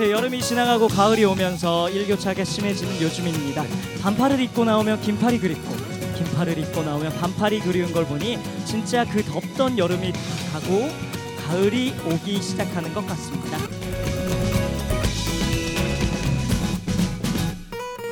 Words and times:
안녕하세요. 0.00 0.16
여름이 0.16 0.40
지나가고 0.40 0.88
가을이 0.88 1.26
오면서 1.26 1.90
일교차가 1.90 2.42
심해지는 2.42 3.02
요즘입니다. 3.02 3.66
반팔을 4.00 4.40
입고 4.40 4.64
나오면 4.64 5.02
긴팔이 5.02 5.38
그립고 5.38 5.74
긴팔을 6.16 6.56
입고 6.56 6.82
나오면 6.82 7.12
반팔이 7.18 7.60
그리운 7.60 7.92
걸 7.92 8.06
보니 8.06 8.38
진짜 8.64 9.04
그 9.04 9.22
덥던 9.22 9.76
여름이 9.76 10.12
다 10.12 10.18
가고 10.54 10.88
가을이 11.46 11.92
오기 12.06 12.40
시작하는 12.40 12.94
것 12.94 13.06
같습니다. 13.08 13.58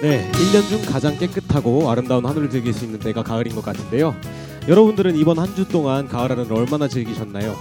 네, 0.02 0.30
1년 0.32 0.68
중 0.68 0.82
가장 0.84 1.16
깨끗하고 1.16 1.90
아름다운 1.90 2.26
하늘을 2.26 2.50
즐길 2.50 2.74
수 2.74 2.84
있는 2.84 2.98
때가 2.98 3.22
가을인 3.22 3.54
것 3.54 3.64
같은데요. 3.64 4.14
여러분들은 4.68 5.16
이번 5.16 5.38
한 5.38 5.54
주 5.54 5.66
동안 5.66 6.06
가을 6.06 6.32
하늘을 6.32 6.52
얼마나 6.52 6.86
즐기셨나요? 6.86 7.56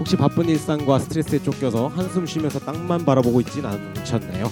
혹시 0.00 0.16
바쁜 0.16 0.48
일상과 0.48 0.98
스트레스에 0.98 1.38
쫓겨서 1.42 1.88
한숨 1.88 2.26
쉬면서 2.26 2.58
땅만 2.58 3.04
바라보고 3.04 3.40
있진 3.42 3.64
않으셨나요? 3.66 4.50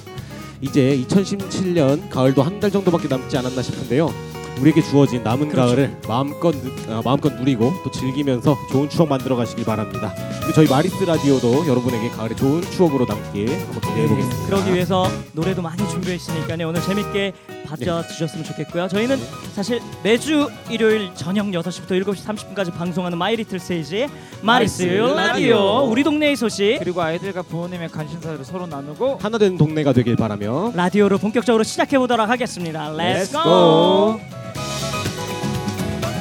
이제 0.61 1.03
2017년 1.09 2.11
가을도 2.11 2.43
한 2.43 2.61
달 2.61 2.71
정도밖에 2.71 3.09
남지 3.09 3.37
않았나 3.39 3.63
싶은데요. 3.63 4.13
우리에게 4.61 4.83
주어진 4.83 5.23
남은 5.23 5.49
그렇죠. 5.51 5.69
가을을 5.69 5.97
마음껏 6.09 6.51
누, 6.53 6.93
아, 6.93 7.01
마음껏 7.05 7.33
누리고 7.33 7.73
또 7.85 7.91
즐기면서 7.91 8.57
좋은 8.71 8.89
추억 8.89 9.09
만들어 9.09 9.37
가시길 9.37 9.65
바랍니다. 9.65 10.13
그리고 10.41 10.53
저희 10.53 10.69
마리스 10.69 11.03
라디오도 11.05 11.67
여러분에게 11.69 12.09
가을의 12.11 12.37
좋은 12.37 12.63
추억으로 12.63 13.07
남길 13.07 13.49
한번 13.51 13.81
기대해 13.81 14.09
보겠습니다. 14.09 14.47
그러기 14.47 14.75
위해서 14.75 15.09
노래도 15.33 15.63
많이 15.63 15.79
준비했으니까요. 15.89 16.69
오늘 16.69 16.81
재밌게 16.83 17.33
봐주셨으면 17.67 18.45
좋겠고요. 18.45 18.89
저희는 18.89 19.19
사실 19.55 19.81
매주 20.03 20.49
일요일 20.71 21.11
저녁 21.15 21.47
6시부터 21.47 22.03
7시 22.03 22.25
30분까지 22.25 22.75
방송하는 22.75 23.19
마이리틀 23.19 23.59
세이지의 23.59 24.09
마리스 24.43 24.83
마리스 24.83 24.83
라디오 24.83 25.15
라디오. 25.15 25.81
우리 25.91 26.03
동네의 26.03 26.35
소식 26.37 26.79
그리고 26.79 27.03
아이들과 27.03 27.43
부모님의 27.43 27.91
관심사를 27.91 28.43
서로 28.45 28.67
나누고 28.67 29.19
하나 29.21 29.37
되는 29.39 29.59
동네가 29.59 29.93
되길 29.93 30.17
바라며 30.17 30.73
라디오로 30.75 31.19
본격적으로 31.19 31.63
시작해 31.63 31.99
보도록 31.99 32.29
하겠습니다. 32.29 32.91
Let's 32.91 33.25
Let's 33.25 33.33
go. 33.33 34.19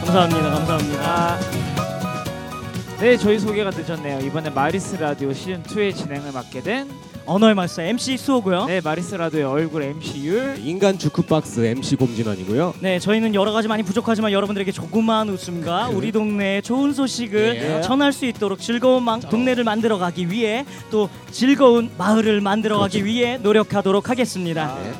감사합니다. 0.07 0.49
감사합니다. 0.51 1.03
아, 1.03 1.39
네 2.99 3.17
저희 3.17 3.37
소개가 3.39 3.71
늦었네요. 3.71 4.25
이번에 4.25 4.49
마리스 4.49 4.95
라디오 4.95 5.33
시즌 5.33 5.61
2의 5.63 5.93
진행을 5.93 6.31
맡게 6.31 6.61
된 6.61 6.89
언어의 7.25 7.53
마스터 7.55 7.81
MC 7.81 8.15
수호고요. 8.15 8.65
네 8.67 8.79
마리스 8.81 9.15
라디오의 9.15 9.43
얼굴 9.43 9.83
MC 9.83 10.25
율. 10.25 10.55
인간 10.63 10.97
주크박스 10.97 11.59
MC 11.59 11.97
곰진원이고요. 11.97 12.75
네, 12.79 12.99
저희는 12.99 13.35
여러 13.35 13.51
가지 13.51 13.67
많이 13.67 13.83
부족하지만 13.83 14.31
여러분들에게 14.31 14.71
조그마한 14.71 15.27
웃음과 15.29 15.89
우리 15.89 16.13
동네의 16.13 16.61
좋은 16.61 16.93
소식을 16.93 17.79
예. 17.79 17.81
전할 17.81 18.13
수 18.13 18.25
있도록 18.25 18.59
즐거운 18.59 19.03
마, 19.03 19.19
동네를 19.19 19.65
만들어 19.65 19.97
가기 19.97 20.31
위해 20.31 20.65
또 20.89 21.09
즐거운 21.31 21.89
마을을 21.97 22.39
만들어 22.39 22.79
가기 22.79 23.03
위해 23.03 23.37
노력하도록 23.39 24.09
하겠습니다. 24.09 24.77
네. 24.81 24.93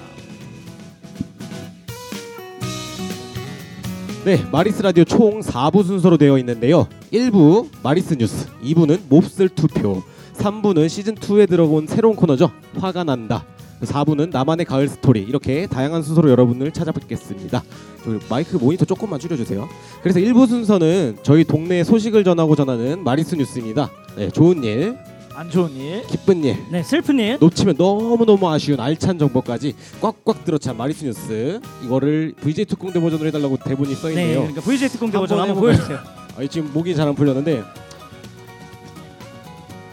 네, 4.26 4.44
마리스 4.52 4.82
라디오 4.82 5.06
총 5.06 5.40
4부 5.40 5.86
순서로 5.86 6.18
되어 6.18 6.38
있는데요. 6.40 6.88
1부 7.14 7.68
마리스 7.82 8.14
뉴스, 8.16 8.48
2부는 8.62 9.02
몹쓸 9.08 9.48
투표, 9.50 10.04
3부는 10.36 10.90
시즌 10.90 11.16
2에 11.16 11.48
들어온 11.48 11.88
새로운 11.88 12.16
코너죠. 12.16 12.52
화가 12.78 13.06
난다. 13.06 13.46
4부는 13.82 14.32
나만의 14.32 14.66
가을 14.66 14.88
스토리 14.88 15.22
이렇게 15.22 15.68
다양한 15.68 16.02
순서로 16.02 16.30
여러분을 16.30 16.72
찾아뵙겠습니다. 16.72 17.64
저 18.04 18.20
마이크 18.30 18.58
모니터 18.58 18.86
조금만 18.86 19.20
줄여주세요. 19.20 19.70
그래서 20.02 20.20
1부 20.20 20.48
순서는 20.48 21.18
저희 21.24 21.44
동네 21.44 21.84
소식을 21.84 22.24
전하고 22.24 22.56
전하는 22.56 23.04
마리스 23.04 23.36
뉴스입니다. 23.36 23.90
네, 24.18 24.30
좋은 24.30 24.64
일, 24.64 24.98
안 25.38 25.52
좋은 25.52 25.70
일. 25.76 26.04
기쁜 26.08 26.44
일, 26.44 26.58
네, 26.72 26.82
슬픈 26.82 27.20
일. 27.20 27.38
놓치면 27.40 27.76
너무너무 27.78 28.50
아쉬운 28.50 28.80
알찬 28.80 29.20
정보까지 29.20 29.76
꽉꽉 30.02 30.44
들어찬 30.44 30.76
마리스 30.76 31.06
뉴스 31.06 31.62
이거를 31.84 32.34
VJ 32.42 32.66
특공대 32.66 33.00
버전으로 33.00 33.28
해달라고 33.28 33.58
대본이 33.58 33.94
써 33.94 34.08
네, 34.08 34.14
있네요. 34.14 34.40
그러니까 34.40 34.62
VJ 34.62 34.90
특공대 34.90 35.16
버전 35.20 35.40
한번? 35.40 35.58
보여주세요. 35.60 36.00
아, 36.38 36.48
지금 36.50 36.72
목이 36.74 36.96
잘 36.96 37.08
안 37.08 37.14
풀렸는데 37.14 37.62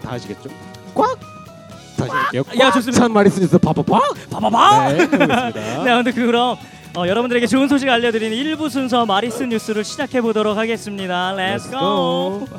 다 0.02 0.12
아시겠죠? 0.12 0.48
꽉 0.94 1.18
다시 1.98 2.10
할게요. 2.10 2.42
야, 2.60 2.70
좋습니다. 2.72 3.00
꽉찬 3.00 3.12
마리스 3.12 3.38
뉴스 3.40 3.58
파파파. 3.58 4.00
봐봐봐. 4.30 4.88
네, 4.92 5.00
해보겠습니다. 5.02 5.50
네, 5.84 5.90
아무튼 5.90 6.12
그럼 6.14 6.56
어, 6.96 7.06
여러분들에게 7.06 7.46
좋은 7.48 7.68
소식 7.68 7.86
알려드리는 7.90 8.34
1부 8.56 8.70
순서 8.70 9.04
마리스 9.04 9.42
뉴스를 9.42 9.84
시작해 9.84 10.22
보도록 10.22 10.56
하겠습니다. 10.56 11.34
Let's 11.36 11.58
Let's 11.66 11.70
go. 11.70 12.46
go. 12.46 12.58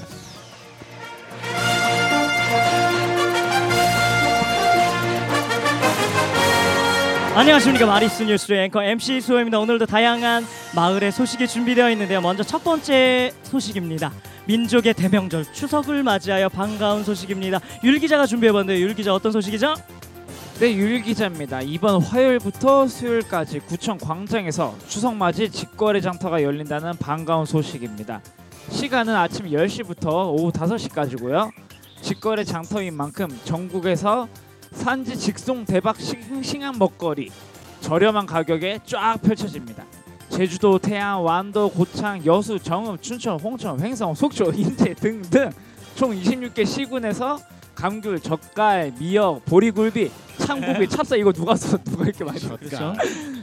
안녕하십니까 7.36 7.86
마리스 7.86 8.24
뉴스의 8.24 8.64
앵커 8.64 8.82
MC 8.82 9.20
수호입니다. 9.20 9.60
오늘도 9.60 9.88
다양한 9.88 10.46
마을의 10.74 11.12
소식이 11.12 11.50
준비되어 11.50 11.92
있는데요. 11.92 12.22
먼저 12.22 12.44
첫 12.44 12.64
번째 12.64 13.34
소식입니다. 13.44 14.14
민족의 14.46 14.94
대명절 14.94 15.52
추석을 15.52 16.02
맞이하여 16.02 16.48
반가운 16.48 17.04
소식입니다. 17.04 17.60
율 17.84 18.00
기자가 18.00 18.26
준비해봤는데 18.26 18.80
율 18.80 18.94
기자 18.94 19.14
어떤 19.14 19.34
소식이죠? 19.34 19.76
네, 20.62 20.74
율 20.76 21.02
기자입니다. 21.02 21.60
이번 21.62 22.02
화요일부터 22.02 22.88
수요일까지 22.88 23.60
구청 23.60 23.98
광장에서 23.98 24.74
추석 24.88 25.14
맞이 25.14 25.50
직거래 25.50 26.00
장터가 26.00 26.42
열린다는 26.42 26.94
반가운 27.00 27.46
소식입니다. 27.46 28.22
시간은 28.70 29.14
아침 29.14 29.48
10시부터 29.48 30.08
오후 30.34 30.54
5시까지고요. 30.54 31.52
직거래 32.00 32.46
장터인 32.46 32.96
만큼 32.96 33.28
전국에서 33.44 34.30
산지 34.76 35.18
직송 35.18 35.66
대박 35.66 36.00
싱싱한 36.00 36.78
먹거리 36.78 37.32
저렴한 37.82 38.26
가격에 38.26 38.80
쫙 38.86 39.18
펼쳐집니다. 39.22 39.84
제주도, 40.30 40.78
태안, 40.78 41.20
완도, 41.22 41.70
고창, 41.70 42.24
여수, 42.26 42.60
정읍, 42.60 43.02
춘천, 43.02 43.40
홍천, 43.40 43.80
횡성, 43.80 44.14
속초, 44.14 44.52
인제 44.56 44.94
등등 44.96 45.50
총 45.96 46.12
26개 46.12 46.66
시군에서 46.66 47.40
감귤, 47.74 48.20
젓갈, 48.20 48.94
미역, 49.00 49.46
보리굴비, 49.46 50.12
창고비, 50.38 50.88
찹쌀 50.90 51.20
이거 51.20 51.32
누가 51.32 51.56
써 51.56 51.78
누가 51.78 52.06
이렇게 52.06 52.24
많이 52.24 52.40
써? 52.40 52.56
그렇죠. 52.58 52.94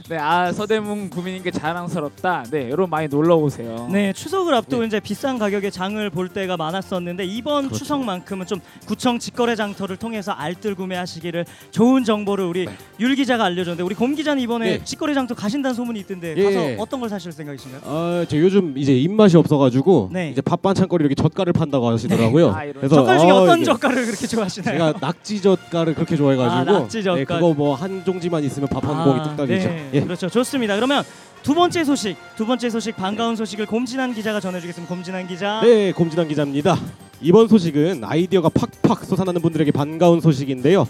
네, 0.09 0.17
아 0.17 0.51
서대문 0.51 1.09
구민님께 1.09 1.51
자랑스럽다. 1.51 2.45
네, 2.51 2.65
여러분 2.65 2.89
많이 2.89 3.07
놀러 3.07 3.35
오세요. 3.35 3.87
네, 3.91 4.11
추석을 4.13 4.53
앞두고 4.53 4.83
이제 4.83 4.99
비싼 4.99 5.39
가격의 5.39 5.71
장을 5.71 6.09
볼 6.09 6.29
때가 6.29 6.57
많았었는데 6.57 7.25
이번 7.25 7.67
그렇죠. 7.67 7.79
추석만큼은 7.79 8.45
좀 8.45 8.59
구청 8.85 9.19
직거래 9.19 9.55
장터를 9.55 9.97
통해서 9.97 10.31
알뜰 10.31 10.75
구매하시기를 10.75 11.45
좋은 11.71 12.03
정보를 12.03 12.45
우리 12.45 12.65
네. 12.65 12.75
율 12.99 13.15
기자가 13.15 13.45
알려줬는데 13.45 13.83
우리 13.83 13.95
곰 13.95 14.15
기자는 14.15 14.41
이번에 14.41 14.67
예. 14.67 14.83
직거래 14.83 15.13
장터 15.13 15.35
가신다는 15.35 15.73
소문이 15.75 15.99
있던데 16.01 16.35
예. 16.37 16.43
가서 16.43 16.81
어떤 16.81 16.99
걸 16.99 17.09
사실 17.09 17.31
생각이신가요? 17.31 17.81
아, 17.85 18.25
저 18.27 18.37
요즘 18.37 18.77
이제 18.77 18.93
입맛이 18.97 19.37
없어가지고 19.37 20.09
네. 20.11 20.31
이제 20.31 20.41
밥 20.41 20.61
반찬거리 20.61 21.03
이렇게 21.03 21.15
젓갈을 21.15 21.53
판다고 21.53 21.87
하시더라고요. 21.89 22.53
아, 22.53 22.63
이런 22.65 22.89
젓갈 22.89 23.19
중에 23.19 23.31
어, 23.31 23.35
어떤 23.41 23.57
이게 23.57 23.65
젓갈을 23.65 24.05
그렇게 24.05 24.27
좋아하시나요? 24.27 24.77
제가 24.77 24.93
낙지 24.99 25.41
젓갈을 25.41 25.95
그렇게 25.95 26.15
좋아해가지고 26.15 26.75
아, 26.75 26.82
낙지 26.83 27.03
젓갈. 27.03 27.19
네, 27.19 27.25
그거 27.25 27.53
뭐 27.53 27.75
한 27.75 28.03
종지만 28.05 28.43
있으면 28.43 28.69
밥한 28.69 28.95
아, 28.95 29.03
공기 29.03 29.29
뚝딱이죠. 29.29 29.67
네, 29.67 29.89
예. 29.93 30.01
그렇죠. 30.01 30.29
좋습니다. 30.29 30.75
그러면 30.75 31.03
두 31.41 31.53
번째 31.53 31.83
소식, 31.83 32.15
두 32.37 32.45
번째 32.45 32.69
소식 32.69 32.95
반가운 32.95 33.35
소식을 33.35 33.65
곰진한 33.65 34.13
기자가 34.13 34.39
전해주겠습니다. 34.39 34.93
곰진한 34.93 35.27
기자. 35.27 35.61
네, 35.61 35.91
곰진환 35.91 36.27
기자입니다. 36.27 36.77
이번 37.21 37.47
소식은 37.47 38.03
아이디어가 38.03 38.49
팍팍 38.49 39.05
솟아나는 39.05 39.41
분들에게 39.41 39.71
반가운 39.71 40.21
소식인데요. 40.21 40.87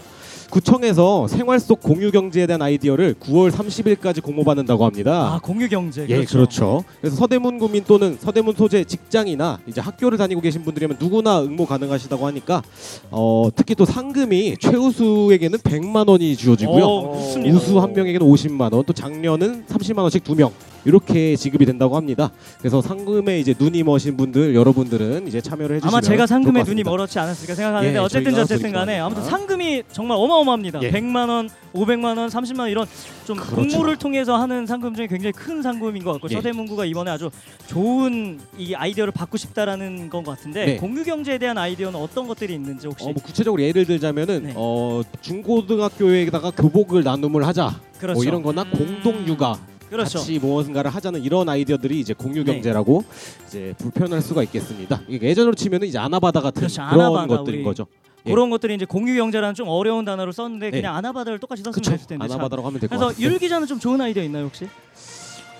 구청에서 0.54 1.26
생활 1.26 1.58
속 1.58 1.82
공유 1.82 2.12
경제에 2.12 2.46
대한 2.46 2.62
아이디어를 2.62 3.14
9월 3.14 3.50
30일까지 3.50 4.22
공모받는다고 4.22 4.84
합니다. 4.84 5.34
아 5.34 5.40
공유 5.42 5.68
경제. 5.68 6.06
예, 6.08 6.24
그렇죠. 6.24 6.84
그래서 7.00 7.16
서대문 7.16 7.58
구민 7.58 7.82
또는 7.82 8.16
서대문 8.20 8.54
소재 8.54 8.84
직장이나 8.84 9.58
이제 9.66 9.80
학교를 9.80 10.16
다니고 10.16 10.40
계신 10.40 10.62
분들이면 10.62 10.98
누구나 11.00 11.42
응모 11.42 11.66
가능하시다고 11.66 12.24
하니까 12.28 12.62
어, 13.10 13.48
특히 13.56 13.74
또 13.74 13.84
상금이 13.84 14.58
최우수에게는 14.58 15.58
100만 15.58 16.08
원이 16.08 16.36
주어지고요. 16.36 16.84
오, 16.84 17.14
좋습니다. 17.14 17.56
우수 17.56 17.80
한 17.80 17.92
명에게는 17.92 18.24
50만 18.24 18.72
원, 18.72 18.84
또 18.84 18.92
장려는 18.92 19.64
30만 19.66 19.98
원씩 20.02 20.22
두 20.22 20.36
명. 20.36 20.52
이렇게 20.84 21.36
지급이 21.36 21.64
된다고 21.66 21.96
합니다. 21.96 22.30
그래서 22.58 22.82
상금에 22.82 23.38
이제 23.40 23.54
눈이 23.58 23.82
머신 23.84 24.16
분들 24.16 24.54
여러분들은 24.54 25.28
이제 25.28 25.40
참여를 25.40 25.76
해주시면 25.76 25.94
아마 25.94 26.00
제가 26.00 26.26
상금에 26.26 26.62
눈이. 26.64 26.82
멀었지 26.82 27.18
않았을까 27.18 27.54
생각하는데 27.54 27.94
예, 27.94 27.98
어쨌든 27.98 28.34
어쨌든 28.38 28.72
간에 28.72 29.00
보니까. 29.00 29.06
아무튼 29.06 29.22
상금이 29.24 29.82
정말 29.92 30.16
어마어마합니다. 30.18 30.82
예. 30.82 30.90
100만 30.90 31.28
원, 31.28 31.48
500만 31.72 32.18
원, 32.18 32.28
30만 32.28 32.60
원 32.60 32.70
이런 32.70 32.86
좀 33.24 33.36
그렇죠. 33.38 33.56
공모를 33.56 33.96
통해서 33.96 34.36
하는 34.36 34.66
상금 34.66 34.94
중에 34.94 35.06
굉장히 35.06 35.32
큰 35.32 35.62
상금인 35.62 36.02
것 36.04 36.12
같고 36.12 36.28
예. 36.30 36.34
서대문구가 36.34 36.84
이번에 36.84 37.10
아주 37.10 37.30
좋은 37.68 38.38
이 38.58 38.74
아이디어를 38.74 39.12
받고 39.12 39.36
싶다라는 39.36 40.10
건 40.10 40.24
것 40.24 40.30
같은데 40.38 40.64
네. 40.64 40.76
공유 40.78 41.04
경제에 41.04 41.36
대한 41.36 41.58
아이디어는 41.58 42.00
어떤 42.00 42.26
것들이 42.26 42.54
있는지 42.54 42.86
혹시 42.86 43.04
어, 43.04 43.12
뭐 43.12 43.22
구체적으로 43.22 43.62
예를 43.62 43.84
들자면은 43.84 44.42
네. 44.44 44.52
어, 44.56 45.02
중고등학교에다가 45.20 46.50
교복을 46.52 47.04
나눔을 47.04 47.46
하자. 47.46 47.78
그렇죠. 47.98 48.14
뭐 48.14 48.24
이런 48.24 48.42
거나 48.42 48.64
공동 48.64 49.26
육아 49.26 49.58
그렇죠. 49.94 50.18
같이 50.18 50.38
무언가를 50.38 50.90
하자는 50.92 51.22
이런 51.22 51.48
아이디어들이 51.48 52.00
이제 52.00 52.14
공유 52.14 52.42
네. 52.44 52.52
경제라고 52.54 53.04
이제 53.46 53.74
불편할 53.78 54.20
수가 54.22 54.42
있겠습니다. 54.42 55.00
이게 55.08 55.28
예전으로 55.28 55.54
치면은 55.54 55.86
이제 55.86 55.98
아나바다 55.98 56.40
같은 56.40 56.60
그렇죠. 56.60 56.82
그런 56.90 57.06
아나바다, 57.06 57.26
것들인 57.28 57.58
우리 57.60 57.64
거죠. 57.64 57.86
예. 58.26 58.30
그런 58.30 58.50
것들이 58.50 58.74
이제 58.74 58.84
공유 58.84 59.14
경제라는 59.14 59.54
좀 59.54 59.68
어려운 59.68 60.04
단어를 60.04 60.32
썼는데 60.32 60.70
네. 60.70 60.78
그냥 60.78 60.96
아나바다를 60.96 61.38
똑같이 61.38 61.62
썼으면 61.62 61.74
그쵸. 61.74 61.90
됐을 61.92 62.06
텐데. 62.08 62.26
참. 62.26 62.32
아나바다라고 62.36 62.66
하면 62.68 62.80
될것 62.80 62.98
그래서 62.98 63.12
같아요. 63.14 63.24
율 63.30 63.38
기자는 63.38 63.66
좀 63.66 63.78
좋은 63.78 64.00
아이디어 64.00 64.22
있나요 64.24 64.44
혹시? 64.46 64.66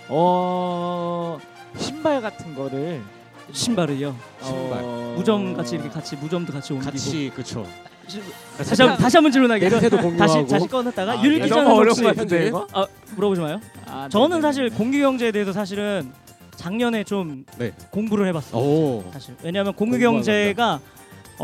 어 0.08 1.38
신발 1.78 2.20
같은 2.20 2.54
거를 2.54 3.02
신발을요. 3.52 4.16
신발. 4.42 4.80
어, 4.82 5.14
무점 5.16 5.54
같이 5.54 5.74
이렇게 5.76 5.90
같이 5.90 6.16
무점도 6.16 6.52
같이 6.52 6.72
옮기고. 6.72 6.90
같이 6.90 7.30
그쵸. 7.34 7.66
다시 8.58 8.82
한, 8.82 8.96
다시 8.96 9.16
한번 9.16 9.32
질문하겠습니다. 9.32 9.80
냄새도 9.80 9.96
공유하고. 10.02 10.32
다시 10.32 10.46
다시 10.46 10.68
꺼냈다가 10.68 11.12
아, 11.12 11.22
율 11.24 11.34
네. 11.38 11.44
기자는 11.44 11.64
너무 11.64 11.76
어려운 11.76 11.88
혹시 11.90 12.02
것 12.02 12.08
같은데? 12.16 12.46
이거? 12.48 12.66
아, 12.72 12.86
물어보지 13.16 13.40
마요. 13.40 13.60
아, 13.86 14.08
저는 14.10 14.30
네네. 14.30 14.42
사실 14.42 14.70
공유 14.70 15.00
경제에 15.00 15.32
대해서 15.32 15.52
사실은 15.52 16.12
작년에 16.56 17.04
좀 17.04 17.44
네. 17.58 17.72
공부를 17.90 18.26
해봤어요. 18.28 18.60
오. 18.60 19.04
사실 19.12 19.34
왜냐하면 19.42 19.72
공유 19.74 19.92
공부하는 19.92 20.18
경제가 20.18 20.80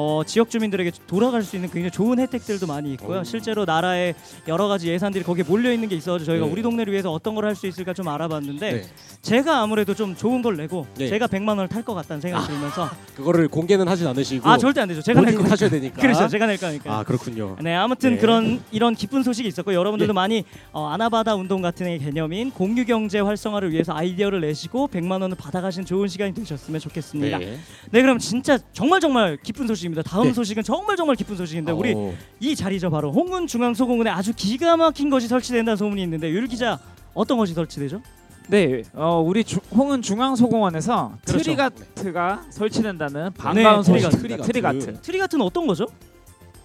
어, 0.00 0.22
지역 0.24 0.48
주민들에게 0.48 0.92
돌아갈 1.06 1.42
수 1.42 1.56
있는 1.56 1.68
굉장히 1.70 1.90
좋은 1.90 2.18
혜택들도 2.18 2.66
많이 2.66 2.90
있고요. 2.94 3.20
오. 3.20 3.24
실제로 3.24 3.66
나라에 3.66 4.14
여러 4.48 4.66
가지 4.66 4.88
예산들이 4.88 5.24
거기에 5.24 5.44
몰려 5.46 5.70
있는 5.72 5.88
게 5.90 5.96
있어서 5.96 6.24
저희가 6.24 6.46
네. 6.46 6.52
우리 6.52 6.62
동네를 6.62 6.90
위해서 6.92 7.12
어떤 7.12 7.34
걸 7.34 7.44
할 7.44 7.54
수 7.54 7.66
있을까 7.66 7.92
좀 7.92 8.06
알아봤는데 8.08 8.72
네. 8.72 8.82
제가 9.22 9.60
아무래도 9.60 9.92
좀 9.94 10.14
좋은 10.16 10.40
걸 10.40 10.56
내고 10.56 10.86
네. 10.96 11.08
제가 11.08 11.26
100만 11.26 11.48
원을 11.48 11.68
탈 11.68 11.82
것 11.82 11.94
같다는 11.94 12.20
생각이 12.20 12.46
들면서 12.46 12.88
그거를 13.16 13.48
공개는 13.48 13.88
하진 13.88 14.06
않으시고 14.06 14.48
아 14.48 14.56
절대 14.56 14.80
안 14.80 14.88
되죠. 14.88 15.02
제가 15.02 15.20
낼 15.20 15.24
본인이 15.26 15.36
거니까. 15.38 15.50
타셔야 15.50 15.68
되니까. 15.70 16.00
그렇죠. 16.00 16.28
제가 16.28 16.46
낼 16.46 16.56
거니까. 16.58 16.98
아 16.98 17.02
그렇군요. 17.02 17.56
네 17.60 17.74
아무튼 17.74 18.12
네. 18.14 18.18
그런 18.18 18.62
이런 18.70 18.94
기쁜 18.94 19.22
소식이 19.22 19.48
있었고 19.48 19.74
여러분들도 19.74 20.12
예. 20.12 20.14
많이 20.14 20.44
어, 20.72 20.86
아나바다 20.88 21.34
운동 21.34 21.60
같은 21.60 21.86
의 21.88 21.98
개념인 21.98 22.50
공유 22.52 22.84
경제 22.86 23.18
활성화를 23.20 23.72
위해서 23.72 23.92
아이디어를 23.94 24.40
내시고 24.42 24.88
100만 24.88 25.20
원을 25.22 25.36
받아가신 25.36 25.84
좋은 25.84 26.06
시간이 26.08 26.32
되셨으면 26.34 26.80
좋겠습니다. 26.80 27.38
네, 27.38 27.58
네. 27.90 28.02
그럼 28.02 28.18
진짜 28.18 28.58
정말 28.72 29.00
정말 29.00 29.36
기쁜 29.42 29.66
소식 29.66 29.89
입니다. 29.90 30.02
다음 30.02 30.24
네. 30.24 30.32
소식은 30.32 30.62
정말 30.62 30.96
정말 30.96 31.16
기쁜 31.16 31.36
소식인데 31.36 31.72
우리 31.72 31.92
오. 31.92 32.14
이 32.38 32.54
자리죠 32.54 32.90
바로 32.90 33.12
홍은 33.12 33.46
중앙소공원에 33.46 34.10
아주 34.10 34.32
기가 34.34 34.76
막힌 34.76 35.10
것이 35.10 35.26
설치된다는 35.28 35.76
소문이 35.76 36.02
있는데 36.02 36.30
율 36.30 36.46
기자 36.46 36.78
어떤 37.12 37.36
것이 37.38 37.52
설치되죠? 37.54 38.00
네, 38.48 38.82
어, 38.94 39.20
우리 39.24 39.44
주, 39.44 39.60
홍은 39.72 40.02
중앙소공원에서 40.02 41.12
그렇죠. 41.24 41.44
트릭아트가 41.44 42.46
설치된다는 42.50 43.32
반가운 43.32 43.82
네, 43.82 44.00
소식입니다. 44.00 44.42
트릭아트. 44.42 44.46
트릭아트. 44.52 45.00
트릭아트는 45.02 45.40
어떤 45.40 45.66
거죠? 45.66 45.86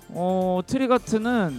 어, 0.10 0.62
트릭아트는 0.65 1.53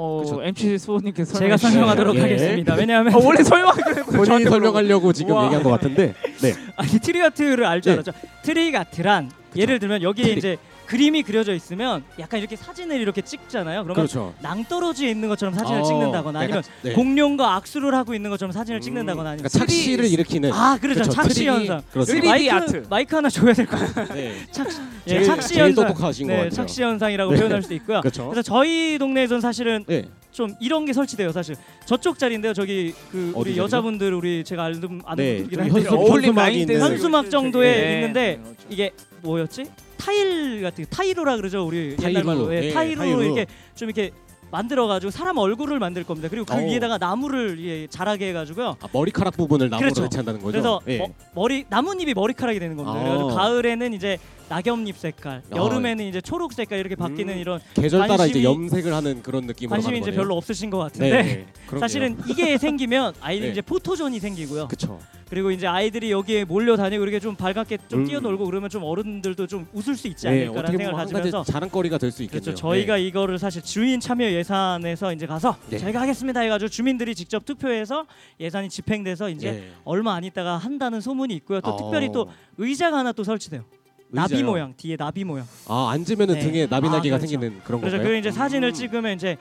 어, 0.00 0.22
그쵸. 0.22 0.40
MC 0.44 0.78
수호님께서 0.78 1.36
제가 1.36 1.56
설명하도록 1.56 2.14
예. 2.14 2.20
하겠습니다. 2.20 2.74
왜냐하면 2.76 3.12
어, 3.14 3.18
원래 3.18 3.42
했고 3.96 4.12
본인이 4.12 4.44
설명하려고 4.44 5.12
지금 5.12 5.32
우와. 5.32 5.46
얘기한 5.46 5.64
것 5.64 5.70
같은데. 5.70 6.14
네. 6.40 6.54
아니 6.76 6.90
트릭아트를 7.00 7.64
알줄 7.64 7.90
네. 7.90 7.94
알았죠. 7.94 8.12
트릭아트란 8.42 9.32
예를 9.56 9.80
들면 9.80 10.02
여기에 10.02 10.24
트리. 10.24 10.38
이제 10.38 10.56
그림이 10.88 11.22
그려져 11.22 11.52
있으면 11.52 12.02
약간 12.18 12.40
이렇게 12.40 12.56
사진을 12.56 12.98
이렇게 12.98 13.20
찍잖아요. 13.20 13.82
그러면 13.84 13.94
그렇죠. 13.94 14.32
낭떠러지에 14.40 15.10
있는 15.10 15.28
것처럼 15.28 15.52
사진을 15.54 15.80
어, 15.80 15.84
찍는다거나 15.84 16.38
아니면 16.40 16.62
네. 16.80 16.92
공룡과 16.94 17.56
악수를 17.56 17.94
하고 17.94 18.14
있는 18.14 18.30
것처럼 18.30 18.52
사진을 18.52 18.78
음, 18.78 18.80
찍는다거나 18.80 19.30
아니면 19.32 19.50
그러니까 19.50 19.66
착시를 19.66 20.06
일으키는. 20.06 20.50
아 20.50 20.78
그렇죠 20.80 21.00
그렇죠. 21.00 21.10
착시 21.12 21.34
트리- 21.40 21.46
현상. 21.46 21.82
그렇죠. 21.92 22.16
여기 22.16 22.22
3D 22.22 22.30
마이크 22.30 22.52
아트. 22.54 22.86
마이크 22.88 23.14
하나 23.16 23.28
줘야 23.28 23.52
될 23.52 23.66
것 23.66 23.76
같아요. 23.78 24.14
네. 24.14 24.34
착시 24.50 24.78
예, 25.08 25.10
제일, 25.10 25.24
착시 25.24 25.48
제일 25.48 25.60
현상. 25.66 25.88
똑똑하신 25.88 26.26
것 26.26 26.32
네, 26.32 26.36
같아요. 26.38 26.50
착시 26.52 26.82
현상이라고 26.82 27.32
네. 27.32 27.36
표현할 27.38 27.62
수도 27.62 27.74
있고요. 27.74 28.00
그렇죠. 28.00 28.24
그래서 28.30 28.40
저희 28.42 28.96
동네에선 28.98 29.42
사실은 29.42 29.84
네. 29.86 30.06
좀 30.32 30.54
이런 30.58 30.86
게 30.86 30.94
설치돼요. 30.94 31.32
사실 31.32 31.54
저쪽 31.84 32.18
자리인데요. 32.18 32.54
저기 32.54 32.94
그 33.12 33.32
우리 33.34 33.50
자리죠? 33.50 33.62
여자분들 33.64 34.14
우리 34.14 34.42
제가 34.42 34.64
아는 34.64 35.02
아는 35.04 35.22
네. 35.22 35.36
분들이긴 35.42 35.50
좀 35.50 35.60
한데 35.60 35.74
현수 35.90 35.94
어울림 35.94 36.14
현수막이 36.28 36.34
라인 36.38 36.60
있는. 36.60 36.74
댄스. 36.78 36.84
현수막 36.92 37.30
정도에 37.30 37.72
네. 37.76 37.94
있는데 37.96 38.36
그렇죠. 38.42 38.56
이게 38.70 38.90
뭐였지? 39.20 39.64
타일 39.98 40.62
같은 40.62 40.84
타이로라 40.88 41.36
그러죠. 41.36 41.66
우리 41.66 41.96
타이로. 41.96 42.24
말로 42.24 42.54
예, 42.54 42.60
네, 42.60 42.72
타이로 42.72 43.00
타이로. 43.00 43.22
이렇게 43.22 43.46
좀 43.74 43.88
이렇게 43.88 44.10
만들어 44.50 44.86
가지고 44.86 45.10
사람 45.10 45.36
얼굴을 45.36 45.78
만들 45.78 46.04
겁니다. 46.04 46.28
그리고 46.30 46.46
그 46.46 46.54
오. 46.54 46.66
위에다가 46.66 46.96
나무를 46.96 47.62
예, 47.64 47.86
자라게 47.86 48.28
해 48.28 48.32
가지고요. 48.32 48.76
아, 48.80 48.88
머리카락 48.92 49.36
부분을 49.36 49.68
나무로 49.68 49.84
그렇죠. 49.86 50.02
배치한다는 50.02 50.40
거죠. 50.40 50.52
그래서 50.52 50.80
예. 50.88 50.98
머, 50.98 51.08
머리 51.34 51.66
나뭇잎이 51.68 52.14
머리카락이 52.14 52.58
되는 52.58 52.76
겁니다. 52.76 52.98
아. 52.98 53.04
그래서 53.04 53.26
가을에는 53.26 53.92
이제 53.92 54.16
낙엽잎 54.48 54.96
색깔, 54.96 55.42
아. 55.52 55.56
여름에는 55.56 56.04
이제 56.04 56.20
초록 56.20 56.52
색깔 56.52 56.78
이렇게 56.78 56.94
바뀌는 56.94 57.34
음. 57.34 57.38
이런 57.38 57.60
계절 57.74 58.06
따라 58.08 58.26
이제 58.26 58.40
관심이- 58.40 58.44
염색을 58.44 58.92
하는 58.94 59.22
그런 59.22 59.44
느낌으로 59.46 59.70
관심이 59.74 59.94
하는 59.96 59.98
이제 60.02 60.10
거네요. 60.10 60.22
별로 60.22 60.36
없으신 60.36 60.70
것 60.70 60.78
네. 60.78 60.82
같은데 61.10 61.10
네. 61.22 61.46
그러게요. 61.66 61.80
사실은 61.80 62.16
이게 62.28 62.56
생기면 62.58 63.14
아이들 63.20 63.46
네. 63.48 63.52
이제 63.52 63.60
포토존이 63.62 64.18
생기고요. 64.20 64.68
그쵸. 64.68 64.98
그리고 65.28 65.50
이제 65.50 65.66
아이들이 65.66 66.10
여기에 66.10 66.44
몰려 66.44 66.74
다니고 66.76 67.02
이렇게 67.02 67.20
좀 67.20 67.36
밝게 67.36 67.76
좀 67.88 68.00
음. 68.00 68.06
뛰어놀고 68.06 68.46
그러면 68.46 68.70
좀 68.70 68.82
어른들도 68.82 69.46
좀 69.46 69.66
웃을 69.74 69.94
수 69.94 70.08
있지 70.08 70.24
네, 70.26 70.30
않을까라는 70.46 70.58
어떻게 70.60 70.72
보면 70.78 70.86
생각을 70.86 70.98
한 70.98 71.06
가지면서 71.12 71.38
가지 71.40 71.52
자랑거리가 71.52 71.98
될 71.98 72.10
수 72.10 72.22
있겠네요. 72.22 72.40
그렇죠. 72.42 72.58
저희가 72.58 72.96
이거를 72.96 73.38
사실 73.38 73.60
주인 73.60 74.00
참여 74.00 74.24
예산에서 74.32 75.12
이제 75.12 75.26
가서 75.26 75.56
네. 75.68 75.76
저희가 75.76 76.00
하겠습니다 76.00 76.40
해가지고 76.40 76.70
주민들이 76.70 77.14
직접 77.14 77.44
투표해서 77.44 78.06
예산이 78.40 78.70
집행돼서 78.70 79.28
이제 79.28 79.52
네. 79.52 79.70
얼마 79.84 80.14
안 80.14 80.24
있다가 80.24 80.56
한다는 80.56 81.02
소문이 81.02 81.34
있고요. 81.34 81.60
또 81.60 81.72
어. 81.72 81.76
특별히 81.76 82.10
또 82.10 82.30
의자가 82.56 82.96
하나 82.96 83.12
또 83.12 83.22
설치돼요. 83.22 83.64
나비 84.10 84.34
의자요? 84.34 84.50
모양 84.50 84.74
뒤에 84.76 84.96
나비 84.96 85.24
모양. 85.24 85.46
아 85.66 85.90
앉으면 85.92 86.30
은 86.30 86.34
네. 86.34 86.40
등에 86.40 86.66
나비나기가 86.66 87.16
아, 87.16 87.18
그렇죠. 87.18 87.30
생기는 87.30 87.60
그런 87.64 87.80
그래서 87.80 87.96
건가요? 87.98 88.14
그 88.14 88.18
이제 88.18 88.30
사진을 88.30 88.68
음. 88.68 88.74
찍으면 88.74 89.14
이제 89.16 89.36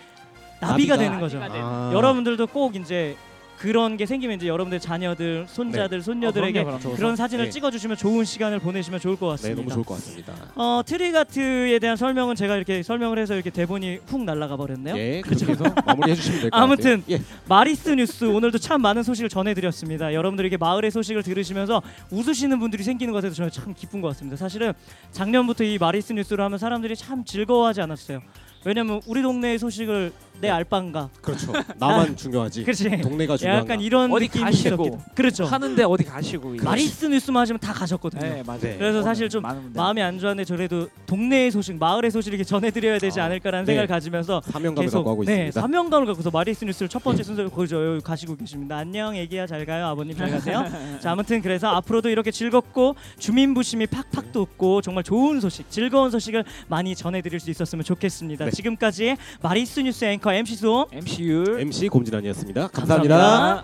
나비가, 0.60 0.96
나비가- 0.96 1.00
되는 1.00 1.20
거죠. 1.20 1.40
나비가 1.40 1.54
되는 1.54 1.68
아. 1.68 1.92
여러분들도 1.94 2.48
꼭 2.48 2.76
이제 2.76 3.16
그런 3.58 3.98
게 3.98 4.06
생기면 4.06 4.36
이제 4.38 4.48
여러분들 4.48 4.80
자녀들, 4.80 5.46
손자들, 5.50 6.02
손녀들에게 6.04 6.60
어, 6.60 6.64
그럼요, 6.64 6.80
그럼요. 6.80 6.96
그런 6.96 7.16
사진을 7.16 7.46
네. 7.46 7.50
찍어주시면 7.52 7.98
좋은 7.98 8.24
시간을 8.24 8.60
보내시면 8.60 9.00
좋을 9.00 9.16
것 9.16 9.26
네, 9.26 9.32
같습니다. 9.32 9.62
너무 9.62 9.74
좋을 9.74 9.84
것 9.84 9.94
같습니다. 9.96 10.34
어 10.56 10.82
트리가트에 10.86 11.80
대한 11.80 11.98
설명은 11.98 12.36
제가 12.36 12.56
이렇게 12.56 12.84
설명을 12.84 13.18
해서 13.18 13.34
이렇게 13.34 13.50
대본이 13.50 14.00
훅 14.06 14.24
날아가 14.24 14.58
버렸네요. 14.58 14.96
예, 14.96 15.22
그렇게 15.22 15.48
해서 15.48 15.64
마무리해 15.86 16.16
주시면 16.16 16.42
될 16.42 16.50
것 16.52 16.56
같아요. 16.56 16.64
아무튼 16.64 17.04
예. 17.10 17.20
마리스 17.50 17.90
뉴스 17.90 18.26
오늘도 18.26 18.60
참 18.60 18.82
많은 18.82 19.02
소식을 19.02 19.30
전해드렸습니다. 19.30 20.14
여러분들에게 20.14 20.58
마을의 20.58 20.92
소식을 20.92 21.24
들으시면서 21.24 21.82
웃으시는 22.12 22.60
분들이 22.60 22.84
생기는 22.84 23.12
것 23.12 23.18
같아서 23.18 23.36
저는 23.36 23.50
참 23.52 23.74
기쁜 23.74 24.02
것 24.02 24.10
같습니다. 24.10 24.38
사실은 24.38 24.74
작년부터 25.12 25.64
이 25.64 25.80
마리스 25.80 26.14
뉴스를 26.14 26.44
하면 26.46 26.60
사람들이 26.60 26.96
참 26.96 27.26
즐거워하지 27.26 27.82
않았어요. 27.82 28.22
왜냐면 28.64 29.02
우리 29.08 29.22
동네의 29.22 29.60
소식을 29.60 30.12
내 30.40 30.50
알바인가 30.50 31.10
그렇죠. 31.20 31.52
나만 31.80 32.16
중요하지. 32.16 32.62
그렇지 32.64 33.02
동네가 33.02 33.38
중요한 33.38 33.60
약간 33.64 33.82
이런 33.82 34.12
어디 34.12 34.26
느낌이 34.26 34.44
가시고. 34.46 34.68
있었기도 34.86 35.00
그렇죠 35.16 35.46
하는데 35.46 35.84
어디 35.84 36.04
가시고. 36.04 36.58
마리스 36.62 37.06
뉴스만 37.08 37.42
하시면 37.42 37.60
다 37.60 37.74
가셨거든요 37.74 38.22
네, 38.22 38.44
맞아요. 38.46 38.60
네. 38.62 38.76
그래서 38.78 39.02
사실 39.02 39.30
좀 39.30 39.42
많은 39.42 39.64
분들. 39.64 39.82
마음이 39.82 40.00
안 40.04 40.20
좋았는데 40.20 40.46
저래도 40.46 40.90
동네의 41.08 41.50
소식 41.50 41.76
마을의 41.80 42.12
소식을 42.12 42.36
이렇게 42.38 42.44
전해드려야 42.48 43.00
되지 43.00 43.20
아, 43.20 43.26
않을까라는 43.26 43.66
네. 43.66 43.72
생각을 43.72 43.88
가지면서 43.88 44.42
사명감을 44.46 44.92
갖고 44.92 45.10
하고 45.10 45.24
네, 45.26 45.34
있습니다. 45.48 45.62
사명감을 45.62 46.06
갖고서 46.06 46.30
마리스 46.30 46.64
뉴스를 46.66 46.88
첫 46.88 47.04
번째 47.04 47.24
순서로 47.24 47.50
거기서 47.50 47.94
여기 47.94 48.02
가시고 48.04 48.36
계십니다. 48.36 48.78
안녕 48.78 49.16
애기야 49.16 49.48
잘 49.48 49.66
가요 49.66 49.88
아버님 49.88 50.16
잘 50.16 50.30
가세요. 50.30 50.64
자 51.02 51.14
아무튼 51.14 51.42
그래서 51.42 51.68
앞으로도 51.70 52.10
이렇게 52.10 52.30
즐겁고 52.30 52.96
주민 53.18 53.56
부심이 53.56 53.88
팍팍 53.88 54.32
돋고 54.34 54.84
정말 54.84 55.04
좋은 55.04 55.40
소식 55.40 55.68
즐거운 55.72 56.12
소식을 56.12 56.44
많이 56.68 56.96
전해드릴 56.96 57.40
수 57.40 57.50
있었으면 57.50 57.84
좋겠습니다. 57.84 58.46
네. 58.50 58.56
지금까지 58.56 59.16
마리스 59.42 59.80
뉴스 59.80 60.06
앵커 60.06 60.34
MC 60.34 60.56
수 60.56 60.88
MCU 60.92 61.58
MC 61.60 61.90
곰진환이었습니다. 61.90 62.68
감사합니다. 62.68 63.18
감사합니다. 63.18 63.64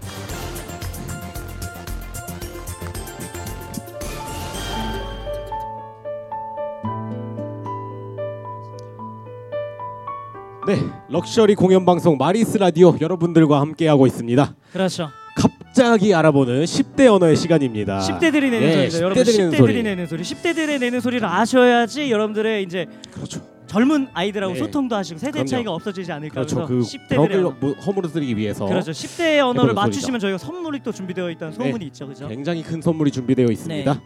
네, 10.66 10.78
럭셔리 11.10 11.56
공연 11.56 11.86
방송 11.86 12.18
마리스 12.18 12.58
라디오 12.58 12.96
여러분들과 13.02 13.60
함께 13.60 13.88
하고 13.88 14.08
있습니다. 14.08 14.56
그렇죠. 14.72 15.10
갑자기 15.36 16.14
알아보는 16.14 16.64
10대 16.64 17.12
언어의 17.12 17.36
시간입니다. 17.36 18.00
10대들이 18.00 18.50
내는 18.50 18.62
예, 18.62 18.74
소리죠. 18.90 18.98
여러분 19.04 19.24
10대들이 19.24 19.38
내는 19.38 19.52
10대들이 19.52 19.58
소리. 19.58 19.84
내는 19.84 20.06
소리. 20.08 20.24
10대들이 20.24 20.80
내는 20.80 21.00
소리를 21.02 21.28
아셔야지 21.28 22.10
여러분들의 22.12 22.64
이제 22.64 22.86
그렇죠. 23.12 23.42
젊은 23.74 24.08
아이들하고 24.14 24.54
네. 24.54 24.60
소통도 24.60 24.96
하시고 24.96 25.18
세대 25.20 25.32
그럼요. 25.32 25.48
차이가 25.48 25.72
없어지지 25.72 26.12
않을까 26.12 26.34
그렇죠. 26.36 26.68
그래서 26.68 26.68
그 26.68 26.80
10대들의 27.16 27.30
벽을. 27.32 27.42
뭐 27.60 27.74
허물어뜨리기 27.74 28.38
위해서 28.38 28.66
그렇죠. 28.68 28.92
10대 28.92 29.40
언어를 29.40 29.74
맞추시면 29.74 30.20
저희가 30.20 30.38
선물이 30.38 30.82
또 30.84 30.92
준비되어 30.92 31.32
있다는 31.32 31.58
네. 31.58 31.66
소문이 31.66 31.86
있죠. 31.88 32.08
그죠? 32.08 32.28
굉장히 32.28 32.62
큰 32.62 32.82
선물이 32.84 33.10
준비되어 33.10 33.48
있습니다. 33.48 33.94
네. 33.94 34.00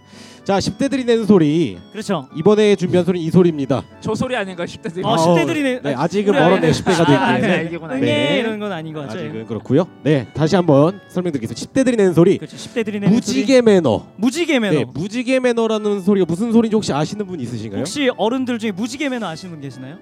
자, 0.46 0.60
10대들이 0.60 1.06
내는 1.06 1.26
소리 1.26 1.78
그렇죠. 1.92 2.30
이번에 2.34 2.78
준비한 2.78 3.06
소리는 3.06 3.28
이 3.28 3.30
소리입니다. 3.30 3.84
저 4.00 4.16
소리 4.16 4.34
아닌가 4.38 4.64
10대들이. 4.64 5.04
어, 5.06 5.16
10대들이 5.18 5.62
내 5.64 5.82
네, 5.82 5.94
아직은. 5.94 6.34
아이들- 6.34 6.72
10대가 6.72 7.02
아, 7.10 7.36
되기에는. 7.38 8.00
네. 8.00 8.00
네. 8.00 8.40
이런 8.40 8.58
건 8.60 8.72
아닌 8.72 8.94
것 8.94 9.02
같죠. 9.02 9.18
아직은 9.20 9.46
그렇고요. 9.48 9.86
네, 10.04 10.28
다시 10.34 10.56
한번 10.56 11.02
설명드리겠습니다. 11.10 11.74
10대들이 11.74 11.98
내는 11.98 12.14
소리 12.14 12.38
그렇죠. 12.38 12.56
10대들이 12.56 12.94
내는 12.94 13.08
소리. 13.10 13.16
무지개 13.16 13.62
매너. 13.62 14.08
무지개 14.16 14.60
매너. 14.60 14.74
네, 14.80 14.86
무지개 14.86 15.40
매너라는 15.42 16.00
소리가 16.00 16.26
무슨 16.26 16.54
소리인지 16.54 16.76
혹시 16.76 16.94
아시는 16.94 17.28
분 17.28 17.42
있으신가요? 17.42 17.80
혹시 17.82 18.10
어른들 18.16 18.58
중에 18.60 18.72
무지개 18.72 19.10
매너 19.10 19.28
아시는 19.28 19.52
분 19.58 19.62
계시나요? 19.62 19.98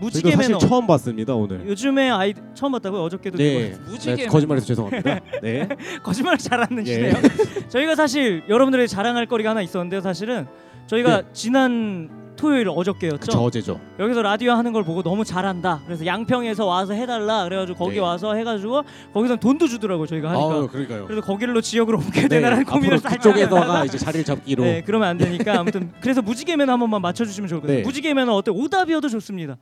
무지개 0.00 0.30
저희도 0.30 0.42
사실. 0.54 0.68
처음 0.68 0.86
봤습니다 0.86 1.34
오늘. 1.34 1.66
요즘에 1.66 2.10
아이 2.10 2.32
처음 2.54 2.72
봤다고요? 2.72 3.02
어저께도 3.02 3.36
네, 3.38 3.72
듣고 3.72 3.90
무지개 3.90 4.14
네, 4.16 4.26
거짓말해서 4.26 4.66
죄송합니다. 4.66 5.20
네, 5.42 5.68
거짓말을 6.04 6.38
잘하는 6.38 6.84
시네요. 6.84 7.12
예. 7.14 7.68
저희가 7.68 7.96
사실 7.96 8.44
여러분들에게 8.48 8.86
자랑할 8.86 9.26
거리가 9.26 9.50
하나 9.50 9.62
있었는데요. 9.62 10.00
사실은 10.00 10.46
저희가 10.86 11.22
네. 11.22 11.28
지난 11.32 12.10
토요일 12.38 12.68
어저께였죠. 12.70 13.18
그쵸 13.18 13.38
어제죠. 13.40 13.80
여기서 13.98 14.22
라디오 14.22 14.52
하는 14.52 14.72
걸 14.72 14.84
보고 14.84 15.02
너무 15.02 15.24
잘한다. 15.24 15.82
그래서 15.84 16.06
양평에서 16.06 16.64
와서 16.64 16.94
해달라. 16.94 17.44
그래가지고 17.44 17.76
거기 17.78 17.96
네. 17.96 18.00
와서 18.00 18.34
해가지고 18.34 18.82
거기서 19.12 19.36
돈도 19.36 19.66
주더라고 19.68 20.02
요. 20.02 20.06
저희가 20.06 20.30
하니까. 20.30 20.44
아 20.54 20.66
그러니까요. 20.68 21.06
그래서 21.06 21.20
거길로 21.20 21.60
지역으로 21.60 21.98
옮겨야 21.98 22.28
되나라는 22.28 22.64
고민을 22.64 22.88
네, 22.90 22.94
앞으로 22.96 23.10
살짝 23.10 23.34
그쪽에다가 23.34 23.84
이제 23.84 23.98
자리를 23.98 24.24
잡기로. 24.24 24.62
네, 24.64 24.82
그러면 24.86 25.08
안 25.08 25.18
되니까 25.18 25.58
아무튼 25.60 25.92
그래서 26.00 26.22
무지개 26.22 26.56
매너 26.56 26.72
한 26.72 26.78
번만 26.80 27.02
맞춰주시면 27.02 27.48
좋을 27.48 27.60
것 27.60 27.66
같아요. 27.66 27.78
네. 27.80 27.84
무지개 27.84 28.14
매너 28.14 28.32
어때? 28.34 28.50
오답이어도 28.50 29.08
좋습니다. 29.08 29.56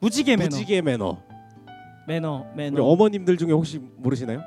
무지개 0.00 0.36
매너. 0.36 0.48
무지개 0.48 0.82
매너. 0.82 1.18
매너 2.08 2.46
우리 2.54 2.56
매너 2.70 2.84
어머님들 2.84 3.36
중에 3.36 3.52
혹시 3.52 3.80
모르시나요? 3.96 4.40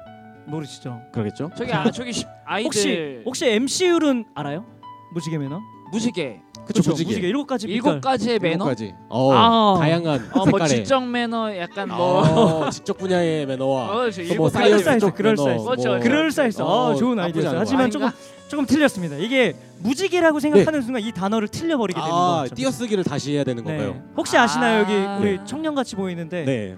모르시죠? 0.48 1.02
그러겠죠. 1.12 1.52
저기 1.56 1.74
아 1.74 1.90
저기 1.92 2.12
시- 2.14 2.26
아이들 2.46 2.66
혹시 2.66 3.22
혹시 3.26 3.46
MC율은 3.48 4.26
알아요? 4.36 4.66
무지개 5.14 5.38
매너? 5.38 5.60
무지개 5.92 6.40
그렇죠. 6.74 6.92
무지개. 6.92 7.28
일곱 7.28 7.48
가지 7.48 7.68
일곱 7.68 7.96
빛깔. 7.96 8.02
가지의 8.02 8.40
매너. 8.40 8.66
까지 8.66 8.94
어, 9.10 9.32
아. 9.34 9.76
다양한 9.80 10.30
어, 10.34 10.38
뭐 10.38 10.46
색깔의. 10.46 10.68
지적 10.70 11.08
매너 11.08 11.56
약간 11.58 11.88
뭐 11.90 12.22
어, 12.66 12.70
직접 12.70 12.98
분야의 12.98 13.46
매너와 13.46 13.90
어, 14.06 14.12
저 14.12 14.22
일곱 14.22 14.36
뭐 14.38 14.46
가지 14.50 14.58
사이언스 14.58 14.84
그럴싸했어, 14.84 15.00
쪽 15.08 15.16
그럴싸했어. 15.16 15.52
매너, 15.64 15.64
그렇죠, 15.72 15.90
뭐 15.90 16.00
그럴싸했어. 16.00 16.66
어, 16.66 16.92
어, 16.92 16.96
좋은 16.96 17.16
나쁘지. 17.18 17.48
않은 17.48 17.60
하지만 17.60 17.86
거. 17.88 17.92
조금 17.92 18.10
조금 18.48 18.66
틀렸습니다. 18.66 19.16
이게 19.18 19.56
무지개라고 19.82 20.40
생각하는 20.40 20.82
순간 20.82 21.02
이 21.04 21.12
단어를 21.12 21.48
틀려버리게 21.48 22.00
되는 22.00 22.14
아 22.14 22.42
거죠. 22.44 22.56
띄어쓰기를 22.56 23.04
다시 23.04 23.34
해야 23.34 23.44
되는 23.44 23.64
건가요? 23.64 23.94
네. 23.94 24.02
혹시 24.18 24.38
아시나요 24.38 24.82
여기 24.82 24.94
아. 24.94 25.18
우리 25.22 25.40
청년 25.46 25.76
같이 25.76 25.96
보이는데 25.96 26.46
네. 26.46 26.76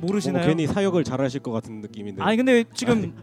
모르시나요? 0.00 0.44
어, 0.44 0.46
괜히 0.46 0.66
사역을 0.66 1.04
잘하실 1.04 1.40
것 1.40 1.50
같은 1.52 1.80
느낌인데. 1.80 2.22
아니 2.22 2.36
근데 2.36 2.64
지금 2.74 3.14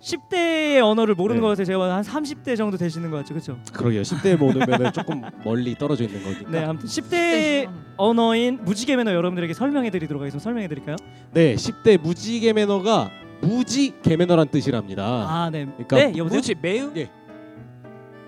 10대의 0.00 0.80
언어를 0.84 1.14
모르는 1.14 1.40
네. 1.40 1.42
것 1.42 1.48
같아요. 1.48 1.64
제가 1.64 1.96
한 1.96 2.02
30대 2.02 2.56
정도 2.56 2.76
되시는 2.76 3.10
것 3.10 3.18
같죠, 3.18 3.34
그렇죠? 3.34 3.58
그러게요. 3.72 4.02
10대에 4.02 4.36
모르면은 4.38 4.92
조금 4.92 5.22
멀리 5.44 5.74
떨어져 5.74 6.04
있는 6.04 6.22
거니까. 6.22 6.50
네, 6.50 6.64
아무튼 6.64 6.86
10대 6.88 7.68
언어인 7.96 8.58
무지개 8.64 8.96
매너 8.96 9.12
여러분들에게 9.12 9.52
설명해드리도록 9.54 10.20
하겠습니다. 10.20 10.42
설명해드릴까요? 10.42 10.96
네, 11.32 11.54
10대 11.54 12.00
무지개 12.00 12.52
매너가 12.52 13.10
무지 13.40 13.94
개매너란 14.02 14.48
뜻이랍니다. 14.48 15.04
아, 15.04 15.48
네. 15.50 15.64
그러니까 15.64 15.96
네, 15.96 16.12
여보세요. 16.16 16.38
무지 16.38 16.54
매우 16.60 16.90
예. 16.96 17.08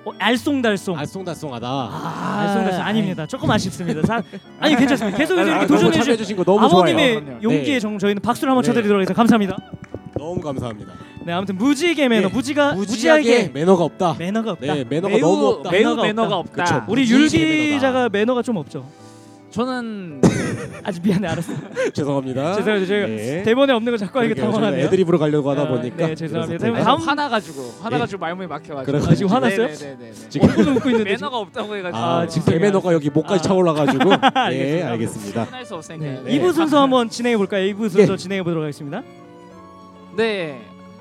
어, 0.04 0.12
알쏭달쏭. 0.12 0.96
알쏭달쏭하다. 0.96 1.62
아, 1.62 2.54
알쏭달쏭 2.56 2.80
아닙니다. 2.80 3.26
조금 3.26 3.50
아쉽습니다. 3.50 4.00
사... 4.06 4.22
아니 4.58 4.74
괜찮습니다. 4.76 5.18
계속 5.18 5.38
아, 5.38 5.42
이렇게 5.42 5.66
도전해 5.66 5.90
주신 5.90 6.02
참여해주신 6.02 6.36
거 6.36 6.44
너무 6.44 6.64
아버님의 6.64 7.12
좋아요. 7.14 7.24
좋아요. 7.26 7.38
용기에 7.42 7.74
네. 7.74 7.80
정 7.80 7.98
저희는 7.98 8.22
박수를 8.22 8.50
한번 8.50 8.62
네. 8.62 8.66
쳐드리도록 8.68 8.98
하겠습니다. 9.00 9.14
감사합니다. 9.14 9.56
너무 10.18 10.40
감사합니다. 10.40 10.92
네, 11.24 11.32
아무튼 11.32 11.56
무지개 11.56 12.08
매너, 12.08 12.28
네, 12.28 12.34
무지가 12.34 12.74
무지하게 12.74 13.20
무지하게 13.20 13.50
매너가 13.52 13.84
없다. 13.84 14.16
매너가 14.18 14.52
없다. 14.52 14.74
네, 14.74 14.84
매너가 14.88 15.08
매우 15.14 15.20
너무 15.20 15.46
없다. 15.48 15.70
매우 15.70 15.80
매너가 15.82 16.02
매너가 16.06 16.36
없다. 16.36 16.62
없다. 16.62 16.80
그쵸. 16.80 16.84
우리 16.88 17.02
무지개 17.02 17.42
율 17.42 17.50
매너다. 17.50 17.74
기자가 17.74 18.08
매너가 18.08 18.42
좀 18.42 18.56
없죠. 18.56 18.86
저는 19.50 20.20
아직 20.84 21.02
미안해, 21.02 21.26
알았어. 21.26 21.52
죄송합니다. 21.92 22.54
죄송해요, 22.54 22.86
제가 22.86 23.06
네. 23.08 23.42
대본에 23.42 23.72
없는 23.72 23.92
거 23.92 23.96
자꾸 23.98 24.12
그러게요. 24.14 24.34
저희가 24.36 24.52
당황하네요. 24.52 24.86
애드립으로 24.86 25.18
가려고 25.18 25.50
하다 25.50 25.62
아, 25.62 25.68
보니까. 25.68 26.06
네, 26.06 26.14
죄송합니다. 26.14 26.58
그래서 26.68 26.84
다음- 26.84 26.98
다음 26.98 27.08
화나가지고 27.08 27.62
화나가지고 27.82 28.20
말문이 28.20 28.46
막혀가지고. 28.48 28.96
아, 28.98 29.14
지금 29.14 29.32
화났어요? 29.32 29.66
네네네. 29.66 30.12
지금 30.28 30.48
얼굴 30.48 30.68
웃고 30.76 30.90
있는데. 30.90 31.10
매너가 31.10 31.36
없다고 31.38 31.76
해가지고 31.76 31.98
아, 31.98 32.18
아, 32.20 32.26
지금 32.28 32.44
죄송해요. 32.44 32.60
개매너가 32.60 32.92
여기 32.94 33.10
목까지 33.10 33.40
아. 33.40 33.42
차올라가지고. 33.42 34.04
네, 34.04 34.14
알겠습니다. 34.84 34.90
알겠습니다. 34.90 35.44
혼날 35.44 35.64
수 35.66 35.74
없으니까. 35.74 36.04
네. 36.04 36.22
네. 36.24 36.38
2부 36.38 36.52
순서 36.52 36.80
한번 36.82 37.08
진행해 37.08 37.36
볼까요? 37.36 37.64
2부 37.74 37.90
순서 37.90 38.12
예. 38.12 38.16
진행해 38.16 38.42
보도록 38.44 38.62
하겠습니다. 38.62 39.02
네. 40.16 40.60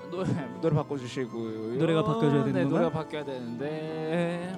노래 0.09 0.25
노래 0.59 0.75
바꿔주시고요. 0.75 1.75
노래가 1.77 2.03
바뀌어져야 2.03 2.43
되는 2.45 2.53
네, 2.53 2.63
건가요? 2.63 2.81
노래가 2.81 2.89
바뀌어야 2.89 3.25
되는데. 3.25 4.55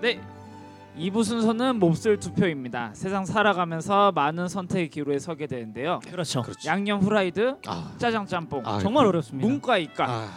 네. 0.00 0.20
2부 0.98 1.24
순서는 1.24 1.78
몹쓸 1.78 2.18
투표입니다. 2.18 2.90
세상 2.94 3.24
살아가면서 3.24 4.12
많은 4.12 4.48
선택의 4.48 4.88
기로에 4.88 5.18
서게 5.18 5.46
되는데요. 5.46 6.00
그렇죠. 6.10 6.42
그렇죠. 6.42 6.68
양념 6.68 7.00
후라이드, 7.00 7.56
아, 7.66 7.92
짜장 7.98 8.26
짬뽕, 8.26 8.62
아, 8.66 8.78
정말 8.78 9.06
어렵습니다. 9.06 9.46
문과 9.46 9.78
이과. 9.78 10.06
아, 10.08 10.28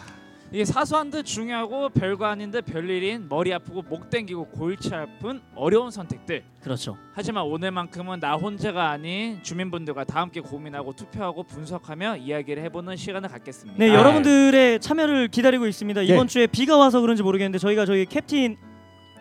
이게 0.52 0.64
사소한 0.64 1.10
듯 1.10 1.24
중요하고 1.24 1.88
별거 1.88 2.26
아닌 2.26 2.52
듯 2.52 2.64
별일인 2.64 3.26
머리 3.28 3.52
아프고 3.52 3.82
목 3.82 4.08
땡기고 4.08 4.46
골치 4.50 4.94
아픈 4.94 5.40
어려운 5.56 5.90
선택들. 5.90 6.44
그렇죠. 6.62 6.96
하지만 7.12 7.42
오늘만큼은 7.44 8.20
나 8.20 8.36
혼자가 8.36 8.90
아닌 8.90 9.42
주민분들과 9.42 10.04
다 10.04 10.20
함께 10.20 10.40
고민하고 10.40 10.92
투표하고 10.92 11.42
분석하며 11.42 12.18
이야기를 12.18 12.62
해보는 12.64 12.94
시간을 12.94 13.30
갖겠습니다. 13.30 13.78
네, 13.78 13.90
아, 13.90 13.94
여러분들의 13.94 14.78
참여를 14.78 15.28
기다리고 15.28 15.66
있습니다. 15.66 16.02
네. 16.02 16.06
이번 16.06 16.28
주에 16.28 16.46
비가 16.46 16.76
와서 16.76 17.00
그런지 17.00 17.24
모르겠는데 17.24 17.58
저희가 17.58 17.84
저희 17.84 18.06
캡틴 18.06 18.56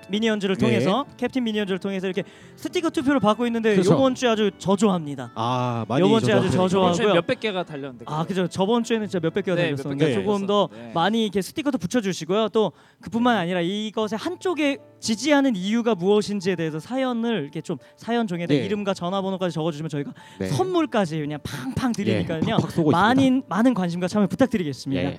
미니언즈를 0.10 0.56
네. 0.56 0.66
통해서 0.66 1.06
캡틴 1.18 1.44
미니언즈를 1.44 1.80
통해서 1.80 2.08
이렇게 2.08 2.24
스티커 2.56 2.90
투표를 2.90 3.20
받고 3.20 3.46
있는데 3.48 3.74
그렇죠. 3.74 3.94
이번 3.94 4.16
주에 4.16 4.30
아주 4.30 4.52
저조합니다. 4.58 5.32
아, 5.36 5.86
많이 5.88 6.02
요번 6.02 6.22
주에 6.22 6.34
아주 6.34 6.50
저조하고요. 6.52 7.04
이번 7.04 7.14
몇백 7.16 7.40
개가 7.40 7.64
달렸는데. 7.64 8.06
아, 8.08 8.26
그죠. 8.26 8.48
저번 8.48 8.84
주에는 8.84 9.08
진짜 9.08 9.20
몇백 9.22 9.46
개가 9.46 9.56
네, 9.56 9.64
달렸었는데 9.64 10.06
몇백 10.06 10.18
개 10.18 10.24
조금 10.24 10.48
더. 10.48 10.70
네. 10.72 10.92
많이 10.94 11.24
이렇게 11.24 11.42
스티커도 11.42 11.78
붙여주시고요. 11.78 12.50
또 12.50 12.72
그뿐만 13.02 13.38
아니라 13.38 13.62
이것의 13.62 14.18
한쪽에 14.18 14.78
지지하는 15.00 15.56
이유가 15.56 15.96
무엇인지에 15.96 16.56
대해서 16.56 16.80
사연을 16.80 17.42
이렇게 17.42 17.62
좀 17.62 17.78
사연 17.98 18.28
종에다 18.28 18.54
네. 18.54 18.64
이름과 18.66 18.94
전화번호까지 18.94 19.54
적어주시면 19.54 19.90
저희가 19.90 20.14
네. 20.40 20.48
선물까지 20.48 21.20
그냥 21.20 21.40
팡팡 21.44 21.92
드리니까요. 21.92 22.42
예, 22.48 22.70
쏘고 22.70 22.92
많은 22.92 23.44
많은 23.50 23.74
관심과 23.74 24.08
참여 24.08 24.28
부탁드리겠습니다. 24.28 25.12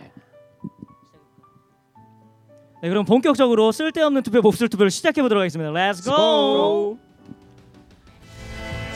네, 2.85 2.91
그럼 2.91 3.07
본격적으로 3.07 3.73
쓸데없는 3.73 4.23
투표 4.23 4.43
몹쓸 4.43 4.69
투표를 4.69 4.91
시작해 4.91 5.23
보도록 5.23 5.41
하겠습니다. 5.41 5.71
Let's 5.71 6.05
go. 6.05 6.99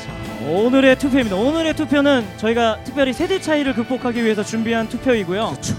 자, 0.05 0.47
오늘의 0.47 0.99
투표입니다. 0.99 1.37
오늘의 1.37 1.75
투표는 1.75 2.23
저희가 2.37 2.85
특별히 2.85 3.15
세대 3.15 3.41
차이를 3.41 3.73
극복하기 3.73 4.23
위해서 4.23 4.45
준비한 4.45 4.91
투표이고요. 4.91 5.53
그렇죠. 5.53 5.75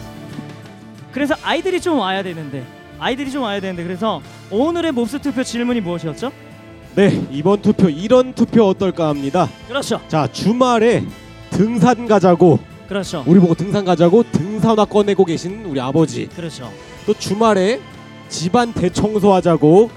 그래서 1.11 1.35
아이들이 1.43 1.79
좀 1.79 1.99
와야 1.99 2.23
되는데 2.23 2.65
아이들이 2.97 3.29
좀 3.29 3.43
와야 3.43 3.59
되는데 3.59 3.83
그래서 3.83 4.23
오늘의 4.49 4.91
몹쓸 4.91 5.19
투표 5.19 5.43
질문이 5.43 5.79
무엇이었죠? 5.79 6.31
네, 6.95 7.27
이번 7.29 7.61
투표 7.61 7.89
이런 7.89 8.33
투표 8.33 8.63
어떨까 8.63 9.09
합니다. 9.09 9.47
그렇죠. 9.67 10.01
자, 10.07 10.25
주말에 10.25 11.03
등산 11.51 12.07
가자고 12.07 12.57
그렇죠. 12.87 13.23
우리 13.27 13.39
보고 13.39 13.53
등산 13.53 13.85
가자고 13.85 14.23
등산화 14.31 14.85
꺼내고 14.85 15.25
계신 15.25 15.63
우리 15.65 15.79
아버지. 15.79 16.25
그렇죠. 16.29 16.73
또 17.05 17.13
주말에 17.13 17.79
집안 18.29 18.73
대청소하자고 18.73 19.89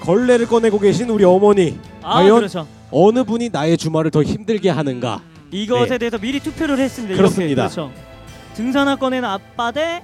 걸레를 0.00 0.46
꺼내고 0.46 0.78
계신 0.78 1.08
우리 1.08 1.24
어머니. 1.24 1.78
아, 2.02 2.14
과연 2.14 2.36
그렇죠. 2.36 2.66
어느 2.90 3.24
분이 3.24 3.48
나의 3.50 3.76
주말을 3.76 4.10
더 4.10 4.22
힘들게 4.22 4.70
하는가? 4.70 5.22
이것에 5.50 5.90
네. 5.92 5.98
대해서 5.98 6.18
미리 6.18 6.40
투표를 6.40 6.78
했습니다. 6.78 7.16
그렇습니다. 7.16 7.62
이렇게. 7.62 7.74
그렇죠. 7.74 7.92
등산화 8.54 8.96
꺼내는 8.96 9.28
아빠 9.28 9.72
대저 9.72 10.02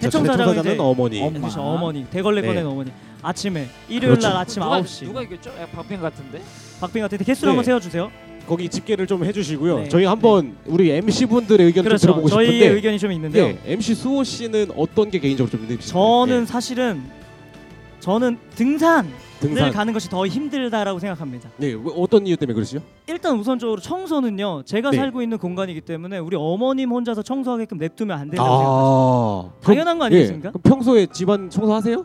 대청소하자고 0.00 0.50
이제 0.52 0.62
대청소하자는 0.62 0.80
어머니. 0.80 1.20
엄마. 1.22 1.38
그렇죠. 1.40 1.60
어머니 1.62 2.04
대걸레 2.10 2.42
네. 2.42 2.46
꺼낸 2.48 2.66
어머니 2.66 2.92
아침에 3.22 3.68
일요일 3.88 4.18
날 4.18 4.32
그렇죠. 4.32 4.38
아침 4.38 4.62
누가, 4.62 4.80
9시 4.80 5.04
누가 5.04 5.22
이겼죠? 5.22 5.50
야, 5.50 5.66
박빙 5.74 6.00
같은데. 6.00 6.42
박빙 6.80 7.02
같은데 7.02 7.24
개수를 7.24 7.48
네. 7.48 7.50
한번 7.50 7.64
세워주세요. 7.64 8.10
거기 8.46 8.68
집계를 8.68 9.06
좀 9.06 9.24
해주시고요. 9.24 9.78
네. 9.80 9.88
저희 9.88 10.04
한번 10.04 10.56
우리 10.66 10.90
MC 10.90 11.26
분들의 11.26 11.66
의견 11.66 11.84
좀 11.84 11.88
그렇죠. 11.90 12.02
들어보고 12.02 12.28
저희의 12.28 12.52
싶은데. 12.54 12.74
의견이 12.74 12.98
좀 12.98 13.12
있는데요. 13.12 13.46
네, 13.48 13.58
MC 13.64 13.94
수호 13.94 14.24
씨는 14.24 14.72
어떤 14.76 15.10
게 15.10 15.18
개인적으로 15.20 15.50
좀 15.50 15.60
힘드신가요? 15.68 16.02
저는 16.26 16.40
네, 16.40 16.46
사실은 16.46 17.02
저는 18.00 18.38
등산을 18.56 19.10
등산. 19.40 19.70
가는 19.72 19.92
것이 19.92 20.08
더 20.10 20.26
힘들다라고 20.26 20.98
생각합니다. 20.98 21.48
네, 21.58 21.68
왜- 21.68 21.80
어떤 21.96 22.26
이유 22.26 22.36
때문에 22.36 22.54
그러시죠? 22.54 22.80
일단 23.06 23.38
우선적으로 23.38 23.80
청소는요. 23.80 24.62
제가 24.64 24.90
네. 24.90 24.96
살고 24.96 25.22
있는 25.22 25.38
공간이기 25.38 25.80
때문에 25.82 26.18
우리 26.18 26.36
어머님 26.38 26.90
혼자서 26.90 27.22
청소하게끔 27.22 27.78
냅두면 27.78 28.18
안 28.18 28.28
된다고 28.30 28.48
생각합니다. 28.48 28.70
아, 28.70 29.60
그럼- 29.60 29.62
당연한 29.62 29.98
거 29.98 30.04
아니겠습니까? 30.06 30.48
예, 30.48 30.52
그럼 30.52 30.62
평소에 30.62 31.06
집안 31.06 31.48
청소하세요? 31.50 32.04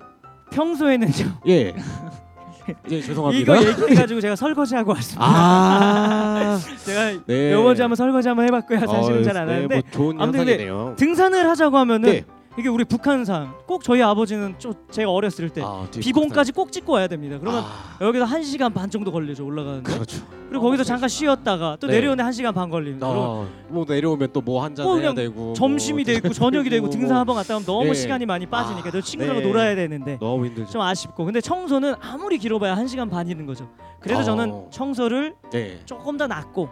평소에는요. 0.51 1.39
예. 1.47 1.73
예, 2.89 3.01
죄송합니다. 3.01 3.55
이거 3.55 3.69
얘기해가지고 3.69 4.21
제가 4.21 4.35
설거지하고 4.35 4.91
왔습니다. 4.93 5.25
아, 5.27 6.59
제가 6.85 7.19
네. 7.25 7.53
요번 7.53 7.75
주에 7.75 7.83
한번 7.83 7.95
설거지 7.95 8.27
한번 8.27 8.45
해봤고요. 8.47 8.79
사실은 8.79 9.19
어, 9.19 9.23
잘안 9.23 9.47
네, 9.47 9.53
하는데 9.53 9.75
뭐 9.75 9.83
좋은 9.91 10.21
아무튼 10.21 10.39
근데 10.39 10.51
현상이네요. 10.53 10.95
등산을 10.97 11.49
하자고 11.49 11.77
하면은 11.77 12.11
네. 12.11 12.25
이게 12.57 12.69
우리 12.69 12.85
북한산 12.85 13.53
꼭 13.65 13.83
저희 13.83 14.01
아버지는 14.01 14.55
좀 14.57 14.73
제가 14.89 15.11
어렸을 15.11 15.49
때 15.49 15.61
아, 15.61 15.85
뒤에 15.91 16.01
비공까지 16.01 16.53
꼭 16.53 16.71
찍고 16.71 16.93
와야 16.93 17.07
됩니다. 17.07 17.37
그러면 17.39 17.63
아, 17.63 17.97
여기서 17.99 18.23
한 18.23 18.43
시간 18.43 18.73
반 18.73 18.89
정도 18.89 19.11
걸리죠 19.11 19.45
올라가는데. 19.45 19.91
그렇죠. 19.93 20.25
그리고 20.49 20.63
거기서 20.63 20.83
잠깐 20.85 21.09
쉬었다가 21.09 21.77
또 21.81 21.87
네. 21.87 21.93
내려오는데 21.95 22.23
한 22.23 22.31
시간 22.31 22.53
반 22.53 22.69
걸립니다. 22.69 23.07
아, 23.07 23.45
뭐 23.67 23.85
내려오면 23.87 24.31
또 24.31 24.45
뭐 24.45 24.63
한잔 24.63 24.85
뭐 24.85 24.99
해야 24.99 25.11
그냥 25.11 25.15
되고 25.15 25.53
점심이 25.53 26.03
뭐 26.03 26.13
되고 26.13 26.29
저녁이 26.33 26.69
되고 26.69 26.85
뭐 26.85 26.91
등산 26.91 27.17
한번 27.17 27.35
갔다 27.35 27.55
오면 27.55 27.65
너무 27.65 27.85
네. 27.85 27.93
시간이 27.95 28.25
많이 28.27 28.45
빠지니까 28.45 28.89
아, 28.89 28.91
너 28.91 29.01
친구들하고 29.01 29.41
네. 29.41 29.47
놀아야 29.47 29.75
되는데 29.75 30.17
너무 30.19 30.45
힘들죠. 30.45 30.71
좀 30.71 30.81
아쉽고 30.81 31.25
근데 31.25 31.41
청소는 31.41 31.95
아무리 31.99 32.37
길어봐야 32.37 32.77
한 32.77 32.87
시간 32.87 33.09
반이는 33.09 33.45
거죠. 33.47 33.67
그래서 33.99 34.21
어. 34.21 34.23
저는 34.23 34.65
청소를 34.69 35.33
네. 35.51 35.79
조금 35.85 36.17
더 36.17 36.27
네. 36.27 36.69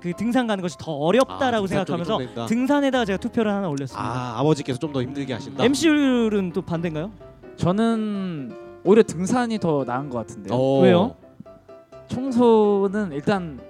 그 0.00 0.12
등산 0.14 0.46
가는 0.46 0.62
것이 0.62 0.76
더 0.78 0.92
어렵다라고 0.92 1.64
아, 1.64 1.66
등산 1.68 1.84
생각하면서 1.86 2.12
좀 2.18 2.26
된다. 2.26 2.46
등산에다가 2.46 3.04
제가 3.04 3.16
투표를 3.18 3.52
하나 3.52 3.68
올렸습니다. 3.68 4.00
아, 4.02 4.38
아버지께서 4.40 4.78
좀 4.78 4.92
더 4.92 5.02
힘들게 5.02 5.32
하신다. 5.34 5.62
MC율은 5.64 6.52
또 6.52 6.62
반대인가요? 6.62 7.10
저는 7.56 8.52
오히려 8.84 9.02
등산이 9.02 9.58
더 9.58 9.84
나은 9.84 10.08
것 10.08 10.18
같은데요. 10.18 10.54
어. 10.58 10.80
왜요? 10.80 11.14
청소는 12.08 13.12
일단 13.12 13.60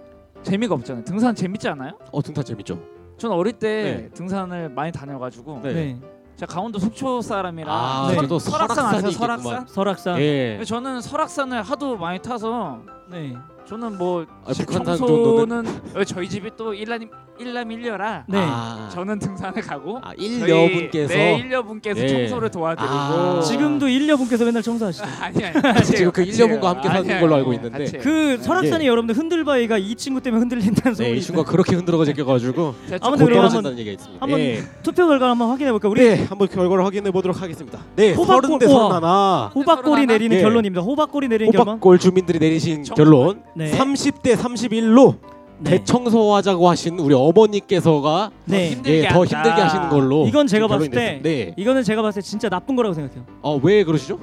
재미가 0.42 0.74
없잖아요. 0.74 1.04
등산 1.04 1.34
재밌지 1.34 1.68
않아요? 1.68 1.92
어 2.12 2.22
등산 2.22 2.44
재밌죠. 2.44 2.78
전 3.18 3.32
어릴 3.32 3.52
때 3.52 3.82
네. 4.08 4.08
등산을 4.14 4.70
많이 4.70 4.90
다녀가지고 4.92 5.60
네. 5.62 5.72
네. 5.74 6.00
제가 6.36 6.54
강원도 6.54 6.78
속초 6.78 7.20
사람이라 7.20 7.70
아, 7.70 8.08
네. 8.10 8.16
설악산 8.38 8.86
아세요? 8.86 9.10
설악산이 9.10 9.12
설악산? 9.12 9.38
있겠구만. 9.40 9.66
설악산. 9.68 10.18
예. 10.20 10.50
근데 10.52 10.64
저는 10.64 11.00
설악산을 11.02 11.60
하도 11.62 11.98
많이 11.98 12.18
타서 12.18 12.78
네. 13.10 13.36
저는 13.70 13.98
뭐 13.98 14.26
아, 14.44 14.52
집 14.52 14.66
북한산 14.66 14.96
청소는 14.98 15.64
어, 15.94 16.02
저희 16.02 16.28
집이 16.28 16.50
또 16.56 16.74
일남 16.74 17.08
일남 17.40 17.72
일녀라 17.72 18.24
네. 18.26 18.38
아, 18.38 18.88
저는 18.92 19.18
등산을 19.18 19.62
가고 19.62 19.98
아 20.02 20.12
일녀분께서 20.16 21.14
네 21.14 21.38
일녀분께서 21.38 22.00
예. 22.02 22.08
청소를 22.08 22.50
도와드리고 22.50 22.92
아. 22.94 23.40
지금도 23.40 23.88
일녀분께서 23.88 24.44
맨날 24.44 24.62
청소하시죠. 24.62 25.04
아니 25.20 25.44
아니 25.44 25.84
지금 25.86 26.12
그 26.12 26.22
일녀분과 26.22 26.68
함께 26.68 26.88
사는 26.88 27.20
걸로 27.20 27.34
알고 27.36 27.52
있는데. 27.54 27.98
그 27.98 28.36
설악산이 28.42 28.86
여러분들 28.86 29.16
흔들바위가 29.16 29.78
이 29.78 29.94
친구 29.94 30.20
때문에 30.20 30.40
흔들린다는 30.40 30.94
소문이 30.94 31.12
네, 31.14 31.18
이. 31.18 31.22
친구가 31.22 31.50
그렇게 31.50 31.76
흔들어가지고 31.76 32.20
아무튼 33.00 33.24
곧 33.24 33.24
우리 33.24 33.34
떨어진다는 33.34 33.78
얘기가 33.78 33.92
있습니다. 33.94 34.22
한번 34.22 34.40
예. 34.40 34.62
투표 34.82 35.06
결과 35.06 35.30
한번 35.30 35.48
확인해 35.48 35.70
볼까? 35.70 35.88
우리 35.88 36.02
네, 36.08 36.24
한번 36.24 36.46
결과를 36.48 36.84
확인해 36.84 37.10
보도록 37.10 37.40
하겠습니다. 37.40 37.78
네, 37.96 38.14
호박골- 38.14 38.26
서른 38.26 38.58
대. 38.58 38.66
서른 38.66 38.92
하나. 38.96 39.50
호박골이? 39.54 40.06
내리는 40.06 40.36
예. 40.36 40.42
결론입니다. 40.42 40.82
호박골이 40.82 41.28
내리는 41.28 41.52
결론. 41.52 41.68
호박골 41.68 41.98
주민들이 41.98 42.38
내리신 42.38 42.84
정- 42.84 42.94
결론 42.96 43.42
네. 43.54 43.70
30대 43.70 44.36
31로 44.36 45.16
네. 45.60 45.70
대청소하자고 45.72 46.68
하신 46.68 46.98
우리 46.98 47.14
어머니께서가 47.14 48.30
네. 48.46 48.70
힘들게 48.70 49.04
예, 49.04 49.08
더 49.08 49.20
한다. 49.20 49.36
힘들게 49.36 49.60
하시는 49.62 49.88
걸로 49.90 50.26
이건 50.26 50.46
제가 50.46 50.66
지금 50.66 50.76
봤을 50.78 50.90
결론이 50.90 51.22
때. 51.22 51.28
네. 51.28 51.54
이거는 51.56 51.82
제가 51.82 52.02
봤을 52.02 52.22
때 52.22 52.26
진짜 52.26 52.48
나쁜 52.48 52.76
거라고 52.76 52.94
생각해요. 52.94 53.24
어, 53.42 53.60
왜 53.62 53.84
그러시죠? 53.84 54.18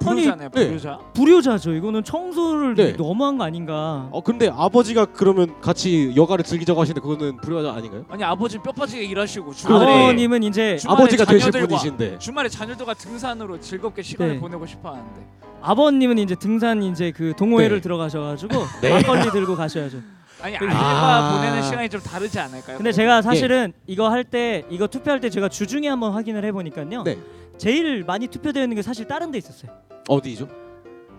불효자네요 0.00 0.48
네. 0.50 0.66
불효자 0.68 0.98
불효자죠. 1.14 1.72
이거는 1.72 2.04
청소를 2.04 2.74
네. 2.74 2.92
너무한 2.92 3.38
거 3.38 3.44
아닌가. 3.44 4.08
어, 4.10 4.20
근데 4.22 4.50
아버지가 4.52 5.06
그러면 5.06 5.54
같이 5.62 6.12
여가를 6.14 6.44
즐기자고 6.44 6.80
하시는데 6.80 7.00
그거는 7.00 7.36
불효자 7.38 7.72
아닌가요? 7.72 8.04
아니 8.10 8.22
아버지는 8.22 8.62
뼈 8.62 8.72
빠지게 8.72 9.04
일하시고 9.04 9.54
주말에 9.54 9.78
그러네. 9.86 10.02
아버님은 10.04 10.42
이제 10.42 10.76
주말에 10.76 10.96
아버지가 11.02 11.24
되실 11.24 11.50
자녀들과- 11.50 11.68
분이신데. 11.68 12.18
주말에 12.18 12.48
자녀들과 12.50 12.94
등산으로 12.94 13.60
즐겁게 13.60 14.02
시간을 14.02 14.34
네. 14.34 14.40
보내고 14.40 14.66
싶어하는데 14.66 15.20
아버님은 15.62 16.18
이제 16.18 16.34
등산 16.34 16.82
이제 16.82 17.10
그 17.10 17.32
동호회를 17.38 17.78
네. 17.78 17.80
들어가셔가지고 17.80 18.54
네. 18.82 18.90
막걸리 18.90 19.30
들고 19.30 19.56
가셔야죠. 19.56 19.98
아니 20.44 20.58
그- 20.58 20.66
아이들과 20.66 20.78
아. 20.78 21.36
보내는 21.38 21.62
시간이 21.62 21.88
좀 21.88 22.00
다르지 22.02 22.38
않을까요? 22.38 22.76
근데 22.76 22.92
제가 22.92 23.22
사실은 23.22 23.72
이거 23.86 24.10
할 24.10 24.24
때 24.24 24.64
이거 24.68 24.86
투표할 24.86 25.20
때 25.20 25.30
제가 25.30 25.48
주중에 25.48 25.88
한번 25.88 26.12
확인을 26.12 26.44
해보니까요. 26.44 27.02
네. 27.02 27.18
제일 27.56 28.04
많이 28.04 28.26
투표되어 28.28 28.62
있는 28.62 28.74
게 28.76 28.82
사실 28.82 29.06
다른 29.06 29.30
데 29.30 29.38
있었어요. 29.38 29.70
어디죠? 30.08 30.48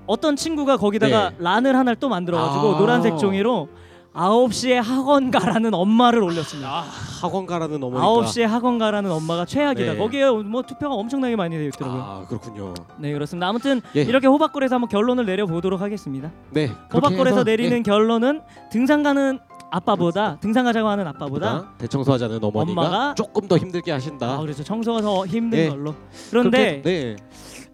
어떤 0.05 0.35
친구가 0.35 0.77
거기다가 0.77 1.31
네. 1.31 1.35
란을 1.39 1.75
하나를 1.75 1.95
또 1.99 2.07
만들어가지고 2.09 2.75
아. 2.75 2.77
노란색 2.79 3.17
종이로 3.17 3.67
9시에 4.15 4.75
학원 4.75 5.29
가라는 5.29 5.73
엄마를 5.73 6.23
올렸습니다. 6.23 6.69
아, 6.69 6.85
학원 7.21 7.45
가라는 7.45 7.83
어머니가 7.83 8.07
9시에 8.07 8.43
학원 8.43 8.77
가라는 8.79 9.11
엄마가 9.11 9.45
최악이다. 9.45 9.93
네. 9.93 9.97
거기에 9.97 10.29
뭐 10.29 10.61
투표가 10.61 10.95
엄청나게 10.95 11.35
많이 11.35 11.57
되어 11.57 11.67
있더라고요. 11.67 12.01
아, 12.01 12.25
그렇군요. 12.27 12.73
네 12.97 13.11
그렇습니다. 13.11 13.47
아무튼 13.49 13.81
예. 13.95 14.03
이렇게 14.03 14.27
호박골에서 14.27 14.75
한번 14.75 14.89
결론을 14.89 15.25
내려 15.25 15.45
보도록 15.45 15.81
하겠습니다. 15.81 16.31
네. 16.51 16.71
호박골에서 16.93 17.43
내리는 17.43 17.77
예, 17.77 17.81
결론은 17.81 18.41
등산 18.71 19.03
가는 19.03 19.37
아빠보다 19.69 20.37
등산 20.39 20.63
가자고 20.63 20.87
하는 20.87 21.05
아빠보다 21.07 21.59
보다 21.63 21.73
대청소하자는 21.79 22.41
어머니가 22.41 22.81
엄마가 22.81 23.15
조금 23.15 23.49
더 23.49 23.57
힘들게 23.57 23.91
하신다. 23.91 24.35
아 24.35 24.37
그렇죠 24.39 24.63
청소가 24.63 25.01
더 25.01 25.25
힘든 25.25 25.59
예. 25.59 25.69
걸로. 25.69 25.93
그런데 26.29 26.81
그렇게- 26.81 26.89
네. 26.89 27.15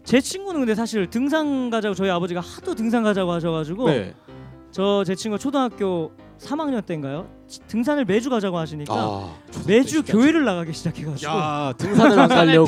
제 0.04 0.19
친구는 0.19 0.62
근데 0.62 0.73
사실 0.73 1.08
등산 1.08 1.69
가자고 1.69 1.93
저희 1.93 2.10
아버지가 2.10 2.41
하도 2.41 2.73
등산 2.73 3.04
가자고 3.04 3.32
하셔가지고 3.32 3.88
네. 3.89 4.15
저제 4.71 5.13
친구 5.15 5.38
초등학교 5.38 6.12
3학년 6.41 6.84
때인가요? 6.86 7.27
지- 7.47 7.60
등산을 7.67 8.06
매주 8.06 8.30
가자고 8.30 8.58
하시니까 8.58 8.93
아, 8.93 9.36
매주 9.67 10.04
교회를 10.04 10.43
나가기 10.43 10.73
시작해가지고 10.73 11.32
야 11.32 11.73
등산을 11.77 12.19
안 12.19 12.30
가려고. 12.30 12.67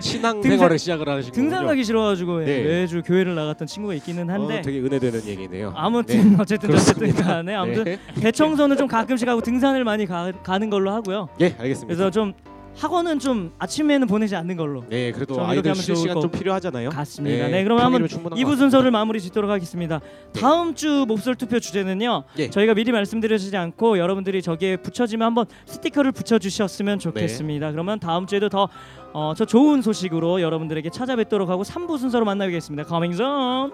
신앙생활을 0.00 0.78
시작을 0.78 1.08
하신 1.08 1.32
등산. 1.32 1.66
가기 1.66 1.84
싫어가지고 1.84 2.42
예, 2.42 2.46
네. 2.46 2.62
매주 2.64 3.02
교회를 3.02 3.34
나갔던 3.34 3.66
친구가 3.66 3.94
있기는 3.94 4.28
한데 4.28 4.58
어, 4.58 4.62
되게 4.62 4.80
은혜되는 4.80 5.24
얘기네요. 5.26 5.72
아무튼 5.74 6.38
어쨌든 6.38 6.70
어쨌든 6.70 6.70
그렇습니다. 6.70 7.22
간에 7.24 7.54
아무튼 7.54 7.84
네. 7.84 7.98
대청소는 8.20 8.76
좀 8.76 8.86
가끔씩 8.88 9.26
하고 9.28 9.40
등산을 9.40 9.84
많이 9.84 10.04
가, 10.06 10.30
가는 10.42 10.68
걸로 10.68 10.90
하고요. 10.92 11.28
예, 11.40 11.54
알겠습니다. 11.58 11.86
그래서 11.86 12.10
좀 12.10 12.34
학원은 12.78 13.18
좀 13.18 13.52
아침에는 13.58 14.06
보내지 14.06 14.36
않는 14.36 14.56
걸로 14.56 14.84
네, 14.88 15.10
그래도 15.10 15.34
좀 15.34 15.42
이렇게 15.44 15.56
아이들 15.56 15.70
하면 15.72 15.82
쉴 15.82 15.94
좋을 15.94 16.02
시간 16.02 16.14
거좀 16.14 16.30
필요하잖아요. 16.30 16.90
같습니다. 16.90 17.48
네, 17.48 17.64
그럼 17.64 17.78
한번 17.78 18.02
평일이면 18.02 18.08
충분한 18.08 18.38
2부 18.38 18.50
것 18.50 18.56
순서를 18.56 18.90
마무리 18.92 19.20
짓도록 19.20 19.50
하겠습니다. 19.50 19.98
네. 20.32 20.40
다음 20.40 20.74
주 20.74 21.04
몹쓸 21.08 21.34
투표 21.34 21.58
주제는요. 21.58 22.24
예. 22.38 22.50
저희가 22.50 22.74
미리 22.74 22.92
말씀드리지 22.92 23.56
않고 23.56 23.98
여러분들이 23.98 24.42
저기에 24.42 24.76
붙여지면 24.76 25.26
한번 25.26 25.46
스티커를 25.66 26.12
붙여주셨으면 26.12 26.98
네. 26.98 27.02
좋겠습니다. 27.02 27.72
그러면 27.72 27.98
다음 27.98 28.26
주에도 28.26 28.48
더 28.48 28.68
어, 29.12 29.34
저 29.36 29.44
좋은 29.44 29.82
소식으로 29.82 30.40
여러분들에게 30.40 30.88
찾아뵙도록 30.90 31.50
하고 31.50 31.64
3부 31.64 31.98
순서로 31.98 32.24
만나뵙겠습니다. 32.24 32.86
Coming 32.88 33.20
soon. 33.20 33.72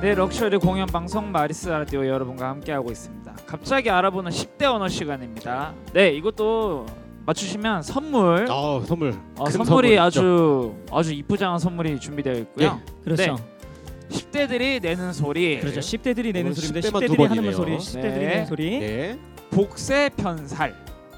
네 0.00 0.14
럭셔리 0.14 0.58
공연 0.58 0.86
방송 0.86 1.32
마리스 1.32 1.68
라디오 1.68 2.06
여러분과 2.06 2.48
함께하고 2.50 2.92
있습니다. 2.92 3.27
갑자기 3.48 3.88
알아보는 3.88 4.30
10대 4.30 4.64
언어 4.64 4.88
시간입니다. 4.88 5.72
네 5.94 6.10
이것도 6.10 6.84
맞추시면 7.24 7.82
선물 7.82 8.46
아, 8.50 8.82
선물. 8.86 9.14
어, 9.38 9.44
큰 9.44 9.52
선물이 9.52 9.88
선물 9.96 9.98
아주 9.98 10.74
아주 10.92 11.14
이쁘장한 11.14 11.58
선물이 11.58 11.98
준비되어 11.98 12.34
있고요. 12.34 12.78
그렇죠. 13.02 13.22
네. 13.22 13.36
10대들이 14.10 14.82
내는 14.82 15.14
소리 15.14 15.60
그렇죠. 15.60 15.80
10대들이 15.80 16.32
내는 16.34 16.52
오늘 16.52 16.54
소리인데 16.54 16.80
10대만 16.80 17.06
두 17.06 17.14
10대들이 17.14 17.28
하는 17.28 17.28
번이네요. 17.28 17.52
소리, 17.52 17.76
10대들이 17.78 18.02
네. 18.02 18.26
내는 18.26 18.46
소리. 18.46 18.78
네. 18.80 19.18
복세 19.50 20.10
편살 20.14 20.74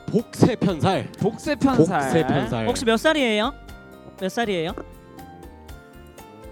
복세 0.07 0.55
편살. 0.57 1.09
복세 1.19 1.55
편살 1.57 1.87
복세 2.07 2.27
편살. 2.27 2.69
혹시 2.69 2.85
몇 2.85 2.97
살이에요? 2.97 3.53
몇 4.21 4.29
살이에요? 4.29 4.73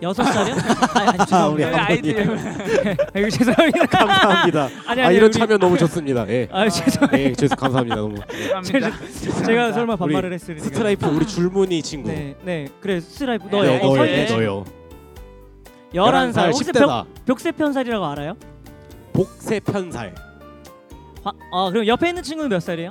여섯 0.01 0.23
살이요? 0.23 0.55
아, 1.33 1.47
우리 1.49 1.65
네, 1.65 1.71
죄송합니다. 1.71 1.85
아이들 1.89 2.97
아이고, 3.15 3.31
죄송합니다. 3.31 3.87
감사합니다. 3.99 4.69
아니 4.87 5.03
아, 5.03 5.07
아니 5.07 5.17
이런 5.17 5.31
우리- 5.31 5.39
참여 5.39 5.59
너무 5.59 5.77
좋습니다. 5.79 6.29
예. 6.29 6.49
아 6.53 6.69
죄송. 6.69 7.09
예, 7.15 7.33
죄송 7.33 7.57
감사합니다. 7.57 7.97
너무. 7.97 8.17
예. 8.35 8.49
감사합니다. 8.49 9.45
제가 9.45 9.73
설마 9.73 9.97
반말을 9.97 10.33
했으니까. 10.33 10.65
스트라이프 10.65 11.07
우리 11.07 11.27
줄무늬 11.27 11.83
친구. 11.83 12.09
네, 12.11 12.37
네. 12.45 12.69
그래 12.81 13.01
스트라이프 13.01 13.45
네, 13.47 13.51
너요. 13.51 13.63
네, 13.71 13.79
어, 13.81 13.87
너요, 13.97 14.03
네. 14.05 14.27
너요. 14.27 14.65
11살. 15.95 16.47
혹시 16.53 16.65
10대다. 16.65 16.87
벽, 16.87 17.07
벽세 17.27 17.51
편살이라고 17.53 18.05
알아요? 18.07 18.37
복세 19.13 19.59
편살. 19.59 20.15
화, 21.25 21.33
어, 21.51 21.71
그럼 21.73 21.87
옆에 21.89 22.09
있는 22.11 22.23
친구는 22.23 22.49
몇 22.51 22.61
살이에요? 22.61 22.91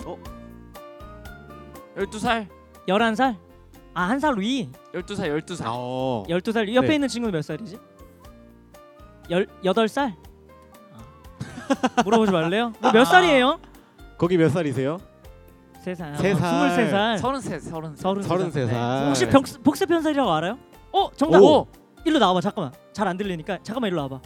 12살 1.97 2.47
11살? 2.87 3.35
아, 3.97 4.03
한 4.09 4.19
살 4.19 4.37
위. 4.37 4.69
12살 4.93 5.43
12살 5.43 5.63
어. 5.65 6.23
12살. 6.29 6.71
옆에 6.75 6.87
네. 6.87 6.93
있는 6.95 7.07
친구는 7.07 7.31
몇 7.33 7.41
살이지? 7.41 7.77
열 9.31 9.47
8살? 9.63 10.13
아. 10.93 12.01
물어보지 12.03 12.31
말래요? 12.31 12.73
뭐 12.79 12.91
몇 12.91 13.01
아. 13.01 13.05
살이에요? 13.05 13.59
거기 14.19 14.37
몇 14.37 14.49
살이세요? 14.49 14.99
세 15.81 15.95
살. 15.95 16.15
세 16.17 16.35
살. 16.35 16.41
23살. 16.51 17.17
33 17.17 17.17
33 17.17 17.95
서른 17.95 18.21
서른 18.23 18.51
세 18.51 18.67
살. 18.67 19.07
혹시 19.07 19.25
벽, 19.27 19.43
복세 19.63 19.85
편살이라고 19.87 20.31
알아요? 20.31 20.59
어, 20.91 21.09
정답. 21.15 21.41
오. 21.41 21.65
일로 22.05 22.19
나와봐. 22.19 22.41
잠깐만. 22.41 22.71
잘 22.93 23.07
안 23.07 23.17
들리니까 23.17 23.57
잠깐만 23.63 23.91
일로 23.91 24.01
와봐. 24.03 24.19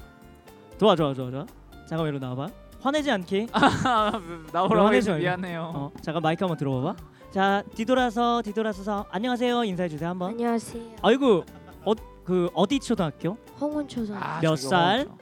좋아, 0.80 0.96
좋아, 0.98 1.14
좋아, 1.14 1.32
좋아. 1.32 1.46
잠깐만 1.88 2.08
일로 2.10 2.20
나와봐. 2.20 2.48
화내지 2.82 3.10
않게. 3.10 3.48
나오라고 4.52 4.94
해서. 4.94 5.14
미안해요 5.16 5.72
어, 5.74 5.92
잠깐 6.02 6.22
마이크 6.22 6.44
한번 6.44 6.58
들어봐봐. 6.58 6.96
자, 7.32 7.64
뒤돌아서 7.76 8.42
뒤돌아서서 8.42 9.06
안녕하세요 9.10 9.64
인사해 9.64 9.88
주세요 9.88 10.10
한번. 10.10 10.32
안녕하세요. 10.32 10.84
아이고, 11.02 11.46
어, 11.86 11.94
그 12.26 12.50
어디 12.54 12.80
초등학교? 12.80 13.38
홍은초등 13.60 14.16
아, 14.18 14.40
몇 14.42 14.56
저기 14.56 14.62
살? 14.68 15.00
어렵죠. 15.08 15.18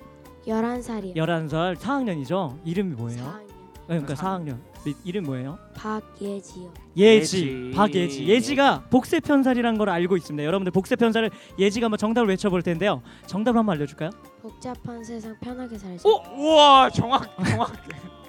11살이요. 0.48 1.15
11살 1.15 1.76
4학년이죠. 1.76 2.58
이름이 2.65 2.95
뭐예요? 2.95 3.22
4학년. 3.24 3.48
네, 3.48 3.86
그러니까 3.88 4.15
사- 4.15 4.38
4학년. 4.39 4.58
이름 5.04 5.26
뭐예요? 5.26 5.60
박예지요. 5.76 6.74
예지. 6.98 7.38
예지. 7.67 7.72
박예지. 7.76 8.28
예지가 8.28 8.86
복세 8.89 9.19
편살이란 9.19 9.78
걸 9.78 9.89
알고 9.89 10.15
있습니다. 10.17 10.43
여러분들 10.45 10.72
복세 10.72 10.95
편살을 10.95 11.30
예지가 11.60 11.86
한번 11.86 11.98
정답을 11.98 12.30
외쳐 12.30 12.50
볼 12.50 12.62
텐데요. 12.63 13.02
정답을 13.28 13.60
한번 13.60 13.76
알려 13.76 13.86
줄까요? 13.86 14.10
복잡한 14.41 15.04
세상 15.04 15.36
편하게 15.41 15.78
살자. 15.78 16.08
오! 16.08 16.22
우와 16.38 16.89
정확 16.91 17.30
정확 17.45 17.74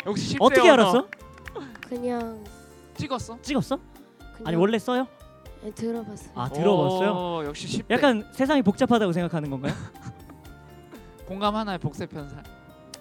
역시 0.06 0.36
10대 0.36 0.42
어떻게 0.42 0.60
언어. 0.68 0.72
알았어? 0.72 1.06
그냥 1.88 2.44
찍었어? 3.00 3.38
찍었어? 3.42 3.78
아니 4.44 4.56
원래 4.56 4.78
써요? 4.78 5.06
네, 5.62 5.70
들어봤어요. 5.72 6.30
아, 6.34 6.48
들어봤어요? 6.48 7.10
오, 7.10 7.44
역시 7.44 7.66
10대 7.66 7.90
약간 7.90 8.26
세상이 8.32 8.62
복잡하다고 8.62 9.12
생각하는 9.12 9.50
건가요? 9.50 9.74
공감 11.26 11.54
하나요 11.56 11.78
복세 11.78 12.06
편살 12.06 12.42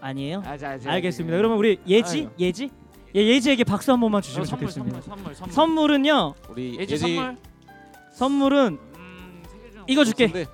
아니에요. 0.01 0.41
아, 0.45 0.57
자, 0.57 0.77
자, 0.77 0.91
알겠습니다. 0.91 1.35
자. 1.35 1.37
그러면 1.37 1.57
우리 1.57 1.79
예지, 1.87 2.19
아이고. 2.19 2.31
예지, 2.39 2.69
예, 3.15 3.25
예지에게 3.25 3.63
박수 3.63 3.91
한 3.91 3.99
번만 3.99 4.19
어, 4.19 4.21
주시면 4.21 4.45
선물 4.45 4.67
좋겠습니다. 4.69 5.01
선물 5.01 5.35
선물 5.35 5.35
선물 5.35 5.53
선물은요. 5.53 6.33
우리 6.49 6.79
예지 6.79 6.93
예지 6.93 6.97
선물 6.97 7.37
선물은 8.13 8.79
음, 8.97 9.43
이거 9.87 10.03
줄게. 10.05 10.27
근데 10.27 10.45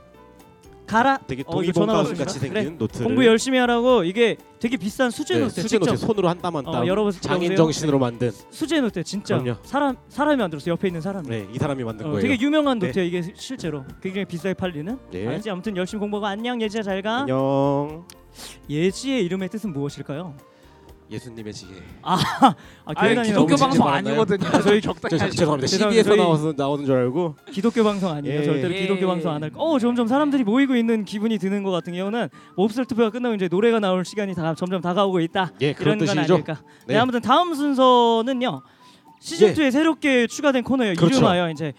가라. 0.86 1.18
되게 1.28 1.44
어, 1.48 1.62
이거 1.64 1.72
전화 1.72 1.94
동의본감 1.94 1.96
왔습니다. 1.98 2.26
같이 2.26 2.40
그래. 2.40 2.62
생긴 2.62 2.78
노트를 2.78 3.06
공부 3.08 3.26
열심히 3.26 3.58
하라고 3.60 4.04
이게 4.04 4.38
되게 4.60 4.78
비싼 4.78 5.10
수제 5.12 5.36
네, 5.36 5.40
노트 5.42 5.56
수제 5.62 5.68
직접 5.68 5.86
노트 5.86 5.98
손으로 5.98 6.30
한 6.30 6.40
땀 6.42 6.56
한 6.56 6.64
땀 6.66 6.76
어, 6.84 6.88
여러분 6.88 7.12
장인? 7.12 7.56
정신으로 7.56 7.98
만든 8.00 8.32
수제 8.52 8.82
노트 8.82 9.04
진짜 9.04 9.38
그럼요. 9.40 9.60
사람 9.64 9.96
사람이 10.10 10.38
만들었어 10.38 10.72
옆에 10.72 10.88
있는 10.88 11.02
사람이. 11.02 11.28
네, 11.28 11.48
이 11.54 11.58
사람이 11.58 11.84
만든 11.84 12.06
어, 12.06 12.10
거예요. 12.12 12.22
되게 12.22 12.40
유명한 12.44 12.80
네. 12.80 12.88
노트야 12.88 13.04
이게 13.04 13.24
실제로 13.36 13.84
굉장히 14.02 14.26
비싸게 14.26 14.54
팔리는. 14.54 14.98
네. 15.12 15.28
알지? 15.28 15.50
아무튼 15.50 15.76
열심히 15.78 16.00
공부하고 16.00 16.28
안녕 16.28 16.62
예지야 16.62 16.82
잘 16.84 17.02
가. 17.02 17.22
안녕. 17.22 18.06
예지의 18.70 19.24
이름의 19.26 19.50
뜻은 19.50 19.72
무엇일까요? 19.74 20.36
예수님의 21.10 21.54
지혜. 21.54 21.70
아 22.02 22.18
아니 22.86 22.96
교회 22.96 23.16
다니는 23.16 23.24
기독교 23.26 23.56
너무 23.56 23.58
방송 23.60 23.88
아니거든요. 23.88 24.62
저희 24.64 24.82
적당히 24.82 25.18
저. 25.20 25.30
죄송합니다. 25.30 25.68
저희- 26.04 26.18
나와서 26.18 26.54
나오는 26.58 26.86
줄 26.86 26.96
알고. 26.96 27.36
기독교 27.52 27.84
방송 27.84 28.12
아니에요. 28.12 28.40
예. 28.42 28.44
절대로 28.44 28.74
예. 28.74 28.82
기독교 28.82 29.06
방송 29.08 29.32
안 29.32 29.44
할. 29.44 29.52
거. 29.52 29.62
어 29.62 29.78
점점 29.80 30.08
사람들이 30.08 30.44
모이고 30.44 30.76
있는 30.76 31.06
기분이 31.06 31.38
드는 31.38 31.64
것 31.64 31.72
같은 31.72 31.94
경우는 31.94 32.30
몹쓸 32.58 32.86
투표가 32.86 33.12
끝나고 33.12 33.36
이제 33.36 33.48
노래가 33.50 33.80
나올 33.80 34.04
시간이 34.04 34.34
다 34.34 34.56
점점 34.56 34.82
다가오고 34.82 35.20
있다. 35.22 35.52
예, 35.62 35.74
그런 35.74 35.98
이런 35.98 36.06
건 36.08 36.16
뜻이죠. 36.18 36.34
아닐까. 36.34 36.54
네. 36.88 36.96
네. 36.96 37.00
아무튼 37.00 37.22
다음 37.22 37.54
순서는요. 37.54 38.62
시즌 39.20 39.54
네. 39.54 39.68
2에 39.68 39.72
새롭게 39.72 40.28
추가된 40.28 40.64
코너예요. 40.64 40.96
그렇죠. 40.96 41.18
이름하여 41.18 41.50
이제 41.52 41.74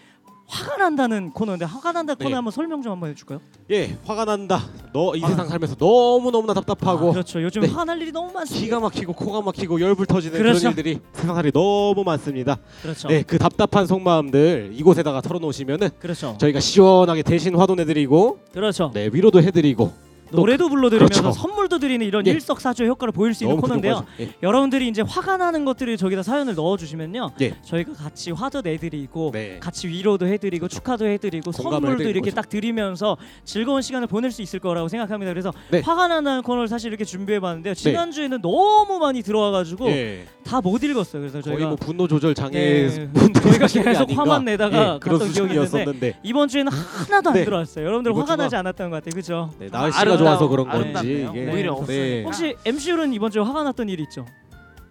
화가 0.49 0.77
난다는 0.77 1.31
코너인데 1.31 1.65
화가 1.65 1.91
난다 1.91 2.15
코너 2.15 2.29
네. 2.29 2.35
한번 2.35 2.51
설명 2.51 2.81
좀 2.81 2.93
한번 2.93 3.09
해줄까요? 3.09 3.41
예, 3.69 3.97
화가 4.05 4.23
난다. 4.25 4.61
너 4.93 5.13
이 5.15 5.23
아. 5.23 5.27
세상 5.27 5.47
살면서 5.47 5.75
너무 5.75 6.31
너무나 6.31 6.53
답답하고 6.53 7.09
아, 7.09 7.11
그렇죠. 7.11 7.41
요즘 7.43 7.61
네. 7.63 7.67
화날 7.67 8.01
일이 8.01 8.11
너무 8.13 8.31
많습니다. 8.31 8.65
기가 8.65 8.79
막히고 8.79 9.13
코가 9.13 9.41
막히고 9.41 9.81
열불 9.81 10.05
터지는 10.05 10.37
그렇죠. 10.37 10.59
그런 10.59 10.71
일들이 10.71 10.99
세상살이 11.13 11.51
너무 11.51 12.03
많습니다. 12.05 12.57
그렇죠. 12.81 13.09
네, 13.09 13.23
그 13.23 13.37
답답한 13.37 13.85
속마음들 13.87 14.71
이곳에다가 14.73 15.19
털어놓으시면은 15.21 15.89
그렇죠. 15.99 16.35
저희가 16.39 16.59
시원하게 16.61 17.23
대신 17.23 17.53
화도 17.55 17.75
내드리고 17.75 18.39
그렇죠. 18.53 18.91
네 18.93 19.09
위로도 19.11 19.41
해드리고 19.41 19.91
노래도 20.31 20.69
불러드리면서 20.69 21.21
그렇죠. 21.21 21.39
선물도 21.39 21.79
드리는 21.79 22.05
이런 22.05 22.25
예. 22.27 22.31
일석사조의 22.31 22.89
효과를 22.89 23.11
보일 23.11 23.33
수 23.33 23.43
있는 23.43 23.57
코너인데요. 23.57 24.05
예. 24.19 24.29
여러분들이 24.43 24.87
이제 24.87 25.01
화가 25.01 25.37
나는 25.37 25.65
것들을 25.65 25.97
저기다 25.97 26.23
사연을 26.23 26.55
넣어주시면요. 26.55 27.31
예. 27.41 27.53
저희가 27.63 27.93
같이 27.93 28.31
화도 28.31 28.61
내드리고 28.61 29.31
네. 29.33 29.59
같이 29.59 29.87
위로도 29.87 30.27
해드리고 30.27 30.67
축하도 30.67 31.05
해드리고 31.07 31.51
선물도 31.51 32.03
이렇게 32.03 32.29
거죠. 32.29 32.35
딱 32.35 32.49
드리면서 32.49 33.17
즐거운 33.45 33.81
시간을 33.81 34.07
보낼 34.07 34.31
수 34.31 34.41
있을 34.41 34.59
거라고 34.59 34.87
생각합니다. 34.87 35.31
그래서 35.31 35.53
네. 35.69 35.81
화가 35.81 36.07
나는 36.07 36.41
코너를 36.41 36.67
사실 36.67 36.89
이렇게 36.89 37.05
준비해봤는데요. 37.05 37.73
지난주에는 37.73 38.41
너무 38.41 38.99
많이 38.99 39.21
들어와가지고 39.21 39.87
예. 39.89 40.25
다못 40.43 40.83
읽었어요. 40.83 41.21
그래서 41.21 41.41
저희가 41.41 41.67
뭐 41.67 41.75
분노 41.75 42.07
조절 42.07 42.33
장애 42.33 42.87
네. 42.87 43.09
저희가 43.33 43.67
계속. 43.67 44.17
화만 44.17 44.45
내다가 44.45 44.95
예, 44.95 44.99
그런 44.99 45.19
갔던 45.19 45.33
기억이 45.33 45.53
있는데 45.53 46.19
이번 46.23 46.47
주에는 46.47 46.71
하나도 46.71 47.29
안 47.29 47.35
네. 47.35 47.45
들어왔어요. 47.45 47.85
여러분들 47.85 48.15
화가 48.15 48.35
나지 48.35 48.55
않았던 48.55 48.89
것 48.89 48.97
같아요. 48.97 49.11
그렇죠? 49.11 49.51
네, 49.59 49.67
날씨가 49.71 50.16
좋아서 50.17 50.47
그런 50.47 50.67
건지 50.67 50.81
아름답네요. 50.83 51.29
이게 51.31 51.51
오히려 51.51 51.73
네. 51.73 51.79
없으니까. 51.79 52.25
혹시 52.25 52.55
MC율은 52.65 53.13
이번 53.13 53.31
주에 53.31 53.41
화가 53.41 53.63
났던 53.63 53.89
일 53.89 53.99
있죠? 54.01 54.25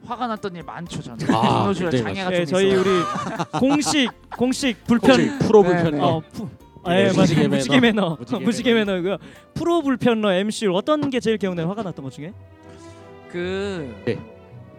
화가 0.07 0.27
났던 0.29 0.55
일 0.57 0.62
많죠 0.62 1.03
저는. 1.03 1.35
아, 1.35 1.73
굉장히 1.75 2.03
장애가 2.03 2.31
네, 2.31 2.37
좀 2.45 2.47
저희 2.47 2.69
있어요. 2.69 2.81
우리 2.81 3.59
공식 3.59 4.09
공식 4.37 4.85
불편 4.85 5.21
혹시 5.21 5.39
프로 5.47 5.62
네, 5.62 5.69
불편러 5.69 6.07
어, 6.07 6.23
푸, 6.33 6.49
아, 6.85 6.91
네, 6.95 6.99
예, 7.01 7.03
맞아요. 7.07 7.15
무지개 7.17 7.49
무지개 7.49 7.81
매너. 7.81 8.03
매너. 8.03 8.17
무지개 8.21 8.45
무지개 8.45 8.75
매너고요. 8.75 9.17
프로 9.55 9.83
불편러 9.83 10.33
MC 10.33 10.69
어떤 10.69 11.11
게 11.11 11.19
제일 11.19 11.39
기억나요? 11.39 11.69
화가 11.69 11.83
났던 11.83 12.05
것 12.05 12.12
중에? 12.12 12.33
그 13.33 13.95
네. 14.05 14.19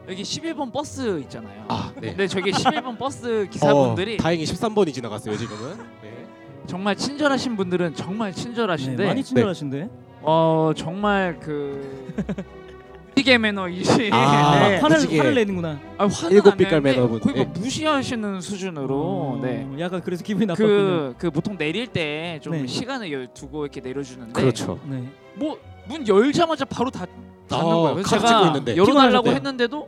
여기 0.10 0.24
11번 0.24 0.72
버스 0.72 1.20
있잖아요. 1.22 1.66
아, 1.68 1.92
네. 2.00 2.10
근데 2.10 2.28
저기 2.28 2.52
11번 2.52 2.98
버스 2.98 3.48
기사분들이 3.52 4.16
어, 4.16 4.18
다행히 4.18 4.46
13번이 4.46 4.94
지나갔어요 4.94 5.36
지금은. 5.36 5.78
네. 6.02 6.26
정말 6.68 6.96
친절하신 6.96 7.58
분들은 7.58 7.96
정말 7.96 8.32
친절하신데 8.32 9.06
많이 9.06 9.24
친절하신데. 9.24 9.90
어 10.30 10.74
정말 10.76 11.40
그 11.40 12.13
무지개 13.16 13.38
매너이시 13.38 14.10
아, 14.12 14.60
네. 14.68 14.78
화를 14.78 14.98
무지개. 14.98 15.18
화를 15.18 15.34
내는구나. 15.36 15.80
아, 15.98 16.06
화는 16.06 16.36
일곱 16.36 16.52
안 16.52 16.58
빛깔 16.58 16.84
내는데 16.84 16.96
매너분. 17.02 17.20
거의 17.22 17.36
뭐 17.38 17.46
네. 17.54 17.60
무시하시는 17.62 18.42
수준으로 18.42 18.96
어, 18.96 19.40
네. 19.42 19.66
약간 19.80 20.02
그래서 20.04 20.24
기분이 20.26 20.46
나빴군요. 20.46 20.68
그, 20.68 21.16
그 21.18 21.32
보통 21.32 21.58
내릴 21.58 21.88
때 21.88 22.40
좀 22.44 22.52
네. 22.54 22.68
시간을 22.68 23.12
열- 23.12 23.34
두고 23.34 23.63
이렇게 23.66 23.80
내려주는데 23.82 24.34
그렇죠. 24.34 24.80
네. 24.86 25.04
뭐 25.36 25.58
문 25.88 26.06
열자마자 26.06 26.66
바로 26.66 26.92
다 26.92 27.06
닫는 27.48 27.66
어, 27.66 27.80
거예요. 27.84 27.94
그래서 27.96 28.10
카드 28.18 28.28
제가 28.28 28.48
있는데. 28.48 28.76
열어달라고. 28.76 29.30
했는데도 29.30 29.88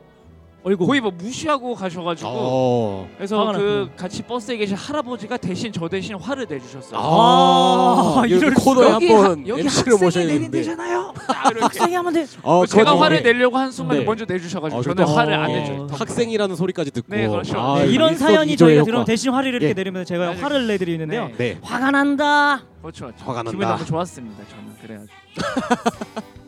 어이구. 0.62 0.86
거의 0.88 1.00
뭐 1.00 1.10
무시하고 1.12 1.74
가셔가지고 1.74 2.30
어. 2.30 3.10
그래서 3.15 3.39
화가 3.39 3.54
그 3.54 3.58
났구나. 3.63 3.95
같이 3.95 4.22
버스에 4.24 4.58
계신 4.58 4.76
할아버지가 4.76 5.38
대신 5.38 5.72
저 5.72 5.88
대신 5.88 6.15
화를 6.17 6.48
내주셨어요. 6.50 7.00
아, 7.02 8.24
이런 8.28 8.39
이럴 8.41 8.54
코너에 8.56 8.89
여기 8.89 9.08
한번 9.12 9.26
하- 9.26 9.48
여기 9.48 9.62
MC를 9.62 9.93
학생이 9.93 10.04
모셔야 10.06 10.26
내린 10.26 10.39
되는데. 10.41 10.58
데잖아요. 10.60 11.13
딱 11.28 11.45
이렇게. 11.52 11.63
학생이 11.63 11.95
하면 11.95 12.13
돼. 12.13 12.26
어, 12.43 12.65
제가 12.65 12.91
그거 12.91 13.04
화를 13.04 13.17
되게- 13.24 13.32
내려고 13.34 13.58
한 13.58 13.72
순간에 13.72 14.00
네. 14.02 14.06
먼저 14.06 14.26
내주셔가지고 14.28 14.80
어, 14.80 14.84
저는 14.84 14.95
그렇다. 14.98 15.15
화를 15.15 15.34
어, 15.34 15.38
안 15.43 15.50
예. 15.52 15.60
내줘요. 15.62 15.88
더. 15.88 15.95
학생이라는 15.95 16.56
소리까지 16.58 16.91
듣고 16.91 17.15
네, 17.15 17.28
그렇죠. 17.28 17.58
아, 17.58 17.80
네, 17.80 17.88
이런 17.88 18.17
사연이 18.17 18.58
저희가 18.58 18.80
효과. 18.82 18.86
들으면 18.86 19.06
대신 19.06 19.32
화를 19.32 19.52
이렇게 19.52 19.69
예. 19.69 19.74
내리면 19.74 20.04
제가 20.04 20.26
맞아요. 20.26 20.39
화를 20.41 20.67
내드리는데요. 20.67 21.28
네. 21.30 21.36
네. 21.38 21.58
화가 21.62 21.91
난다. 21.91 22.63
그렇죠. 22.82 23.06
그렇죠. 23.06 23.24
화가 23.26 23.43
기분이 23.43 23.60
난다. 23.62 23.76
너무 23.78 23.86
좋았습니다. 23.86 24.43
저는 24.50 24.76
그래가지고. 24.82 26.30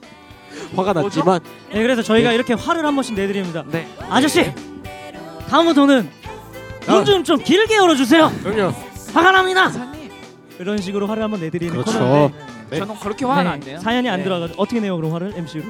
화가? 0.75 0.93
났지만 0.93 1.39
네, 1.73 1.81
그래서 1.81 2.01
저희가 2.01 2.29
네. 2.29 2.35
이렇게 2.35 2.53
화를 2.53 2.85
한 2.85 2.95
번씩 2.95 3.15
내드립니다. 3.15 3.63
네. 3.71 3.87
아저씨, 4.09 4.41
아. 6.87 6.91
문좀 6.95 7.23
좀 7.23 7.37
길게 7.43 7.75
열어주세요. 7.75 8.31
그럼요. 8.43 8.73
화가 9.13 9.31
납니다. 9.31 9.69
사님. 9.69 10.09
이런 10.59 10.77
식으로 10.79 11.07
화를 11.07 11.23
한번 11.23 11.39
내드리는 11.39 11.73
그렇죠. 11.73 11.97
코너인데 11.99 12.35
네. 12.69 12.79
저는 12.79 12.95
그렇게 12.99 13.25
화는 13.25 13.43
네, 13.43 13.49
안 13.49 13.59
내요. 13.59 13.79
사연이 13.79 14.09
안 14.09 14.17
네. 14.19 14.23
들어가지고 14.23 14.61
어떻게 14.61 14.79
내요 14.79 14.95
그럼 14.95 15.11
화를 15.13 15.33
MC로? 15.35 15.63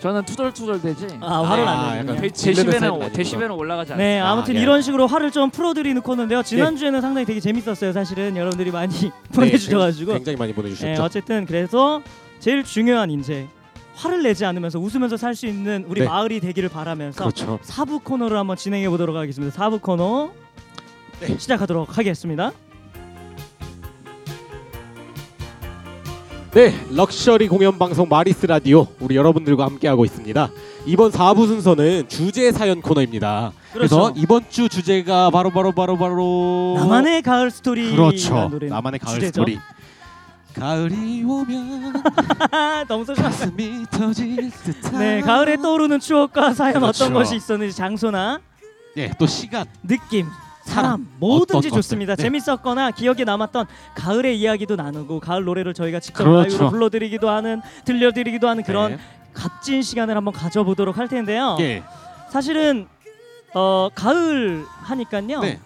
저는 0.00 0.24
투덜투덜 0.24 0.82
되지. 0.82 1.06
아 1.22 1.40
화를 1.42 1.66
아, 1.66 1.70
안 1.92 2.06
내요. 2.06 2.16
데, 2.16 2.28
데시벨은. 2.28 3.12
데시벨은 3.12 3.50
올라가지 3.52 3.94
않아요. 3.94 4.06
네, 4.06 4.20
아, 4.20 4.32
아무튼 4.32 4.56
예. 4.56 4.60
이런 4.60 4.82
식으로 4.82 5.06
화를 5.06 5.30
좀 5.30 5.50
풀어드리는 5.50 6.00
코너인데요. 6.02 6.42
지난 6.42 6.76
주에는 6.76 7.00
상당히 7.00 7.24
되게 7.24 7.40
재밌었어요. 7.40 7.92
사실은 7.92 8.36
여러분들이 8.36 8.70
많이 8.70 8.92
보내주셔가지고. 9.34 10.12
네, 10.12 10.18
굉장히 10.18 10.36
많이 10.36 10.52
네, 10.52 10.56
보내주셨죠. 10.56 11.02
어쨌든 11.02 11.46
그래서 11.46 12.02
제일 12.38 12.64
중요한 12.64 13.10
이제 13.10 13.48
화를 13.94 14.22
내지 14.22 14.44
않으면서 14.44 14.78
웃으면서 14.78 15.16
살 15.16 15.34
수 15.34 15.46
있는 15.46 15.84
우리 15.88 16.00
네. 16.02 16.06
마을이 16.06 16.40
되기를 16.40 16.68
바라면서 16.68 17.18
그렇죠. 17.18 17.58
사부 17.62 18.00
코너를 18.00 18.36
한번 18.36 18.56
진행해 18.56 18.88
보도록 18.88 19.16
하겠습니다. 19.16 19.54
사부 19.54 19.78
코너 19.80 20.30
네. 21.20 21.36
시작하도록 21.38 21.96
하겠습니다. 21.98 22.52
네, 26.52 26.72
럭셔리 26.92 27.48
공연 27.48 27.78
방송 27.78 28.08
마리스 28.08 28.46
라디오 28.46 28.86
우리 29.00 29.16
여러분들과 29.16 29.64
함께 29.64 29.88
하고 29.88 30.04
있습니다. 30.04 30.50
이번 30.86 31.10
4부 31.10 31.48
순서는 31.48 32.08
주제 32.08 32.52
사연 32.52 32.80
코너입니다. 32.80 33.52
그래서 33.72 33.96
그렇죠. 34.12 34.20
이번 34.20 34.44
주 34.50 34.68
주제가 34.68 35.30
바로 35.30 35.50
바로 35.50 35.72
바로 35.72 35.96
바로 35.98 36.74
나만의 36.78 37.22
가을 37.22 37.50
스토리 37.50 37.90
그렇죠. 37.90 38.50
나만의 38.68 39.00
가을 39.00 39.14
주제죠. 39.16 39.32
스토리. 39.42 39.58
가을이 40.54 41.24
오면 41.24 41.92
너무 42.88 43.04
가슴이 43.04 43.86
터질 43.90 44.50
듯한 44.50 44.98
네, 44.98 45.20
가을에 45.20 45.56
떠오르는 45.56 45.98
추억과 46.00 46.54
사연 46.54 46.80
그렇죠. 46.80 47.04
어떤 47.04 47.14
것이 47.14 47.36
있었는지 47.36 47.76
장소나 47.76 48.40
예, 48.96 49.10
또 49.18 49.26
시간 49.26 49.66
느낌, 49.82 50.26
사람 50.62 50.84
사람, 50.84 51.08
뭐든지 51.18 51.68
어떤 51.68 51.78
좋습니다. 51.78 52.14
네. 52.14 52.22
재밌었거나 52.22 52.92
기억에 52.92 53.24
남았던 53.24 53.66
가을의 53.96 54.38
이야기도 54.38 54.76
나누고 54.76 55.18
가을 55.18 55.44
노래를 55.44 55.74
저희가 55.74 55.98
직접 55.98 56.22
그렇죠. 56.24 56.48
라이브로 56.48 56.70
불러드리기도 56.70 57.28
하는 57.28 57.60
들려드리기도 57.84 58.48
하는 58.48 58.62
그런 58.62 58.92
네. 58.92 58.98
값진 59.34 59.82
시간을 59.82 60.16
한번 60.16 60.32
가져보도록 60.32 60.96
할 60.96 61.08
텐데요. 61.08 61.56
예. 61.58 61.82
사실은 62.30 62.86
어, 63.52 63.88
가을 63.94 64.64
하니까요. 64.68 65.40
네. 65.40 65.58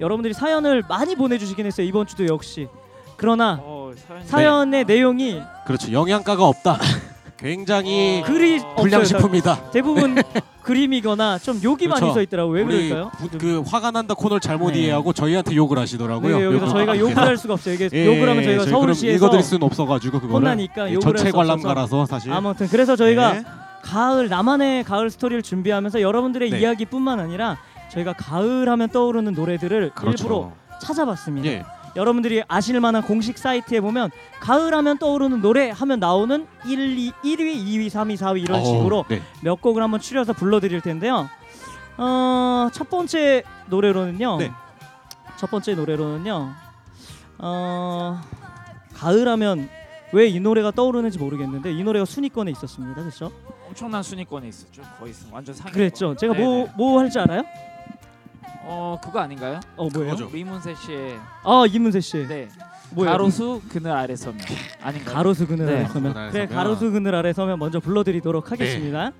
여러분들이 0.00 0.34
사연을 0.34 0.84
많이 0.88 1.16
보내주시긴 1.16 1.66
했어요. 1.66 1.86
이번 1.86 2.06
주도 2.06 2.26
역시. 2.26 2.68
그러나 3.16 3.58
어, 3.60 3.83
사연의 4.24 4.84
내용이 4.84 5.40
그렇죠. 5.66 5.92
영양가가 5.92 6.44
없다. 6.46 6.78
굉장히 7.36 8.22
어, 8.22 8.26
글이 8.26 8.60
불량식품이다. 8.78 9.70
대부분 9.70 10.16
그림이거나 10.62 11.38
좀 11.38 11.60
욕이 11.62 11.88
많이 11.88 12.00
그렇죠. 12.00 12.14
써 12.14 12.22
있더라고. 12.22 12.52
왜 12.52 12.62
우리 12.62 12.88
그럴까요? 12.88 13.10
부- 13.18 13.38
그 13.38 13.62
화가 13.66 13.90
난다 13.90 14.14
코너를 14.14 14.40
잘못 14.40 14.70
네. 14.72 14.80
이해하고 14.80 15.12
저희한테 15.12 15.54
욕을 15.54 15.78
하시더라고요. 15.78 16.38
네, 16.38 16.44
여기서 16.44 16.66
욕을- 16.66 16.70
저희가 16.70 16.92
아, 16.92 16.98
욕을 16.98 17.18
할 17.18 17.36
수가 17.36 17.54
없어요. 17.54 17.74
이게 17.74 17.90
예, 17.92 18.06
욕을 18.06 18.28
하면 18.30 18.44
저희가 18.44 18.62
저희 18.64 18.70
서울시에서 18.70 19.16
읽어드릴 19.16 19.42
수는 19.44 19.62
없어가지고 19.66 20.20
그거를 20.20 20.36
혼나니까 20.36 20.88
예, 20.88 20.94
욕을 20.94 21.16
전체. 21.16 21.30
관람가라서 21.32 22.06
사실 22.06 22.32
아무튼 22.32 22.66
그래서 22.68 22.96
저희가 22.96 23.32
네. 23.34 23.44
가을 23.82 24.28
나만의 24.30 24.84
가을 24.84 25.10
스토리를 25.10 25.42
준비하면서 25.42 26.00
여러분들의 26.00 26.48
네. 26.50 26.60
이야기뿐만 26.60 27.20
아니라 27.20 27.58
저희가 27.90 28.14
가을 28.14 28.66
하면 28.68 28.88
떠오르는 28.88 29.34
노래들을 29.34 29.90
그렇죠. 29.94 30.24
일부러 30.24 30.52
찾아봤습니다. 30.80 31.66
예. 31.96 32.00
여러분들이 32.00 32.42
아실 32.48 32.80
만한 32.80 33.02
공식 33.02 33.38
사이트에 33.38 33.80
보면 33.80 34.10
가을 34.40 34.74
하면 34.74 34.98
떠오르는 34.98 35.40
노래 35.40 35.70
하면 35.70 36.00
나오는 36.00 36.46
1, 36.66 36.98
2, 36.98 37.12
1위, 37.24 37.64
2위, 37.64 37.86
3위, 37.90 38.16
4위 38.16 38.42
이런 38.42 38.60
어, 38.60 38.64
식으로 38.64 39.04
네. 39.08 39.22
몇 39.42 39.60
곡을 39.60 39.82
한번 39.82 40.00
추려서 40.00 40.32
불러드릴 40.32 40.80
텐데요. 40.80 41.28
어, 41.96 42.68
첫 42.72 42.90
번째 42.90 43.42
노래로는요. 43.68 44.36
네. 44.38 44.50
첫 45.36 45.50
번째 45.50 45.74
노래로는요. 45.74 46.52
어, 47.38 48.20
가을하면 48.94 49.68
왜 50.12 50.28
이 50.28 50.38
노래가 50.38 50.70
떠오르는지 50.70 51.18
모르겠는데 51.18 51.72
이 51.72 51.82
노래가 51.82 52.04
순위권에 52.04 52.50
있었습니다. 52.52 53.00
그렇죠? 53.02 53.32
엄청난 53.66 54.00
순위권에 54.02 54.46
있었죠. 54.48 54.82
거의 55.00 55.12
완전 55.32 55.54
상위. 55.54 55.72
그랬죠. 55.72 56.14
제가 56.14 56.34
뭐 56.34 56.68
뭐 56.76 57.00
할지 57.00 57.18
알아요? 57.18 57.42
어 58.66 58.98
그거 59.02 59.20
아닌가요? 59.20 59.60
어 59.76 59.88
뭐예요? 59.92 60.14
그거죠. 60.16 60.30
리문세 60.34 60.74
씨의 60.74 61.18
아 61.44 61.64
이문세 61.70 62.00
씨. 62.00 62.26
네 62.26 62.48
뭐예요? 62.90 63.12
가로수 63.12 63.60
그늘 63.68 63.90
아래 63.92 64.16
서면 64.16 64.40
아닌가요? 64.82 65.14
가로수 65.14 65.46
그늘 65.46 65.66
네. 65.66 65.72
아래 65.76 65.86
서면. 65.88 66.12
그늘 66.12 66.22
아래 66.22 66.30
그래 66.32 66.46
서면. 66.46 66.56
가로수 66.56 66.90
그늘 66.90 67.14
아래 67.14 67.32
서면 67.32 67.58
먼저 67.58 67.80
불러드리도록 67.80 68.52
하겠습니다. 68.52 69.12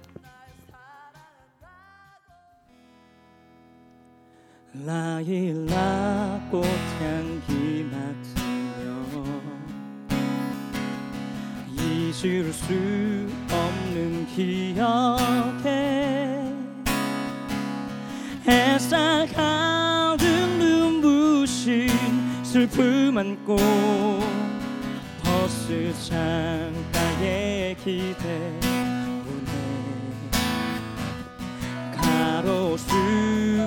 라일락 4.85 6.51
꽃향기 6.51 7.87
맡으며 7.93 9.23
잊을 11.71 12.53
수 12.53 12.73
없는 13.53 14.27
기억에 14.35 14.83
햇살 18.47 19.27
가득 19.29 20.27
눈부신 20.59 21.89
슬픔 22.43 23.17
안고 23.17 23.57
버스 25.23 25.95
창가에 26.07 27.75
기대보네 27.83 28.61
가로수 31.97 32.95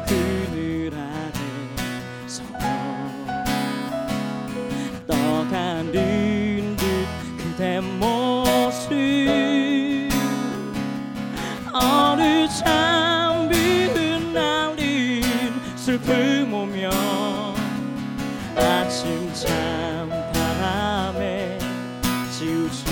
그 0.07 0.26
슬픔 16.07 16.53
오며 16.53 16.89
아침 18.55 19.29
참 19.33 20.09
바람에 20.33 21.59
지우지. 22.31 22.85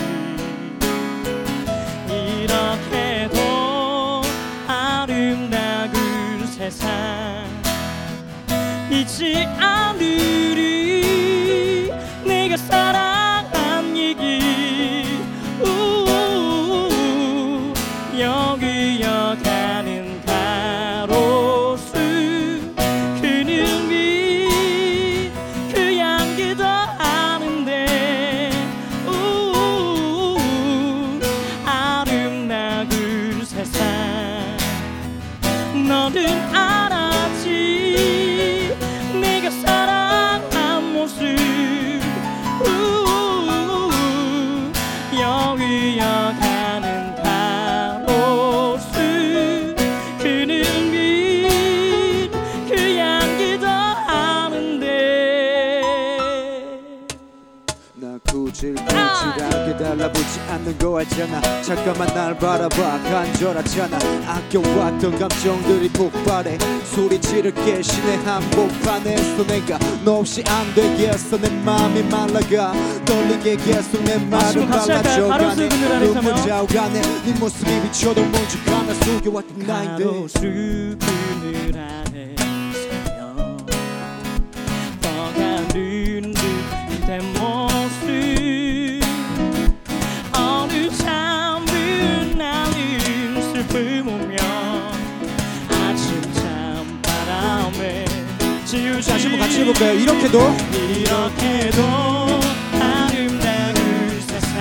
이렇게도 2.09 4.21
아름다운 4.67 6.45
세상 6.45 6.89
잊지 8.91 9.45
않으 9.59 10.54
않는 60.65 60.77
거 60.79 60.97
알잖아. 60.97 61.41
잠깐만 61.61 62.07
날 62.13 62.37
바라봐. 62.37 62.75
간절하잖아. 63.03 63.97
아껴왔던 64.27 65.19
감정들이 65.19 65.89
폭발해. 65.89 66.57
소리 66.83 67.21
지를게 67.21 67.81
신의 67.81 68.17
한복판에서 68.17 69.45
내가 69.45 69.77
너 70.03 70.19
없이 70.19 70.43
안 70.47 70.73
되겠어. 70.73 71.37
내 71.37 71.49
맘이 71.49 72.01
말라가. 72.03 72.73
떨리게 73.05 73.57
계속 73.57 74.03
내 74.03 74.17
말을 74.17 74.67
발라줘가네 74.67 75.69
눈물. 75.99 76.35
자욱하네. 76.35 77.01
네 77.01 77.33
모습이 77.39 77.81
비춰도 77.83 78.21
먼지 78.21 78.57
하나 78.65 78.93
속여왔던 78.93 79.59
나인데. 79.67 80.03
가로수 80.03 80.39
그늘 80.39 81.73
아 81.77 82.04
다시 99.25 99.29
한번 99.29 99.39
같이 99.39 99.59
해볼까요? 99.61 99.93
이렇게도 99.93 100.39
이렇게도 100.71 101.81
아름다운 102.79 104.21
세상 104.21 104.53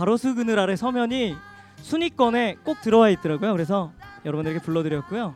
가로수 0.00 0.34
그늘 0.34 0.58
아래 0.58 0.76
서면이 0.76 1.36
순위권에 1.82 2.56
꼭 2.64 2.80
들어와 2.80 3.10
있더라고요 3.10 3.52
그래서 3.52 3.92
여러분들에게 4.24 4.60
불러드렸고요 4.60 5.34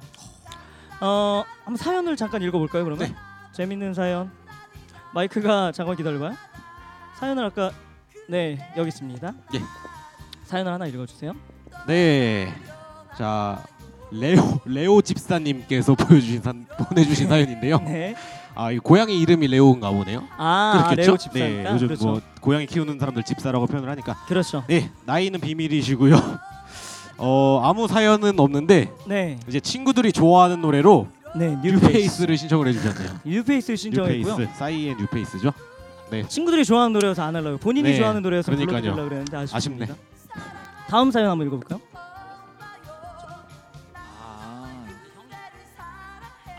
어 1.03 1.45
한번 1.65 1.77
사연을 1.77 2.17
잠깐 2.17 2.41
읽어볼까요 2.41 2.83
그러면 2.85 3.09
네. 3.09 3.15
재밌는 3.53 3.93
사연 3.93 4.31
마이크가 5.13 5.73
잠깐 5.73 5.97
기다려봐요 5.97 6.35
사연을 7.17 7.45
아까 7.45 7.73
네 8.27 8.57
여기 8.79 8.89
있습니다 8.89 9.35
예. 9.53 9.61
사연을 10.45 10.73
하나 10.73 10.87
읽어주세요 10.87 11.35
네. 11.87 12.51
자 13.19 13.63
레오 14.11 14.61
레오 14.65 15.03
집사님께서 15.03 15.95
보여주신 15.95 16.41
사, 16.41 16.53
보내주신 16.85 17.29
사연인데요. 17.29 17.79
네 17.81 18.15
아, 18.57 18.71
이 18.71 18.79
고양이 18.79 19.19
이름이 19.21 19.49
레오인가 19.49 19.91
보네요. 19.91 20.25
아, 20.37 20.87
아, 20.91 20.95
레오 20.95 21.17
집사니까. 21.17 21.63
네, 21.63 21.75
요즘 21.75 21.89
그렇죠. 21.89 22.07
뭐 22.07 22.21
고양이 22.41 22.67
키우는 22.67 22.99
사람들 22.99 23.25
집사라고 23.25 23.67
표현을 23.67 23.89
하니까. 23.91 24.15
그렇죠. 24.27 24.63
네, 24.69 24.91
나이는 25.05 25.41
비밀이시고요. 25.41 26.15
어, 27.19 27.61
아무 27.65 27.87
사연은 27.89 28.39
없는데 28.39 28.91
네, 29.07 29.39
이제 29.49 29.61
친구들이 29.61 30.13
좋아하는 30.13 30.61
노래로 30.61 31.09
네, 31.37 31.57
뉴페이스. 31.63 31.87
뉴페이스를 31.87 32.37
신청을 32.39 32.69
해주셨네요. 32.69 33.11
뉴페이스 33.25 33.77
신청했고요. 33.77 34.33
뉴페이스, 34.37 34.59
싸이의 34.59 34.97
뉴페이스죠. 34.97 35.53
친구들이 36.29 36.65
좋아하는 36.65 36.93
노래여서 36.93 37.23
안 37.25 37.35
하려고 37.35 37.59
본인이 37.59 37.91
네, 37.91 37.97
좋아하는 37.97 38.23
노래여서 38.23 38.53
그러니까요. 38.53 38.81
불러드리려고 38.83 39.09
그랬는데 39.09 39.37
아쉽습니다. 39.37 39.85
아쉽네. 39.95 39.99
다음 40.89 41.11
사연 41.11 41.29
한번 41.31 41.49
읽어볼까요? 41.49 41.81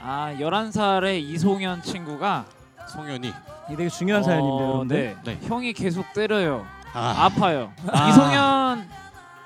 아, 0.07 0.31
11살의 0.39 1.19
이송현 1.19 1.81
친구가 1.81 2.45
송현이. 2.93 3.33
이게 3.67 3.75
되게 3.75 3.89
중요한 3.89 4.21
사연인데 4.23 4.63
어, 4.63 4.67
여러분들. 4.67 4.97
네. 5.25 5.37
네. 5.39 5.47
형이 5.47 5.73
계속 5.73 6.05
때려요. 6.13 6.63
아, 6.93 7.25
아파요. 7.25 7.71
아. 7.87 8.09
이송현 8.09 8.87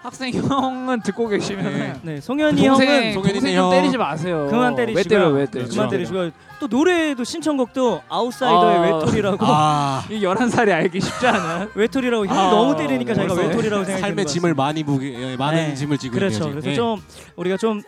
학생 0.02 0.34
형은 0.34 1.02
듣고 1.02 1.28
계시면 1.30 1.64
네. 1.64 1.94
네, 2.02 2.22
송현이 2.22 2.62
동생 2.66 2.90
형은 2.90 3.14
동생 3.14 3.40
좀 3.40 3.50
형. 3.50 3.70
때리지 3.70 3.98
마세요. 3.98 4.48
그만 4.50 4.76
왜 4.76 4.86
때리시고요. 4.86 5.04
때려 5.04 5.30
왜 5.30 5.46
때려? 5.46 5.64
그렇죠. 5.64 5.76
그만 5.76 5.90
때리시고 5.90 6.30
또 6.60 6.68
노래도 6.68 7.24
신청곡도 7.24 8.02
아웃사이더의 8.10 8.78
아. 8.78 8.82
외톨이라고 8.82 9.46
아, 9.48 10.04
이 10.10 10.20
11살이 10.22 10.72
알기 10.72 11.00
쉽지 11.00 11.26
않은. 11.28 11.70
외톨이라고 11.76 12.26
형이 12.28 12.38
아, 12.38 12.50
너무 12.50 12.76
때리니까 12.76 13.14
네. 13.14 13.28
벌써 13.28 13.42
외톨이라고 13.42 13.84
생각이 13.86 14.02
삶의 14.02 14.26
짐을 14.26 14.54
많이 14.56 14.84
무게, 14.84 15.14
예, 15.32 15.38
많은 15.38 15.70
네. 15.70 15.74
짐을 15.74 15.98
지고 15.98 16.16
그렇죠. 16.16 16.36
있네요. 16.36 16.50
그래서 16.52 16.62
지금. 16.62 16.72
예. 16.72 16.76
좀 16.76 17.02
우리가 17.38 17.56
좀 17.58 17.82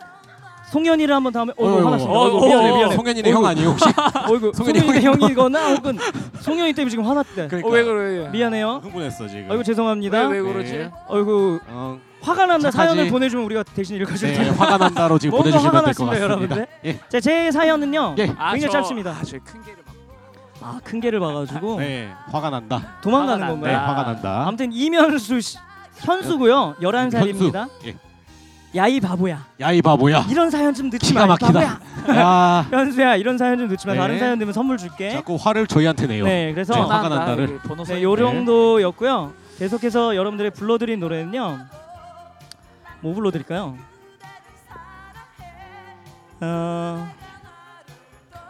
송현이를 0.72 1.14
한번 1.14 1.32
다음에 1.34 1.52
어이구 1.58 1.84
화났습니다. 1.86 2.18
어이구, 2.18 2.36
어이구, 2.36 2.46
미안해 2.48 2.72
미안해. 2.78 2.96
송현이네 2.96 3.28
어이구, 3.28 3.38
형 3.38 3.46
아니에요 3.46 3.68
혹시? 3.68 3.84
어이구 4.30 4.52
송현이 4.54 4.80
송현이 4.80 5.04
형이거나 5.04 5.74
혹은 5.74 5.98
송현이 6.40 6.72
때문에 6.72 6.90
지금 6.90 7.04
화났대. 7.04 7.48
그러니까. 7.48 7.68
어, 7.68 7.70
왜 7.72 7.84
그래? 7.84 8.28
미안해요. 8.30 8.80
흥분했어 8.82 9.28
지금. 9.28 9.50
어이구 9.50 9.64
죄송합니다. 9.64 10.28
왜, 10.28 10.38
왜 10.38 10.52
그러지? 10.52 10.72
네. 10.72 10.90
어이구 11.08 11.60
어, 11.68 11.98
화가 12.22 12.46
난다 12.46 12.70
착하지. 12.70 12.76
사연을 12.94 13.10
보내주면 13.10 13.44
우리가 13.44 13.62
대신 13.64 13.96
읽어줄 13.96 14.28
네, 14.30 14.34
텐데. 14.34 14.50
화가 14.50 14.78
난다로 14.78 15.18
지금 15.18 15.36
보내주시면 15.36 15.72
될 15.72 15.82
것 15.82 15.86
같습니다. 15.88 16.20
여러분들. 16.22 16.66
예. 16.86 16.98
자, 17.10 17.20
제 17.20 17.50
사연은요. 17.50 18.14
예. 18.18 18.32
아, 18.38 18.52
굉장히 18.52 18.72
저- 18.72 18.78
짧습니다. 18.78 19.10
아, 19.10 19.22
저큰 19.22 19.62
개를 19.64 19.78
막. 19.84 19.94
아, 20.62 20.80
큰 20.82 21.00
개를 21.00 21.20
봐가지고 21.20 21.80
네, 21.80 22.08
화가 22.30 22.48
난다. 22.48 22.94
도망가는 23.02 23.42
화가 23.42 23.46
네, 23.46 23.52
건가요? 23.60 23.76
난다. 23.76 23.90
화가 23.92 24.12
난다. 24.12 24.44
아무튼 24.46 24.72
이면수 24.72 25.38
씨, 25.42 25.58
현수고요. 25.96 26.76
11살입니다. 26.80 27.54
현수. 27.56 27.70
예. 27.86 27.96
야이 28.74 29.00
바보야. 29.00 29.44
야이 29.60 29.82
바보야. 29.82 30.24
이런 30.30 30.50
사연 30.50 30.72
좀 30.72 30.88
넣지 30.88 30.98
기가 31.06 31.20
마. 31.20 31.24
이 31.26 31.28
막히다. 31.28 31.52
바보야. 31.52 32.20
야, 32.20 32.66
현수야, 32.72 33.16
이런 33.16 33.36
사연 33.36 33.58
좀 33.58 33.68
넣지 33.68 33.86
마. 33.86 33.92
네. 33.92 33.98
다른 33.98 34.18
사연 34.18 34.38
되면 34.38 34.52
선물 34.54 34.78
줄게. 34.78 35.10
자꾸 35.10 35.36
화를 35.38 35.66
저희한테 35.66 36.06
내요. 36.06 36.24
네, 36.24 36.52
그래서 36.54 36.74
네, 36.74 36.80
화가 36.80 37.08
난다를. 37.08 37.58
번호 37.58 37.84
써 37.84 37.94
네. 37.94 38.02
요 38.02 38.16
정도였고요. 38.16 39.32
계속해서 39.58 40.16
여러분들의 40.16 40.52
불러드린 40.52 41.00
노래는요. 41.00 41.58
뭐 43.00 43.14
불러드릴까요? 43.14 43.76
어... 46.40 47.08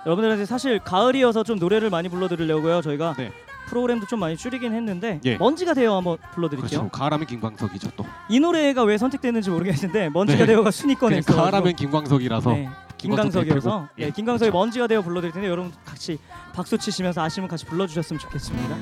여러분들한테 0.06 0.46
사실 0.46 0.78
가을이어서 0.78 1.42
좀 1.42 1.58
노래를 1.58 1.90
많이 1.90 2.08
불러드리려고요. 2.08 2.80
저희가 2.82 3.14
네. 3.18 3.32
프로그램도 3.72 4.06
좀 4.06 4.20
많이 4.20 4.36
줄이긴 4.36 4.74
했는데 4.74 5.18
예. 5.24 5.36
먼지가 5.38 5.72
되어 5.72 5.96
한번 5.96 6.18
불러드릴게요. 6.34 6.68
그렇죠. 6.68 6.88
가을하면 6.90 7.26
김광석이죠 7.26 7.92
또. 7.96 8.04
이 8.28 8.38
노래가 8.38 8.84
왜 8.84 8.98
선택됐는지 8.98 9.48
모르겠는데 9.48 10.10
먼지가 10.10 10.40
네. 10.40 10.46
되어가 10.46 10.70
순위권에 10.70 11.18
있어. 11.18 11.34
가을하면 11.34 11.74
김광석이라서. 11.74 12.50
네, 12.52 12.68
김광석 12.98 13.44
김광석이어서. 13.44 13.88
네, 13.96 14.06
예, 14.06 14.10
김광석의 14.10 14.50
그렇죠. 14.50 14.58
먼지가 14.58 14.86
되어 14.86 15.00
불러드릴 15.00 15.32
텐데 15.32 15.48
여러분 15.48 15.72
같이 15.86 16.18
박수 16.54 16.76
치시면서 16.76 17.22
아시면 17.22 17.48
같이 17.48 17.64
불러주셨으면 17.64 18.20
좋겠습니다. 18.20 18.76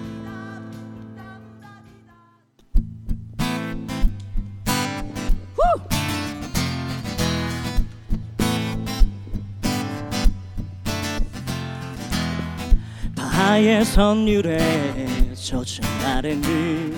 바의 13.50 13.84
선율에 13.84 15.34
젖은 15.34 15.82
날에는 16.04 16.94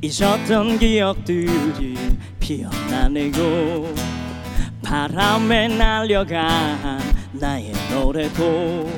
잊었던 0.00 0.78
기억들이 0.78 1.96
피어나네요. 2.38 3.92
바람에 4.84 5.66
날려간 5.66 7.00
나의 7.32 7.72
노래도 7.90 8.88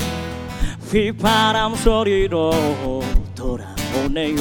휘바람 0.90 1.76
소리로 1.76 2.52
돌아오네요. 3.34 4.36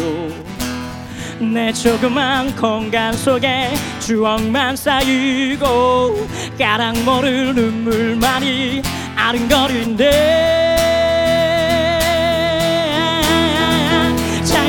내 1.53 1.71
조그만 1.71 2.53
공간 2.57 3.13
속에 3.13 3.69
추억만 4.01 4.75
쌓이고 4.75 6.27
가랑 6.57 7.05
모를 7.05 7.55
눈물만이 7.55 8.81
아른거리는 9.15 10.62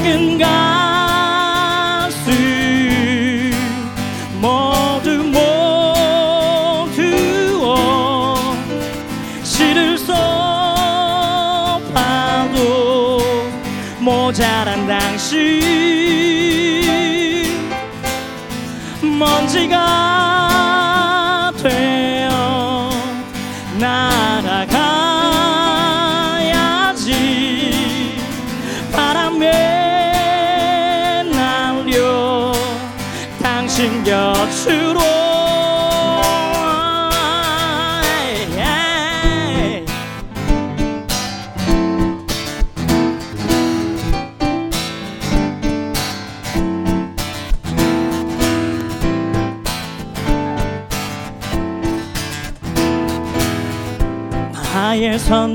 데작 0.05 0.74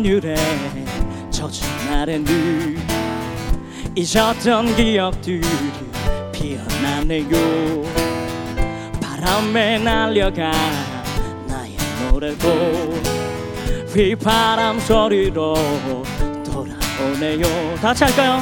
선율에 0.09 0.35
젖은 1.29 1.67
날에는 1.87 2.77
잊었던 3.95 4.75
기억들이 4.75 5.41
피어나네요. 6.31 7.83
바람에 8.99 9.77
날려가 9.77 10.51
나의 11.47 11.77
노래도 12.09 12.49
휘바람 13.93 14.79
소리로 14.79 15.53
돌아오네요. 16.43 17.75
다 17.75 17.89
같이 17.89 18.05
할까요? 18.05 18.41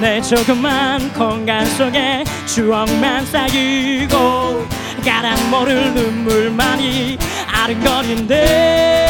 내 0.00 0.20
조그만 0.20 1.12
공간 1.12 1.64
속에 1.64 2.24
추억만 2.46 3.24
쌓이고 3.26 4.66
가랑 5.04 5.50
모를 5.50 5.94
눈물만이 5.94 7.18
아른거린데 7.52 9.03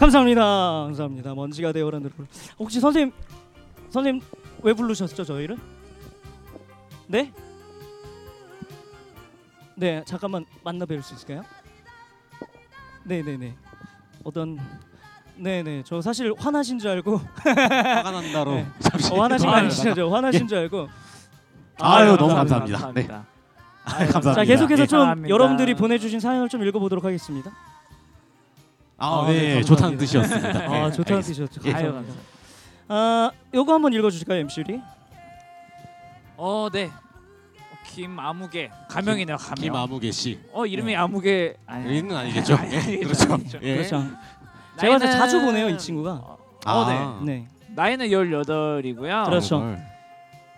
감사합니다. 0.00 0.42
감사합니다. 0.86 1.34
먼지가 1.34 1.72
되어라는 1.72 2.10
노래. 2.16 2.28
혹시 2.58 2.80
선생님 2.80 3.12
선생님 3.90 4.22
왜 4.62 4.72
부르셨죠 4.72 5.24
저희를? 5.24 5.58
네? 7.06 7.30
네 9.76 10.02
잠깐만 10.06 10.46
만나 10.64 10.86
뵐 10.86 11.02
수 11.02 11.14
있을까요? 11.14 11.42
네네네 13.04 13.54
어떤 14.24 14.58
네네 15.36 15.82
저 15.84 16.00
사실 16.00 16.32
화나신 16.38 16.78
줄 16.78 16.90
알고 16.90 17.20
화가 17.44 18.10
난다로 18.10 18.54
네. 18.56 18.66
잠시 18.80 19.12
어, 19.12 19.22
화나신 19.22 19.46
거 19.46 19.52
아니시죠? 19.54 20.14
화나신 20.14 20.48
줄 20.48 20.58
알고 20.58 20.88
아유, 21.80 22.10
아유, 22.10 22.16
너무 22.16 22.34
감사합니다. 22.34 22.78
감사합니다. 22.78 22.78
감사합니다. 22.78 23.26
아, 23.84 23.94
아유, 23.96 24.12
감사합니다. 24.12 24.34
자 24.34 24.44
계속해서 24.44 24.82
예. 24.82 24.86
좀 24.86 24.98
사랑합니다. 25.00 25.28
여러분들이 25.30 25.74
보내주신 25.74 26.20
사연을 26.20 26.48
좀 26.48 26.62
읽어보도록 26.66 27.04
하겠습니다. 27.04 27.50
아, 29.02 29.22
아, 29.22 29.26
네, 29.28 29.54
네, 29.54 29.62
좋다는. 29.62 29.96
뜻이었습니다. 29.96 30.48
아 30.48 30.88
네, 30.88 30.92
좋다는. 30.92 31.22
뜻이었죠. 31.22 31.60
예. 31.64 31.72
아유, 31.72 31.84
감사합니다. 31.84 32.14
아 32.88 33.30
요거 33.54 33.72
한번 33.72 33.92
읽어주실까요, 33.94 34.40
MC리? 34.40 34.80
어, 36.36 36.68
네. 36.72 36.90
김아무개 37.86 38.70
가명이네요. 38.88 39.36
가명. 39.38 39.62
김아무개 39.62 40.10
씨. 40.12 40.38
어 40.52 40.64
이름이 40.66 40.94
아무개 40.94 41.54
아니. 41.66 41.96
얘는 41.96 42.14
아니겠죠? 42.14 42.54
아니, 42.60 42.72
예, 42.74 42.78
아니죠, 42.78 43.00
그렇죠. 43.08 43.32
아니죠. 43.34 43.58
예. 43.62 43.76
그렇죠. 43.76 44.04
제가 44.78 44.96
나이는- 44.98 45.12
자주 45.12 45.40
보네요, 45.40 45.68
이 45.70 45.78
친구가. 45.78 46.12
어, 46.12 46.38
아, 46.66 46.72
어, 46.74 47.20
네. 47.24 47.32
네. 47.38 47.48
나이는 47.74 48.06
18이고요. 48.08 49.24
그렇죠. 49.24 49.76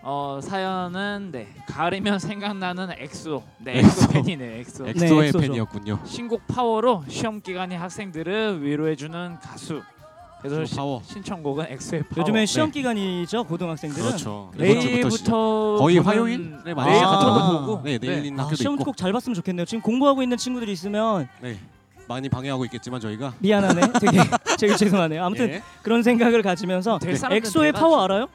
어 0.05 0.39
사연은 0.41 1.29
네 1.31 1.47
가을이면 1.67 2.19
생각나는 2.19 2.89
엑소 2.97 3.41
네 3.59 3.79
엑소. 3.79 4.09
팬이네 4.09 4.59
엑소 4.59 4.87
엑소의 4.89 5.27
엑소죠. 5.29 5.39
팬이었군요. 5.39 5.99
신곡 6.05 6.45
파워로 6.47 7.05
시험 7.07 7.41
기간인 7.41 7.79
학생들을 7.79 8.61
위로해주는 8.63 9.37
가수 9.41 9.81
그래서 10.41 10.65
시- 10.65 10.75
파워. 10.75 11.01
신청곡은 11.05 11.67
엑소의 11.69 12.03
파워 12.03 12.21
요즘에 12.21 12.45
시험 12.45 12.69
네. 12.69 12.79
기간이죠, 12.81 13.45
고등학생들은. 13.45 14.05
그렇죠. 14.05 14.51
시작. 14.53 14.61
내일부터 14.61 15.77
거의 15.79 15.99
보는- 15.99 16.03
화요일에 16.03 16.73
많이 16.73 16.89
내일 16.89 16.95
시작하더라고요. 16.97 17.33
같은 17.39 17.53
거 17.53 17.65
보고 17.65 17.81
네, 17.83 17.97
내일 17.97 18.25
있는 18.25 18.39
아, 18.41 18.43
학교도 18.43 18.57
시험 18.57 18.73
있고. 18.75 18.83
꼭 18.83 18.97
잘 18.97 19.13
봤으면 19.13 19.35
좋겠네요. 19.35 19.65
지금 19.65 19.81
공부하고 19.81 20.21
있는 20.21 20.35
친구들이 20.35 20.69
있으면 20.73 21.29
네. 21.41 21.57
많이 22.09 22.27
방해하고 22.27 22.65
있겠지만 22.65 22.99
저희가 22.99 23.35
미안하네. 23.39 23.81
되게 24.01 24.17
제가 24.59 24.75
죄송하네요. 24.75 25.23
아무튼 25.23 25.47
예. 25.49 25.63
그런 25.81 26.03
생각을 26.03 26.41
가지면서 26.41 26.99
될 26.99 27.15
사람들은 27.15 27.37
엑소의. 27.47 27.71
파워 27.71 28.03
알아요? 28.03 28.27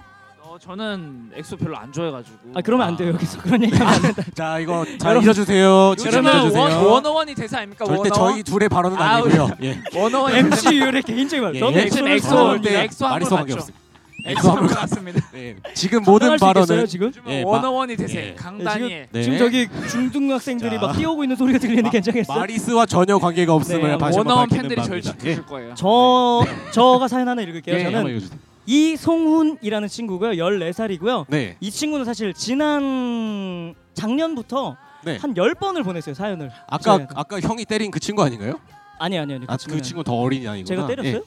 어, 0.58 0.60
저는 0.60 1.30
엑소 1.36 1.56
별로 1.56 1.76
안 1.76 1.92
좋아해가지고 1.92 2.36
아 2.54 2.60
그러면 2.62 2.88
안 2.88 2.96
돼요. 2.96 3.12
여기서 3.12 3.40
그런 3.40 3.62
얘기 3.62 3.76
하면 3.76 3.94
안 3.94 4.02
된다. 4.02 4.22
자, 4.34 4.58
이거 4.58 4.84
잘 4.98 5.10
여러분, 5.10 5.22
잊어주세요. 5.22 5.94
지금 5.96 6.24
요즘은. 6.26 6.76
원어원이 6.84 7.34
대사 7.36 7.58
아닙니까? 7.58 7.84
절대 7.84 8.10
원어원? 8.10 8.32
저희 8.34 8.42
둘의 8.42 8.68
발언은 8.68 8.98
아, 8.98 9.16
아니고요. 9.16 9.50
예. 9.62 9.80
원어원이 9.94 10.36
MC 10.36 10.76
유의 10.76 11.02
개인적인 11.02 11.42
말. 11.44 11.54
예, 11.54 11.60
저는 11.60 11.78
예. 11.78 11.82
엑소를 11.84 12.12
엑소, 12.12 12.58
네, 12.62 12.84
엑소 12.84 13.04
말이 13.04 13.12
한번 13.24 13.28
성한 13.28 13.46
게 13.46 13.52
맞죠? 13.54 13.60
없습니다. 13.62 13.88
엑소 14.26 14.50
한번 14.50 14.66
갔습니다. 14.68 15.20
네. 15.32 15.56
지금 15.74 16.02
모든 16.02 16.36
발언은 16.36 16.86
지금? 16.86 17.12
예, 17.28 17.44
마- 17.44 17.50
원어원이 17.50 17.96
대세 17.96 18.30
예. 18.30 18.34
강다니엘 18.34 19.08
네. 19.12 19.22
지금 19.22 19.38
저기 19.38 19.68
중등학생들이 19.88 20.74
자. 20.74 20.86
막 20.86 20.96
뛰어오고 20.96 21.22
있는 21.22 21.36
소리가 21.36 21.58
들리는데 21.60 21.90
괜찮겠어요? 21.90 22.36
마리스와 22.36 22.84
전혀 22.86 23.16
관계가 23.18 23.54
없음을 23.54 23.92
네, 23.92 23.96
다시 23.98 24.18
한번 24.18 24.26
원어원 24.32 24.48
밝히는 24.48 24.68
팬들이 24.70 24.80
바입니다. 24.88 25.12
지켜줄 25.18 25.46
거예요. 25.46 25.74
저 25.76 26.44
저가 26.72 27.06
사연 27.06 27.28
하나 27.28 27.42
읽을게요. 27.42 27.76
예, 27.76 27.78
예, 27.78 27.84
한번 27.84 28.02
저는 28.02 28.16
읽어주세요. 28.16 28.47
이송훈이라는 28.68 29.88
친구고요. 29.88 30.32
14살이고요. 30.32 31.24
네, 31.28 31.56
이 31.58 31.70
친구는 31.70 32.04
사실 32.04 32.34
지난 32.34 33.74
작년부터 33.94 34.76
네. 35.04 35.16
한 35.16 35.32
10번을 35.32 35.82
보냈어요, 35.84 36.14
사연을. 36.14 36.50
아까 36.66 36.78
저희한테. 36.82 37.14
아까 37.16 37.40
형이 37.40 37.64
때린 37.64 37.90
그 37.90 37.98
친구 37.98 38.22
아닌가요? 38.22 38.60
아니 38.98 39.18
아니 39.18 39.34
아니. 39.34 39.46
아, 39.48 39.56
그 39.56 39.80
친구 39.80 40.04
더 40.04 40.12
어린이 40.14 40.46
아니구나. 40.46 40.66
제가 40.66 40.86
때렸어요? 40.86 41.16
예. 41.16 41.22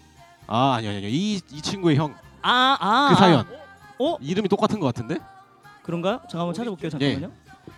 아, 0.46 0.74
아니 0.76 0.88
아니. 0.88 1.10
이, 1.10 1.42
이 1.52 1.62
친구의 1.62 1.96
형. 1.96 2.14
아, 2.44 2.78
아. 2.80 3.08
그 3.10 3.16
사연. 3.16 3.40
아. 3.40 3.46
어? 3.98 4.18
이름이 4.22 4.48
똑같은 4.48 4.80
것 4.80 4.86
같은데? 4.88 5.18
그런가요? 5.82 6.20
잠깐만 6.30 6.54
찾아볼게요. 6.54 6.92
잠깐만요. 6.92 7.32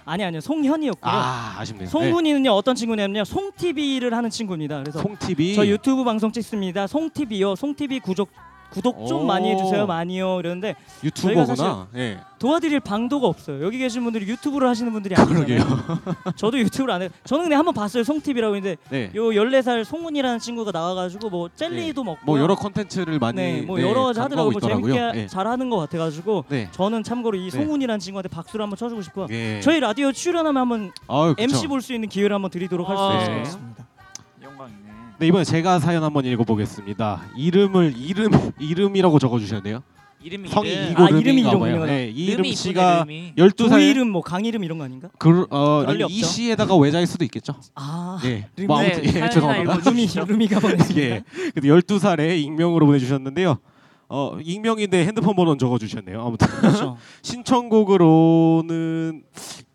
아니 0.04 0.24
아니요. 0.26 0.42
송현이었고요. 0.42 1.10
예. 1.10 1.16
아, 1.16 1.56
아쉽네요. 1.60 1.88
송훈이는요 1.88 2.52
어떤 2.52 2.76
친구냐면요 2.76 3.24
송TV를 3.24 4.14
하는 4.14 4.30
친구입니다. 4.30 4.80
그래서 4.80 5.00
송 5.02 5.16
TV. 5.16 5.56
저 5.56 5.66
유튜브 5.66 6.04
방송 6.04 6.34
찍습니다. 6.34 6.88
송TV요. 6.88 7.56
송TV 7.56 8.02
구독 8.02 8.30
구독 8.74 9.06
좀 9.08 9.22
오. 9.22 9.26
많이 9.26 9.52
해주세요. 9.52 9.86
많이요. 9.86 10.40
이러는데 10.40 10.76
유튜버구나. 11.04 11.88
예. 11.96 12.20
도와드릴 12.40 12.80
방도가 12.82 13.28
없어요. 13.28 13.64
여기 13.64 13.78
계신 13.78 14.04
분들이 14.04 14.28
유튜브를 14.28 14.68
하시는 14.68 14.92
분들이 14.92 15.16
아니잖아요. 15.16 15.46
그러게요. 15.46 16.34
저도 16.36 16.60
유튜브를 16.60 16.94
안 16.94 17.02
해요. 17.04 17.10
저는 17.24 17.46
그냥 17.46 17.60
한번 17.60 17.74
봤어요. 17.74 18.04
송TV라고 18.04 18.56
했는데 18.56 18.78
네. 18.90 19.12
요 19.16 19.26
14살 19.30 19.84
송훈이라는 19.86 20.40
친구가 20.40 20.72
나와가지고 20.72 21.30
뭐 21.30 21.50
젤리도 21.56 22.04
먹고 22.04 22.20
뭐 22.26 22.40
여러 22.40 22.56
컨텐츠를 22.56 23.20
많이 23.20 23.38
네, 23.38 23.62
뭐 23.62 23.78
네, 23.78 23.88
여러 23.88 24.04
가지 24.06 24.20
하더라고요. 24.20 24.52
뭐 24.52 24.60
재밌게. 24.60 25.12
예. 25.16 25.28
잘하는 25.28 25.70
것 25.70 25.78
같아가지고 25.78 26.46
네. 26.50 26.68
저는 26.72 27.04
참고로 27.04 27.38
이 27.38 27.44
네. 27.44 27.50
송훈이라는 27.52 28.00
친구한테 28.00 28.28
박수를 28.30 28.64
한번 28.64 28.76
쳐주고 28.78 29.02
싶고요. 29.04 29.28
예. 29.30 29.62
저희 29.62 29.80
라디오 29.80 30.12
출연하면 30.12 30.62
한번 30.62 30.92
아유, 31.08 31.36
그쵸. 31.38 31.44
MC 31.44 31.68
볼 31.68 31.82
수 31.82 31.94
있는 31.94 32.10
기회를 32.10 32.34
한번 32.34 32.50
드리도록 32.52 32.90
할 32.90 32.98
수 32.98 33.04
아, 33.04 33.22
있을 33.22 33.28
네. 33.34 33.38
것 33.40 33.44
같습니다. 33.46 33.83
네, 35.20 35.28
이번에 35.28 35.44
제가 35.44 35.80
사연 35.80 36.04
한번 36.04 36.26
읽어보겠습니다. 36.26 37.22
이름을 37.38 37.94
이름 37.98 38.32
이름이라고 38.60 39.20
적어주셨네요. 39.20 39.82
이름이 40.22 40.50
성이 40.50 40.72
이름. 40.72 40.92
이고 40.92 41.04
아, 41.04 41.08
이름이 41.10 41.24
름인가 41.24 41.50
이름, 41.50 41.60
봐요. 41.60 41.70
이름이구나. 41.72 41.86
네, 41.94 42.06
이 42.10 42.24
이름 42.26 42.34
이름이 42.34 42.50
이쁘네, 42.50 42.56
씨가 42.56 43.06
이름이. 43.08 43.34
12살 43.38 43.70
조이름 43.70 44.10
뭐 44.10 44.22
강이름 44.22 44.64
이런 44.64 44.78
거 44.78 44.86
아닌가? 44.86 45.10
그, 45.20 45.46
어, 45.50 45.84
아니, 45.88 46.00
이 46.00 46.04
없죠. 46.04 46.26
씨에다가 46.26 46.76
외자일 46.78 47.08
수도 47.08 47.24
있겠죠. 47.26 47.56
아 47.76 48.20
예. 48.26 48.48
름이- 48.58 48.66
뭐 48.68 48.80
아무튼 48.80 49.02
네, 49.02 49.08
예, 49.08 49.12
사연이나 49.12 49.30
죄송합니다. 49.30 49.74
읽어주시죠. 49.76 50.20
루미 50.22 50.32
루미가 50.32 50.60
보냈습니다. 50.62 51.02
예. 51.02 51.24
근데 51.54 51.68
12살에 51.70 52.38
익명으로 52.42 52.86
보내 52.86 53.00
주셨는데요. 53.00 53.58
어, 54.16 54.38
익명인데 54.44 55.08
핸드폰 55.08 55.36
번호는 55.36 55.58
적어 55.58 55.80
주셨네요. 55.80 56.22
아무튼 56.22 56.48
그렇죠. 56.48 56.98
신청곡으로는 57.24 59.24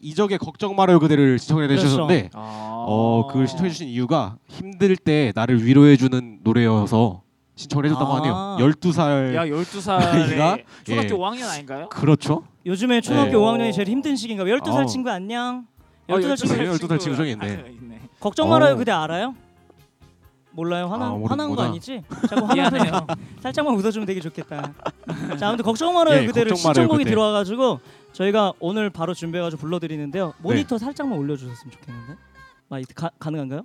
이적의 0.01 0.39
걱정 0.39 0.77
말아요 0.77 1.01
그대를 1.01 1.41
신청해 1.41 1.67
그렇죠. 1.67 1.83
주셨는데 1.83 2.31
아. 2.35 2.85
어, 2.87 3.27
그걸 3.27 3.49
신청해 3.49 3.71
주신 3.71 3.89
이유가 3.89 4.37
힘들 4.47 4.97
때 4.97 5.33
나를 5.35 5.67
위로해 5.67 5.97
주는 5.97 6.39
노래여서 6.45 7.23
신청을 7.57 7.87
해줬다고 7.87 8.13
아. 8.13 8.17
하네요. 8.19 8.35
12살 8.71 9.35
야 9.35 9.45
12살에 9.45 10.03
아이가? 10.05 10.59
초등학교 10.87 11.09
예. 11.09 11.19
5학년 11.19 11.49
아닌가요? 11.51 11.89
그렇죠. 11.89 12.45
요즘에 12.65 13.01
초등학교 13.01 13.33
네. 13.33 13.37
5학년이 13.39 13.73
제일 13.73 13.89
힘든 13.89 14.15
시기인가 14.15 14.45
봐요. 14.45 14.55
12살 14.59 14.77
아우. 14.77 14.87
친구 14.87 15.11
안녕. 15.11 15.67
어, 16.07 16.15
12살 16.15 16.37
친구 16.37 16.55
친구. 16.55 16.63
12살 16.87 17.01
친구 17.01 17.17
중에 17.17 17.33
있네. 17.33 17.45
아, 17.45 17.67
있네. 17.69 18.01
걱정 18.21 18.51
말아요 18.51 18.75
어. 18.75 18.77
그대 18.77 18.93
알아요? 18.93 19.35
몰라요? 20.59 20.89
화난 20.89 21.13
아. 21.13 21.21
화난 21.29 21.55
거 21.55 21.63
아니지? 21.63 22.03
자꾸. 22.29 22.53
미안해요. 22.53 23.07
살짝만 23.41 23.77
웃어주면 23.77 24.07
되게 24.07 24.21
좋겠다. 24.21 24.73
자, 25.39 25.49
아무튼 25.49 25.65
걱정 25.65 25.95
말아요 25.95 26.23
예, 26.23 26.27
그대를 26.27 26.51
걱정 26.51 26.71
말아요, 26.71 26.75
신청곡이 26.75 27.05
그대. 27.05 27.11
들어와가지고 27.11 27.79
저희가 28.13 28.55
오늘 28.59 28.91
바로 28.91 29.15
준비해가지고 29.15 29.61
불러드리는데요. 29.61 30.35
모니터 30.39 30.77
살짝만 30.77 31.17
올려주셨으면 31.17 31.71
좋겠는데. 31.71 32.17
아, 32.71 32.79
이- 32.81 32.85
가, 32.93 33.09
가능한가요? 33.21 33.63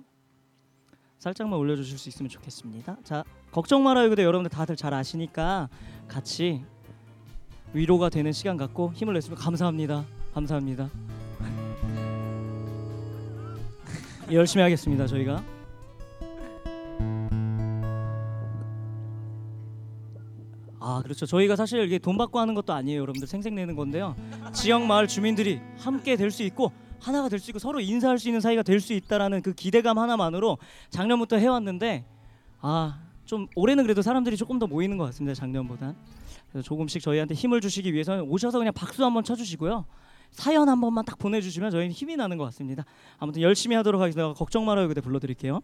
살짝만 1.18 1.58
올려주실 1.58 1.98
수 1.98 2.08
있으면 2.10 2.28
좋겠습니다. 2.28 2.98
자, 3.02 3.24
걱정 3.50 3.82
말아요 3.82 4.08
그대 4.10 4.22
여러분들 4.22 4.50
다들 4.50 4.76
잘 4.76 4.94
아시니까 4.94 5.68
같이 6.06 6.62
위로가 7.72 8.08
되는 8.08 8.30
시간 8.30 8.56
갖고 8.56 8.92
힘을 8.94 9.14
냈으면 9.14 9.36
감사합니다. 9.36 10.04
감사합니다. 10.32 10.88
열심히 14.30 14.62
하겠습니다 14.62 15.08
저희가. 15.08 15.53
아 20.86 21.00
그렇죠. 21.02 21.24
저희가 21.24 21.56
사실 21.56 21.82
이게 21.84 21.98
돈 21.98 22.18
받고 22.18 22.38
하는 22.38 22.54
것도 22.54 22.74
아니에요, 22.74 23.00
여러분들. 23.00 23.26
생색 23.26 23.54
내는 23.54 23.74
건데요. 23.74 24.14
지역 24.52 24.82
마을 24.82 25.08
주민들이 25.08 25.58
함께 25.78 26.14
될 26.16 26.30
수 26.30 26.42
있고 26.42 26.72
하나가 27.00 27.28
될 27.30 27.38
수 27.38 27.50
있고 27.50 27.58
서로 27.58 27.80
인사할 27.80 28.18
수 28.18 28.28
있는 28.28 28.40
사이가 28.42 28.62
될 28.62 28.80
수 28.80 28.92
있다라는 28.92 29.40
그 29.40 29.54
기대감 29.54 29.98
하나만으로 29.98 30.58
작년부터 30.90 31.36
해왔는데 31.36 32.04
아 32.60 33.00
좀 33.24 33.46
올해는 33.56 33.84
그래도 33.84 34.02
사람들이 34.02 34.36
조금 34.36 34.58
더 34.58 34.66
모이는 34.66 34.98
것 34.98 35.04
같습니다 35.06 35.32
작년보다 35.32 35.94
그래서 36.52 36.62
조금씩 36.62 37.00
저희한테 37.00 37.32
힘을 37.34 37.62
주시기 37.62 37.94
위해서는 37.94 38.24
오셔서 38.28 38.58
그냥 38.58 38.74
박수 38.74 39.02
한번 39.02 39.24
쳐주시고요. 39.24 39.86
사연 40.30 40.68
한 40.68 40.78
번만 40.78 41.06
딱 41.06 41.16
보내주시면 41.18 41.70
저희는 41.70 41.92
힘이 41.92 42.16
나는 42.16 42.36
것 42.36 42.44
같습니다. 42.44 42.84
아무튼 43.18 43.40
열심히 43.40 43.76
하도록 43.76 43.98
하겠습니다. 44.02 44.34
걱정 44.34 44.66
말아요 44.66 44.88
그대 44.88 45.00
불러드릴게요 45.00 45.60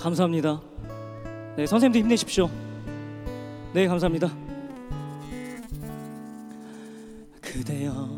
감사합니다. 0.00 0.60
네 1.56 1.66
선생님도 1.66 1.98
힘내십시오. 1.98 2.48
네 3.74 3.86
감사합니다. 3.86 4.30
그대여 7.42 8.08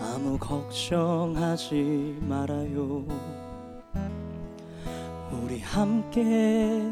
아무 0.00 0.36
걱정하지 0.38 2.18
말아요. 2.20 3.06
우리 5.32 5.60
함께 5.60 6.82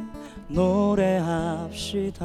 노래합시다. 0.48 2.24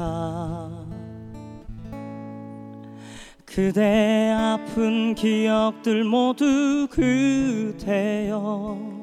그대 3.44 4.30
아픈 4.30 5.14
기억들 5.14 6.04
모두 6.04 6.88
그대여 6.90 8.97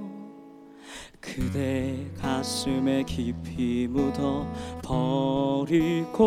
그대 1.25 1.95
가슴에 2.19 3.03
깊이 3.03 3.87
묻어 3.89 4.47
버리고 4.83 6.25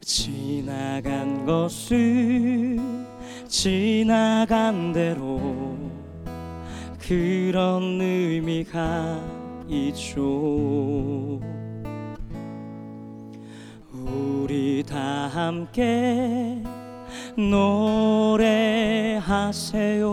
지나간 0.00 1.46
것은 1.46 3.06
지나간 3.48 4.92
대로 4.92 5.76
그런 6.98 8.00
의미가 8.00 9.20
있죠. 9.68 11.40
우리 13.92 14.84
다 14.86 15.26
함께 15.28 16.62
노래하세요. 19.16 20.10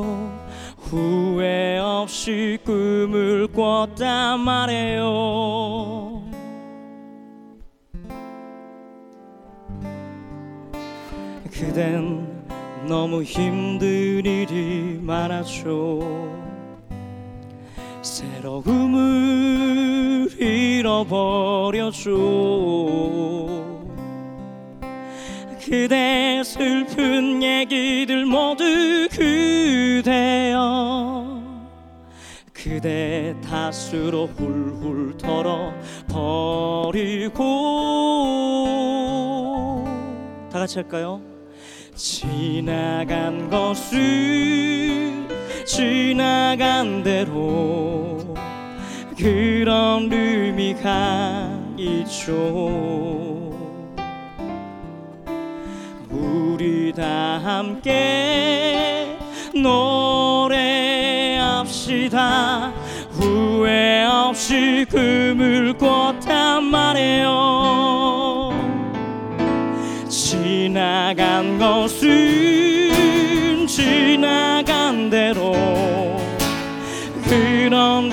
후회 0.77 1.79
없이 1.79 2.57
꿈을 2.63 3.47
꿨단 3.47 4.39
말이에요. 4.39 6.21
그댄 11.51 12.27
너무 12.87 13.23
힘든 13.23 14.25
일이 14.25 14.99
많았죠. 15.01 16.37
새로움을 18.01 20.29
잃어버렸죠 20.39 22.11
그대 25.69 26.41
슬픈 26.45 27.43
얘기들 27.43 28.25
모두 28.25 29.09
그대여. 29.11 30.47
그대 32.53 33.35
탓으로 33.41 34.27
훌훌 34.27 35.17
털어 35.17 35.73
버리고. 36.07 37.43
다 40.49 40.59
같이 40.59 40.79
할까요? 40.79 41.19
지나간 41.95 43.49
것은 43.49 45.27
지나간 45.65 47.03
대로 47.03 48.35
그런 49.17 50.09
의미가 50.13 51.49
있죠 51.75 53.46
다 56.97 57.39
함께 57.43 59.15
노래합시다. 61.63 62.73
후회 63.11 64.03
없이 64.03 64.83
금을 64.89 65.77
꿨단 65.77 66.63
말이에요. 66.63 68.49
지나간 70.09 71.59
것은 71.59 72.07
지나간 73.67 75.11
대로. 75.11 75.53
그런 77.25 78.09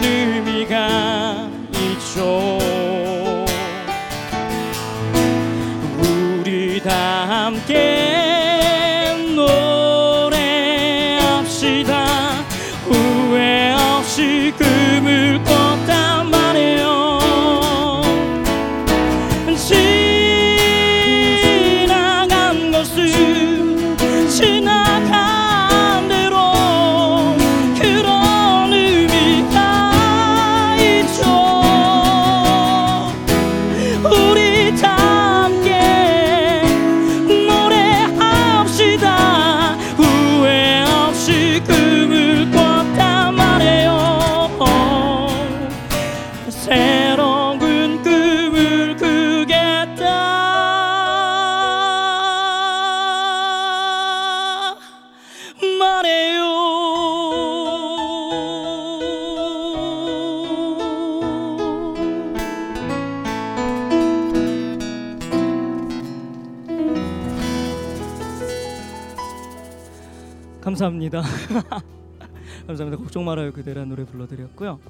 감사합니다. 70.65 71.23
감사합니다. 72.67 73.03
걱정 73.03 73.25
말아요 73.27 73.53
그대란 73.53 73.91
노래 73.91 74.05
불러드렸고요. 74.05 74.81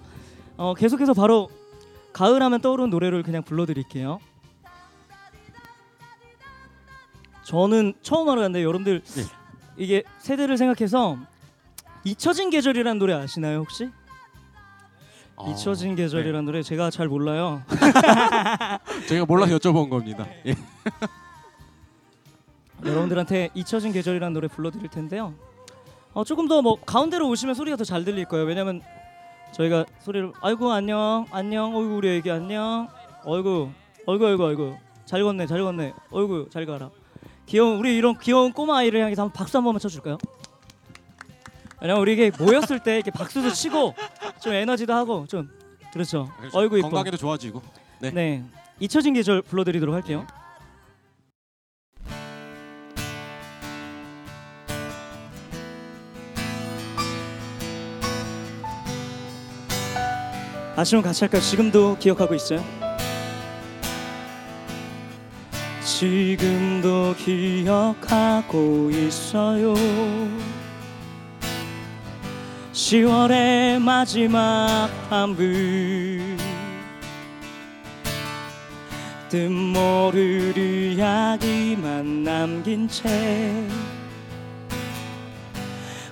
어, 0.57 0.75
계속해서 0.75 1.15
바로 1.15 1.51
가을하면 2.13 2.61
떠오르는 2.61 2.91
노래를 2.91 3.25
그냥 3.25 3.43
불러드릴게요. 3.43 4.21
저는 7.43 7.95
처음 8.03 8.29
알았는데 8.29 8.63
여러분들 8.63 9.03
네. 9.03 9.23
이게 9.77 10.05
세대를 10.21 10.57
생각해서 10.57 11.19
잊혀진 12.05 12.51
계절이라는 12.51 12.99
노래 12.99 13.13
아시나요 13.13 13.59
혹시? 13.59 13.91
아, 15.37 15.51
잊혀진 15.51 15.97
계절이라는 15.97 16.45
노래 16.45 16.63
제가 16.63 16.91
잘 16.91 17.09
몰라요. 17.09 17.63
네. 17.69 17.77
제가 19.09 19.27
몰라서 19.27 19.59
여쭤본 19.59 19.91
겁니다. 19.91 20.25
예. 20.47 20.55
여러분들한테 22.85 23.51
잊혀진 23.55 23.93
계절이라는 23.93 24.33
노래 24.33 24.47
불러드릴 24.47 24.89
텐데요. 24.89 25.35
어, 26.15 26.25
조금 26.25 26.47
더 26.49 26.63
뭐 26.63 26.77
가운데로 26.81 27.29
오시면 27.29 27.55
소리가 27.55 27.77
더 27.77 27.85
잘 27.85 28.05
들릴 28.05 28.25
거예요. 28.25 28.45
왜냐면 28.47 28.81
저희가 29.53 29.85
소리를 30.01 30.33
아이고 30.41 30.71
안녕 30.73 31.27
안녕 31.31 31.75
어이구 31.77 31.97
우리 31.97 32.09
애기 32.17 32.31
안녕 32.31 32.89
어이구 33.25 33.71
어이구 34.07 34.27
어이구 34.27 34.45
어이구 34.47 34.77
잘 35.07 35.23
걷네 35.23 35.47
잘 35.47 35.63
걷네 35.63 35.93
어이구 36.11 36.49
잘 36.51 36.67
가라 36.67 36.91
귀여운 37.47 37.79
우리 37.79 37.97
이런 37.97 38.19
귀여운 38.19 38.53
꼬마 38.53 38.79
아이를 38.79 39.01
향해서 39.03 39.23
한번 39.23 39.33
박수 39.37 39.57
한 39.59 39.65
번만 39.65 39.79
쳐줄까요? 39.81 40.19
왜냐면 41.81 42.01
우리 42.03 42.15
이게 42.15 42.31
모였을 42.39 42.79
때 42.81 42.97
이렇게 42.97 43.11
박수도 43.11 43.51
치고 43.51 43.95
좀 44.41 44.53
에너지도 44.55 44.93
하고 44.93 45.27
좀 45.27 45.51
그렇죠. 45.93 46.29
어이구 46.53 46.79
이뻐. 46.79 46.89
건강에도 46.89 47.17
좋아지고. 47.17 47.61
네. 48.01 48.11
네 48.11 48.45
잊혀진 48.81 49.15
계절 49.15 49.43
불러드리도록 49.43 49.95
할게요. 49.95 50.27
아시면 60.77 61.05
같이 61.05 61.23
할까요? 61.23 61.41
지금도 61.41 61.97
기억하고 61.99 62.35
있어요? 62.35 62.65
지금도 65.85 67.15
기억하고 67.17 68.91
있어요 68.91 69.75
10월의 72.73 73.79
마지막 73.79 74.89
밤을 75.09 76.37
뜻모를 79.29 80.59
이야기만 80.59 82.25
남긴 82.25 82.89
채 82.89 83.65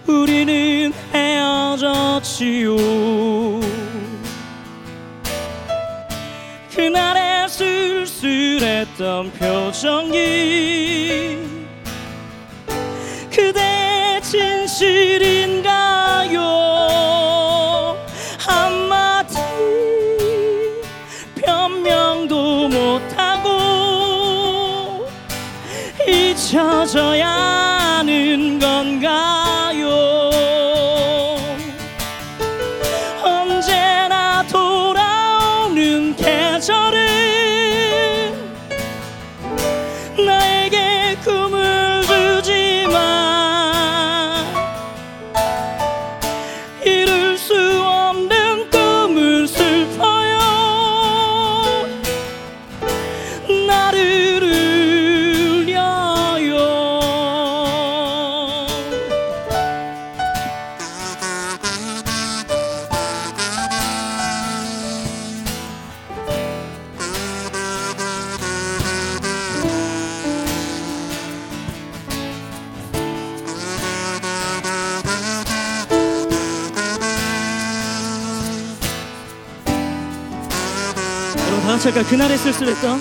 우리는 0.07 0.93
헤어졌지요 1.13 2.77
그날의 6.83 7.49
쓸쓸했던 7.49 9.31
표정이 9.35 11.39
그대 13.31 14.21
진실인가요? 14.21 16.41
한마디 18.37 19.39
변명도 21.37 22.69
못하고 22.69 23.49
잊혀져야 26.09 27.29
하는 27.29 28.59
건 28.59 28.72
할까요? 82.03 82.09
그날의 82.09 82.39
쓸쓸했던 82.39 83.01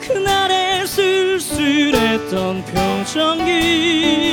그날의 0.00 0.86
쓸쓸했던 0.86 2.64
표정이 2.64 4.25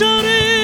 계 0.00 0.59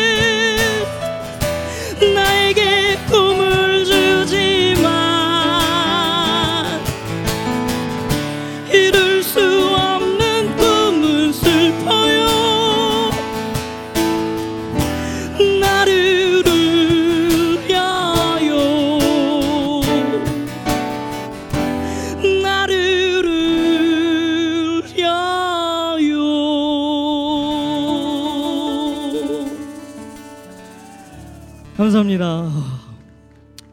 감사합니다 31.97 32.51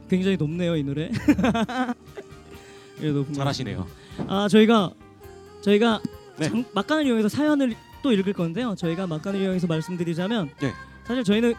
굉장히 0.09 0.37
높네요 0.37 0.77
이 0.77 0.83
노래 0.83 1.09
예, 3.01 3.07
높은 3.09 3.33
것 3.33 3.39
잘하시네요. 3.39 3.85
아 4.27 4.47
저희가 4.47 4.91
저희가 5.61 5.99
네. 6.37 6.47
장- 6.47 6.63
막간을 6.73 7.05
이용해서 7.07 7.27
사연을 7.27 7.75
또 8.01 8.13
읽을 8.13 8.31
건데요. 8.33 8.75
저희가 8.75 9.07
막간을 9.07 9.41
이용해서 9.41 9.67
말씀드리자면 9.67 10.51
네. 10.61 10.71
사실 11.03 11.23
저희는 11.23 11.53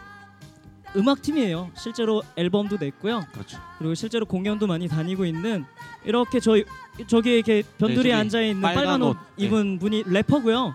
음악 0.95 1.21
팀이에요. 1.21 1.69
실제로 1.75 2.23
앨범도 2.35 2.77
냈고요. 2.79 3.25
그렇죠. 3.33 3.59
그리고 3.77 3.93
실제로 3.93 4.25
공연도 4.25 4.65
많이 4.65 4.87
다니고 4.87 5.25
있는 5.25 5.65
이렇게 6.05 6.39
저희 6.39 6.63
저기에 7.05 7.35
이렇게 7.35 7.61
변두리에 7.77 7.97
저기 7.97 8.13
앉아 8.13 8.41
있는 8.41 8.61
빨간 8.61 8.83
빨간, 8.85 9.01
옷 9.03 9.07
옷, 9.09 9.17
네. 9.37 9.45
입은 9.45 9.77
분이 9.79 10.03
래퍼고요. 10.07 10.73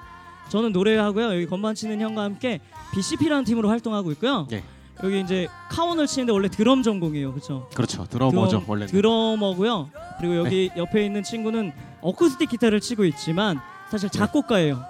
저는 0.51 0.73
노래하고요. 0.73 1.35
여기 1.35 1.47
건반 1.47 1.75
치는 1.75 2.01
형과 2.01 2.23
함께 2.25 2.61
BCP라는 2.93 3.45
팀으로 3.45 3.71
활동하고 3.71 4.13
있고요. 4.13 4.47
네. 4.51 4.63
여기 5.03 5.21
이제 5.21 5.49
카혼을 5.71 6.07
치는데 6.07 6.33
원래 6.33 6.49
드럼 6.49 6.83
전공이에요. 6.83 7.33
그렇죠? 7.33 7.69
그렇죠. 7.75 8.05
드러머죠 8.05 8.63
원래. 8.67 8.87
는 8.87 8.93
드러머고요. 8.93 9.91
그리고 10.19 10.37
여기 10.37 10.71
네. 10.75 10.81
옆에 10.81 11.05
있는 11.07 11.23
친구는 11.23 11.73
어쿠스틱 12.03 12.51
기타를 12.51 12.81
치고 12.81 13.05
있지만 13.07 13.59
사실 13.91 14.09
작곡가예요. 14.11 14.83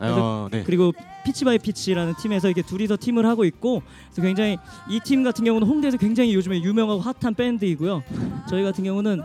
어, 0.00 0.48
네. 0.50 0.62
그리고 0.64 0.92
피치 1.24 1.44
바이 1.44 1.58
피치라는 1.58 2.14
팀에서 2.22 2.48
이렇게 2.48 2.62
둘이서 2.62 2.96
팀을 3.00 3.26
하고 3.26 3.44
있고 3.44 3.82
그래서 4.12 4.22
굉장히 4.22 4.56
이 4.88 5.00
팀 5.00 5.22
같은 5.24 5.44
경우는 5.44 5.66
홍대에서 5.66 5.96
굉장히 5.98 6.34
요즘에 6.34 6.62
유명하고 6.62 7.00
핫한 7.00 7.34
밴드이고요. 7.34 8.02
저희 8.48 8.62
같은 8.62 8.84
경우는 8.84 9.20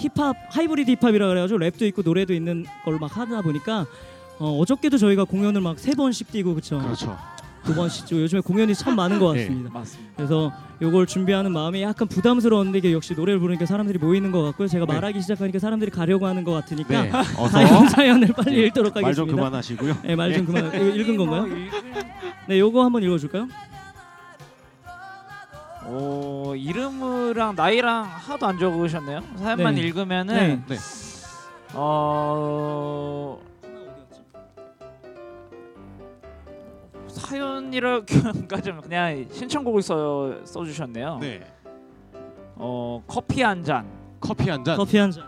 힙합 0.00 0.36
하이브리드 0.50 0.92
힙합이라 1.00 1.26
그래가지고 1.28 1.58
랩도 1.58 1.82
있고 1.88 2.02
노래도 2.02 2.32
있는 2.34 2.66
걸막 2.84 3.16
하다 3.16 3.40
보니까 3.42 3.86
어, 4.38 4.58
어저께도 4.60 4.98
저희가 4.98 5.24
공연을 5.24 5.60
막 5.60 5.78
세 5.78 5.94
번씩 5.96 6.30
뛰고 6.30 6.54
그쵸 6.54 6.78
그렇죠. 6.78 7.16
두 7.64 7.74
번씩 7.74 8.06
뛰고 8.06 8.22
요즘에 8.22 8.40
공연이 8.40 8.74
참 8.74 8.96
많은 8.96 9.18
것 9.18 9.32
네. 9.34 9.42
같습니다. 9.42 9.70
맞습니다. 9.72 10.12
그래서 10.16 10.52
요걸 10.80 11.06
준비하는 11.06 11.52
마음이 11.52 11.82
약간 11.82 12.08
부담스러웠는데 12.08 12.78
이게 12.78 12.92
역시 12.92 13.14
노래를 13.14 13.40
부르니까 13.40 13.66
사람들이 13.66 13.98
모이는 13.98 14.30
것 14.32 14.42
같고요. 14.42 14.68
제가 14.68 14.86
네. 14.86 14.94
말하기 14.94 15.20
시작하니까 15.20 15.58
사람들이 15.58 15.90
가려고 15.90 16.26
하는 16.26 16.44
것 16.44 16.52
같으니까 16.52 17.02
네. 17.02 17.10
어서 17.36 17.48
사연, 17.48 17.88
사연을 17.88 18.28
빨리 18.28 18.66
읽도록 18.66 18.94
말좀 18.94 19.04
하겠습니다. 19.28 19.36
그만하시고요. 19.36 19.96
네, 20.04 20.16
말 20.16 20.32
좀 20.32 20.46
그만. 20.46 20.66
이거 20.74 20.84
읽은 20.84 21.16
건가요? 21.16 21.46
뭐 21.46 21.50
읽을- 21.56 22.06
네, 22.48 22.58
요거 22.58 22.82
한번 22.84 23.02
읽어줄까요? 23.02 23.48
어 25.90 26.52
이름이랑 26.56 27.54
나이랑 27.56 28.04
하나도 28.04 28.46
안 28.46 28.58
적으셨네요. 28.58 29.20
사연만 29.36 29.74
네. 29.74 29.80
읽으면은 29.82 30.62
네. 30.68 30.76
어 31.74 33.38
사연이라기까지는 37.28 38.80
그냥 38.82 39.26
신청곡을 39.30 39.82
써 39.82 40.44
써주셨네요. 40.44 41.18
네. 41.20 41.40
어 42.56 43.02
커피 43.06 43.42
한 43.42 43.62
잔. 43.62 43.86
커피 44.20 44.48
한 44.50 44.64
잔. 44.64 44.76
커피 44.76 44.98
한 44.98 45.10
잔. 45.10 45.24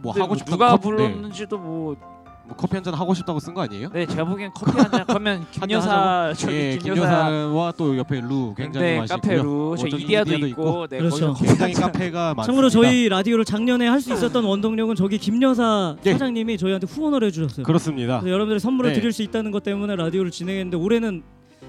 뭐 0.00 0.12
근데 0.12 0.20
하고 0.22 0.26
뭐 0.28 0.36
싶은 0.36 0.50
누가 0.52 0.70
컵- 0.70 0.80
네. 0.80 0.82
불렀는지도 0.88 1.58
뭐 1.58 1.96
뭐 2.44 2.56
커피 2.56 2.74
한 2.74 2.82
잔 2.82 2.92
하고 2.94 3.14
싶다고 3.14 3.38
쓴 3.38 3.54
거 3.54 3.60
아니에요? 3.62 3.88
네, 3.92 4.04
제가 4.04 4.24
보기엔 4.24 4.50
커피 4.54 4.76
한잔 4.76 5.04
그러면 5.06 5.46
김 5.52 5.70
여사 5.70 6.32
저기 6.36 6.54
예, 6.54 6.70
김김 6.72 6.96
여사 6.96 7.12
여사와 7.32 7.72
또 7.76 7.96
옆에 7.96 8.20
루 8.20 8.52
굉장히 8.56 8.86
네, 8.86 8.98
맛있고요. 8.98 9.20
카페 9.20 9.34
루, 9.36 9.74
저 9.78 9.86
어, 9.86 9.88
저기 9.90 10.02
이디야도 10.02 10.30
이디야도 10.34 10.46
있고, 10.48 10.86
네, 10.88 10.98
그렇죠. 10.98 11.32
거기서 11.34 11.44
굉장히 11.44 11.72
카페가 11.74 12.34
많습니다. 12.34 12.42
참고로 12.46 12.68
저희 12.70 13.08
라디오를 13.08 13.44
작년에 13.44 13.86
할 13.86 14.00
수 14.02 14.12
있었던 14.12 14.44
원동력은 14.44 14.96
저기 14.96 15.16
김여사 15.18 15.96
예. 16.04 16.12
사장님이 16.12 16.58
저희한테 16.58 16.88
후원을 16.88 17.22
해주셨어요. 17.24 17.64
그렇습니다. 17.64 18.18
그래서 18.18 18.34
여러분들 18.34 18.58
선물을 18.58 18.92
네. 18.92 18.98
드릴 18.98 19.12
수 19.12 19.22
있다는 19.22 19.52
것 19.52 19.62
때문에 19.62 19.94
라디오를 19.94 20.32
진행했는데 20.32 20.76
올해는 20.76 21.22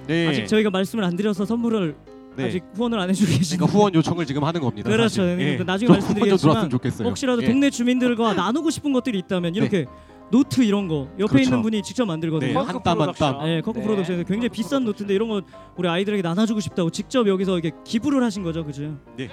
네. 0.08 0.28
아직 0.28 0.48
저희가 0.48 0.72
말씀을 0.72 1.04
안 1.04 1.16
드려서 1.16 1.46
선물을 1.46 1.96
네. 2.36 2.46
아직 2.48 2.64
후원을 2.74 3.00
안 3.00 3.08
해주고 3.12 3.30
계시니까 3.38 3.68
그러니까 3.68 3.78
후원 3.78 3.94
요청을 3.94 4.26
지금 4.26 4.44
하는 4.44 4.60
겁니다. 4.60 4.90
그렇죠. 4.90 5.22
사실. 5.22 5.38
네, 5.38 5.58
예. 5.60 5.64
나중에 5.64 5.86
좀 5.88 5.94
말씀드리겠지만 5.94 6.38
들어왔으면 6.40 6.70
좋겠어요. 6.72 7.08
혹시라도 7.08 7.44
예. 7.44 7.46
동네 7.48 7.70
주민들과 7.70 8.34
나누고 8.34 8.72
싶은 8.72 8.92
것들이 8.92 9.20
있다면 9.20 9.54
이렇게 9.54 9.86
노트 10.34 10.64
이런 10.64 10.88
거 10.88 11.08
옆에 11.20 11.34
그렇죠. 11.34 11.44
있는 11.44 11.62
분이 11.62 11.84
직접 11.84 12.06
네, 12.06 12.08
만들거든요. 12.08 12.54
커크 12.56 12.66
한땀한 12.72 12.98
프로덕션. 13.14 13.38
땀. 13.38 13.46
네, 13.46 13.62
커크 13.62 13.78
네. 13.78 13.84
프로덕션에서 13.86 14.24
굉장히 14.24 14.50
비싼 14.50 14.84
노트인데 14.84 15.14
이런 15.14 15.30
거 15.30 15.44
우리 15.78 15.88
아이들에게 15.88 16.24
나눠주고 16.24 16.60
싶다고 16.60 16.90
직접 16.90 17.28
여기서 17.28 17.60
이렇게 17.60 17.76
기부를 17.86 18.24
하신 18.24 18.42
거죠, 18.42 18.66
그죠? 18.66 18.98
네. 19.16 19.30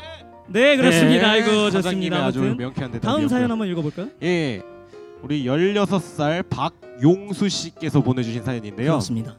네, 0.48 0.76
그렇습니다. 0.76 1.22
네, 1.22 1.40
아이고 1.40 1.70
좋습니다. 1.70 2.26
아주 2.26 2.40
아무튼 2.40 2.57
명쾌한 2.59 2.90
대답이었고요. 2.92 3.01
다음 3.01 3.28
사연 3.28 3.51
한번 3.51 3.68
읽어볼까요? 3.68 4.09
예. 4.22 4.62
우리 5.22 5.44
16살 5.44 6.44
박용수 6.51 7.48
씨께서 7.48 8.03
보내주신 8.03 8.42
사연인데요. 8.42 8.90
그렇습니다. 8.90 9.38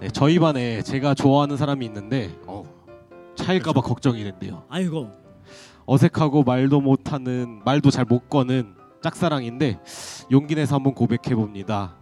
네, 0.00 0.08
저희 0.10 0.38
반에 0.38 0.82
제가 0.82 1.14
좋아하는 1.14 1.56
사람이 1.56 1.86
있는데 1.86 2.30
어, 2.46 2.62
차일까봐 3.36 3.80
그렇죠. 3.80 3.88
걱정이 3.88 4.22
된대요. 4.22 4.64
아이고 4.68 5.10
어색하고 5.86 6.42
말도 6.42 6.82
못하는 6.82 7.62
말도 7.64 7.90
잘 7.90 8.04
못 8.04 8.28
거는 8.28 8.74
짝사랑인데 9.02 9.80
용기 10.30 10.54
내서 10.54 10.76
한번 10.76 10.94
고백해 10.94 11.34
봅니다. 11.34 11.94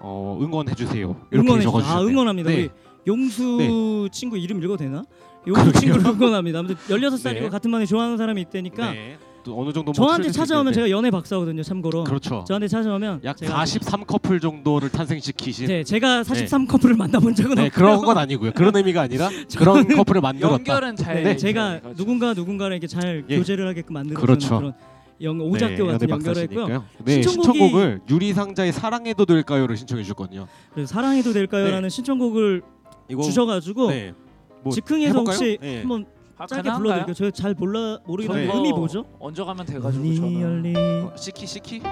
어, 0.00 0.38
응원해 0.40 0.74
주세요. 0.74 1.16
이렇게 1.30 1.46
응원해 1.46 1.64
적어 1.64 1.80
주세요. 1.80 1.96
아. 1.98 2.02
응원합니다. 2.02 2.50
네. 2.50 2.56
우리 2.56 2.70
용수 3.06 3.56
네. 3.58 4.08
친구 4.12 4.36
이름 4.38 4.58
읽어도 4.62 4.76
되나? 4.76 5.02
용수 5.46 5.72
친구를 5.72 6.06
응원합니다. 6.06 6.58
아무튼 6.60 6.76
16살이고 6.88 7.40
네. 7.42 7.48
같은 7.48 7.70
반에 7.70 7.86
좋아하는 7.86 8.16
사람이 8.16 8.40
있다니까 8.42 8.92
네. 8.92 9.18
또 9.44 9.58
어느 9.60 9.72
정도 9.72 9.92
뭐 9.92 9.92
저한테 9.94 10.30
찾아오면 10.30 10.72
있는데. 10.72 10.74
제가 10.74 10.90
연애 10.90 11.10
박사거든요. 11.10 11.62
참고로 11.62 12.04
그렇죠. 12.04 12.44
저한테 12.46 12.68
찾아오면 12.68 13.20
약 13.24 13.36
제가 13.36 13.52
43 13.54 14.04
커플 14.04 14.40
정도를 14.40 14.90
탄생시키신 14.90 15.66
네, 15.68 15.84
제가 15.84 16.22
43 16.22 16.66
커플을 16.66 16.94
만나본 16.96 17.34
적은 17.34 17.54
네, 17.54 17.66
없고요. 17.66 17.70
그런 17.70 18.00
건 18.04 18.18
아니고요. 18.18 18.52
그런 18.52 18.76
의미가 18.76 19.00
아니라 19.02 19.30
그런 19.56 19.88
커플을 19.88 20.20
만들었다. 20.20 20.54
연결은 20.54 20.96
잘 20.96 21.16
네, 21.16 21.22
돼 21.22 21.36
제가. 21.36 21.80
누군가 21.96 22.34
누군가를 22.34 22.76
이렇게 22.76 22.86
잘 22.88 23.24
예. 23.28 23.38
교제를 23.38 23.66
하게끔 23.68 23.94
만들어 23.94 24.20
그렇죠. 24.20 24.58
그런 24.58 24.74
영 25.20 25.40
오작교 25.40 25.84
네, 25.86 25.92
같은 25.92 26.08
연결을 26.10 26.42
했고요. 26.42 26.84
네, 27.04 27.20
신청곡이- 27.20 27.28
신청곡을 27.30 28.00
유리 28.10 28.32
상자의 28.32 28.72
사랑해도 28.72 29.24
될까요를 29.24 29.76
신청해 29.76 30.04
주셨거든요. 30.04 30.46
그래서 30.72 30.92
사랑해도 30.94 31.32
될까요라는 31.32 31.88
신청곡을 31.88 32.62
이거 33.08 33.22
주셔가지고 33.22 33.90
네. 33.90 34.14
뭐 34.62 34.72
즉흥해서 34.72 35.08
해볼까요? 35.08 35.34
혹시 35.34 35.58
네. 35.60 35.78
한번 35.80 36.06
아, 36.36 36.46
짧게? 36.46 36.70
불러드릴게요. 36.72 37.14
저잘 37.14 37.54
몰라 37.58 37.98
모르겠는데 38.06 38.46
저는 38.46 38.60
음이 38.60 38.70
뭐 38.70 38.78
뭐죠? 38.80 39.04
얹어가면 39.18 39.66
돼가지고 39.66 40.04
문이 40.04 40.16
저는 40.40 40.76
어, 40.76 41.12
시키 41.16 41.46
시키. 41.46 41.82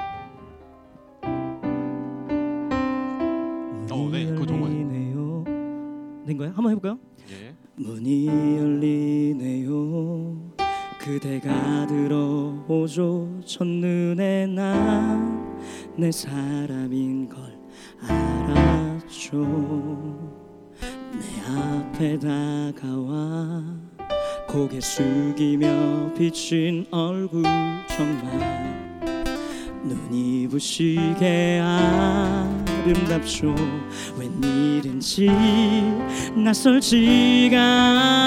어, 3.91 4.09
네, 4.13 4.27
그거 4.27 4.47
거. 4.47 4.61
열리네요. 4.63 5.45
된 6.27 6.37
거야? 6.37 6.49
한번 6.55 6.71
해볼까요? 6.73 6.99
예. 7.31 7.55
문이 7.77 8.27
열리네요. 8.59 9.75
그대가 11.07 11.87
들어오죠. 11.87 13.41
첫눈에 13.47 14.47
난 14.49 15.47
내 15.99 16.13
사람인 16.13 17.29
걸 17.29 17.59
알았죠. 18.07 19.39
내 20.79 21.41
앞에 21.49 22.19
다가와 22.19 23.63
고개 24.47 24.79
숙이며 24.79 26.13
비친 26.17 26.85
얼굴 26.91 27.45
정말 27.89 28.77
눈이 29.85 30.49
부시게 30.49 31.61
아름답죠 31.63 33.55
웬일인지 34.19 35.31
낯설지가 36.37 37.59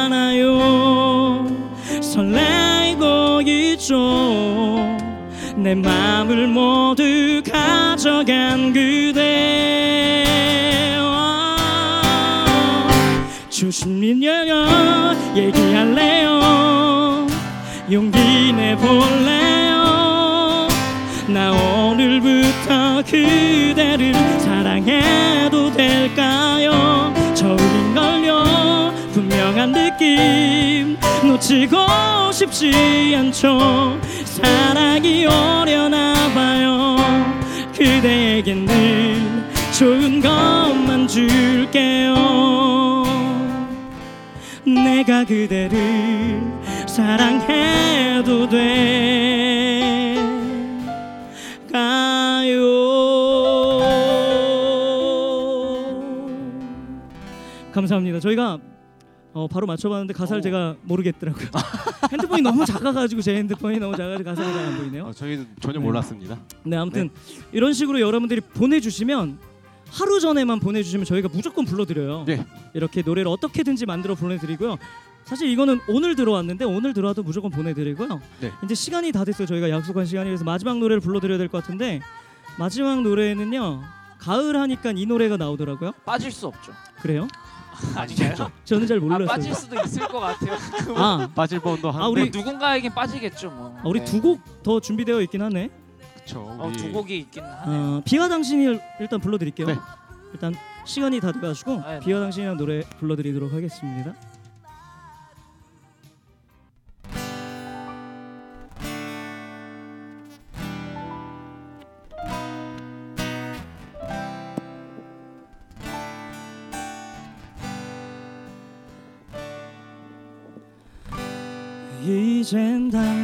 않아요 0.06 1.46
설레고 2.20 3.42
있죠. 3.46 3.96
내 5.56 5.74
맘을 5.74 6.48
모두 6.48 7.42
가져간 7.50 8.74
그대. 8.74 10.26
열려 14.22 15.16
얘기할래요? 15.36 17.28
용기 17.92 18.52
내볼래요? 18.54 19.78
나 21.28 21.52
오늘부터 21.52 23.04
그대를 23.04 24.14
사랑해도 24.40 25.72
될까요? 25.72 27.14
처음인걸요. 27.34 28.94
분명한 29.14 29.72
느낌 29.72 30.98
놓치고 31.28 32.32
싶지 32.32 33.14
않죠 33.16 34.00
사랑이 34.26 35.26
오려나 35.26 36.14
봐요 36.34 36.96
그대에겐 37.74 38.66
늘 38.66 39.16
좋은 39.78 40.22
것만 40.22 41.08
줄게요 41.08 42.16
내가 44.66 45.24
그대를 45.24 46.42
사랑해도 46.88 48.50
될까요? 48.50 49.00
감사합니다. 57.72 58.20
저희가 58.20 58.60
어, 59.34 59.48
바로 59.48 59.68
맞춰봤는데 59.68 60.14
가사를 60.14 60.40
오. 60.40 60.42
제가 60.42 60.76
모르겠더라고요. 60.84 61.48
핸드폰이 62.12 62.42
너무 62.42 62.66
작아가지고 62.66 63.22
제 63.22 63.36
핸드폰이 63.36 63.78
너무 63.78 63.96
작아서 63.96 64.24
가사가 64.24 64.52
잘 64.54 64.66
안 64.66 64.78
보이네요. 64.78 65.06
어, 65.06 65.12
저희는 65.14 65.48
전혀 65.60 65.80
네. 65.80 65.86
몰랐습니다. 65.86 66.38
네 66.64 66.76
아무튼 66.78 67.10
이런 67.52 67.74
식으로 67.74 68.00
여러분들이 68.00 68.42
보내주시면 68.42 69.38
하루 69.92 70.20
전에만 70.20 70.60
보내주시면 70.60 71.06
저희가 71.06 71.30
무조건 71.32 71.66
불러드려요. 71.66 72.24
네. 72.26 72.46
이렇게 72.74 73.02
노래를 73.04 73.30
어떻게든지 73.32 73.86
만들어 73.86 74.16
보내드리고요. 74.16 74.78
사실 75.26 75.48
이거는 75.50 75.80
오늘 75.88 76.16
들어왔는데 76.16 76.66
오늘 76.66 76.94
들어와도 76.94 77.22
무조건 77.22 77.52
보내드리고요. 77.52 78.20
네. 78.42 78.52
이제 78.64 78.74
시간이 78.74 79.12
다 79.12 79.24
됐어요. 79.26 79.46
저희가 79.48 79.70
약속한 79.70 80.06
시간이라서 80.06 80.44
마지막 80.44 80.80
노래를 80.80 81.00
불러드려야 81.02 81.38
될 81.38 81.48
것 81.50 81.62
같은데 81.62 82.02
마지막 82.58 83.02
노래는요. 83.04 83.82
가을 84.20 84.56
하니까 84.56 84.94
이 84.96 85.06
노래가 85.06 85.38
나오더라고요. 85.38 85.94
빠질 86.06 86.32
수 86.32 86.48
없죠. 86.48 86.72
그래요? 87.02 87.28
아닌가요? 87.96 88.52
저는 88.66 88.86
잘 88.88 88.98
아, 88.98 89.00
몰랐어요. 89.00 89.28
빠질 89.28 89.56
수도 89.56 89.80
있을 89.82 90.08
것 90.08 90.20
같아요. 90.20 90.58
아, 90.98 91.30
빠질 91.34 91.60
뻔도 91.60 91.90
한. 91.90 92.02
아, 92.02 92.08
우리- 92.10 92.24
뭐 92.24 92.30
누군가에겐 92.34 92.94
빠지겠죠 92.94 93.50
뭐. 93.50 93.76
아, 93.80 93.82
우리 93.86 94.00
네. 94.00 94.06
두곡 94.06 94.64
더 94.64 94.80
준비되어 94.80 95.22
있긴 95.22 95.42
하네. 95.42 95.70
그쵸. 96.16 96.42
어, 96.42 96.68
우리 96.68 96.78
두 96.78 96.92
곡이 96.92 97.18
있긴 97.18 97.44
하네 97.44 97.78
요. 97.78 97.82
어, 97.98 98.02
비와 98.04 98.28
당신이 98.28 98.80
일단 99.00 99.20
불러드릴게요. 99.22 99.68
네. 99.68 99.78
일단 100.34 100.54
시간이 100.86 101.20
다 101.22 101.32
돼가지고 101.32 101.82
아, 101.84 101.94
네. 101.94 102.00
비와 102.02 102.20
당신이라는 102.20 102.58
노래 102.58 102.82
불러드리도록 103.00 103.54
하겠습니다. 103.54 104.14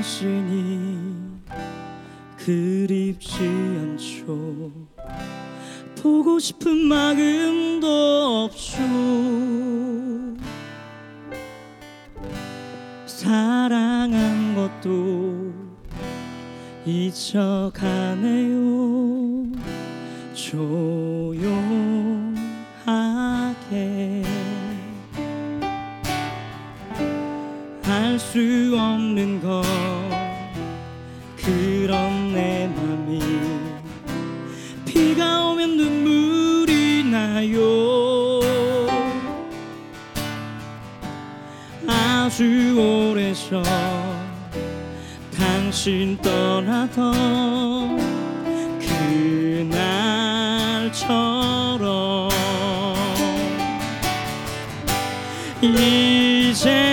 당신이 0.05 0.99
그립지 2.37 3.39
않죠. 3.41 4.71
보고 5.99 6.37
싶은 6.37 6.77
마음도 6.77 8.45
없죠. 8.45 8.77
사랑한 13.07 14.53
것도 14.53 15.51
잊혀가네요. 16.85 18.61
조용하게 20.35 21.55
알 27.87 28.19
수 28.19 28.75
없는 28.77 29.04
오래전 43.45 43.63
당신 45.37 46.17
떠나던 46.17 47.99
그날처럼 50.89 52.29
이젠 55.61 56.84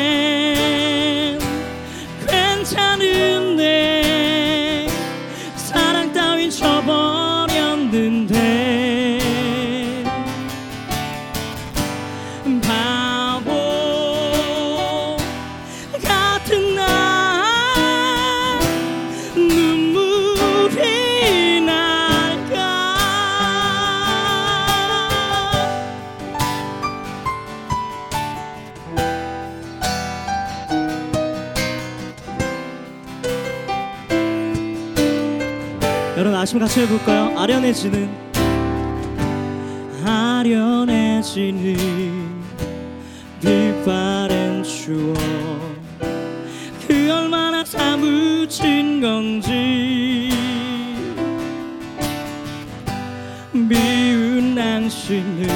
아침 36.52 36.60
같이 36.60 36.80
해볼까요? 36.82 37.32
아련해지는 37.38 38.10
아련해지는 40.04 41.76
빛바랜 43.40 44.62
추억. 44.62 45.16
그 46.86 47.10
얼마나 47.10 47.64
사무친 47.64 49.00
건지. 49.00 50.28
미운 53.52 54.54
당신을 54.54 55.48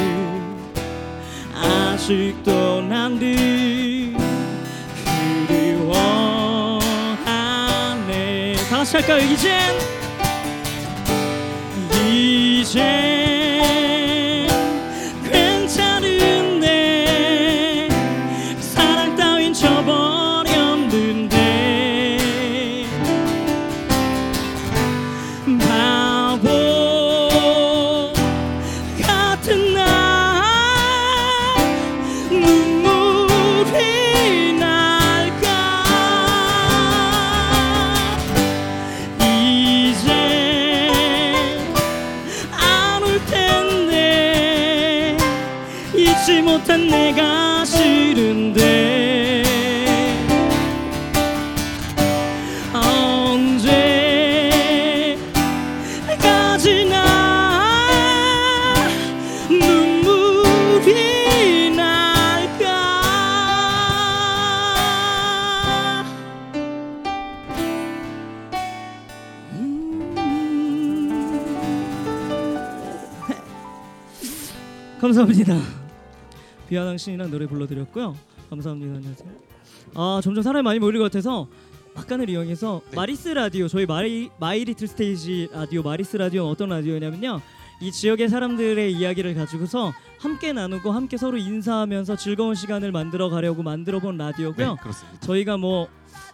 아직도 1.53 2.81
난늘 2.81 4.15
그리워하네. 5.47 6.15
다 8.67 8.77
같이 8.77 8.97
할까요? 8.97 9.19
이젠 9.31 9.76
감사합니다. 75.17 75.59
비와 76.69 76.86
당신이란 76.86 77.31
노래 77.31 77.47
불러드렸고요. 77.47 78.15
감사합니다. 78.51 78.97
안녕하세요. 78.97 79.29
아 79.95 80.19
점점 80.23 80.43
사람이 80.43 80.63
많이 80.63 80.77
모일 80.77 80.97
것 80.99 81.05
같아서 81.05 81.47
막간을 81.95 82.29
이용해서 82.29 82.81
마리스 82.95 83.29
라디오 83.29 83.67
저희 83.67 83.87
My 83.87 84.29
My 84.39 84.63
Little 84.63 84.87
Stage 84.87 85.49
라디오 85.53 85.81
마리스 85.81 86.17
라디오는 86.17 86.51
어떤 86.51 86.69
라디오냐면요. 86.69 87.41
이 87.79 87.91
지역의 87.91 88.29
사람들의 88.29 88.91
이야기를 88.93 89.35
가지고서 89.35 89.93
함께 90.19 90.51
나누고 90.51 90.91
함께 90.91 91.15
서로 91.17 91.37
인사하면서 91.37 92.15
즐거운 92.15 92.55
시간을 92.55 92.91
만들어 92.91 93.29
가려고 93.29 93.61
만들어 93.61 93.99
본 93.99 94.17
라디오고요. 94.17 94.73
네, 94.73 94.81
그렇습니다. 94.81 95.19
저희가 95.19 95.57
뭐 95.57 95.87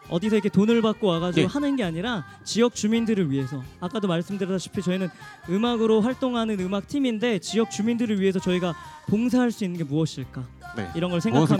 어디서 0.09 0.35
이렇게 0.35 0.49
돈을 0.49 0.81
받고 0.81 1.07
와가지고 1.07 1.47
네. 1.47 1.53
하는 1.53 1.75
게 1.75 1.83
아니라 1.83 2.25
지역 2.43 2.75
주민들을 2.75 3.29
위해서 3.31 3.61
아까도 3.79 4.07
말씀드렸다시피 4.07 4.81
저희는 4.81 5.09
음악으로 5.49 6.01
활동하는 6.01 6.59
음악 6.59 6.87
팀인데 6.87 7.39
지역 7.39 7.71
주민들을 7.71 8.19
위해서 8.21 8.39
저희가 8.39 8.73
봉사할 9.07 9.51
수 9.51 9.63
있는 9.65 9.77
게 9.77 9.83
무엇일까 9.83 10.43
네. 10.77 10.89
이런 10.95 11.11
걸 11.11 11.21
생각하면서? 11.21 11.59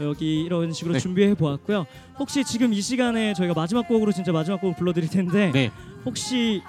여기 0.00 0.42
이런 0.42 0.72
식으로 0.72 0.94
네. 0.94 0.98
준비해 1.00 1.34
보았고요. 1.34 1.86
혹시 2.18 2.44
지금 2.44 2.72
이 2.72 2.80
시간에 2.80 3.34
저희가 3.34 3.54
마지막 3.54 3.86
곡으로 3.86 4.12
진짜 4.12 4.32
마지막 4.32 4.60
곡을 4.60 4.76
불러드릴 4.76 5.08
텐데 5.08 5.50
네. 5.52 5.70
혹시 6.04 6.62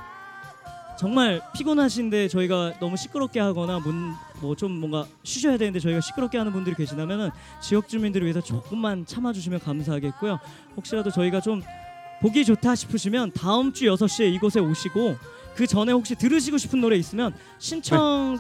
정말 0.99 1.41
피곤하신데 1.53 2.27
저희가 2.27 2.73
너무 2.81 2.97
시끄럽게 2.97 3.39
하거나 3.39 3.79
뭐 3.79 4.55
좀 4.55 4.71
뭔가 4.79 5.05
쉬셔야 5.23 5.57
되는데 5.57 5.79
저희가 5.79 6.01
시끄럽게 6.01 6.37
하는 6.37 6.51
분들이 6.51 6.75
계시다면은 6.75 7.29
지역 7.61 7.87
주민들을 7.87 8.25
위해서 8.25 8.41
조금만 8.41 9.05
참아주시면 9.05 9.59
감사하겠고요. 9.59 10.39
혹시라도 10.75 11.09
저희가 11.11 11.41
좀 11.41 11.61
보기 12.21 12.43
좋다 12.45 12.75
싶으시면 12.75 13.31
다음 13.31 13.71
주 13.73 13.85
6시에 13.85 14.33
이곳에 14.33 14.59
오시고 14.59 15.17
그 15.55 15.67
전에 15.67 15.91
혹시 15.91 16.15
들으시고 16.15 16.57
싶은 16.57 16.81
노래 16.81 16.97
있으면 16.97 17.33
신청 17.59 18.37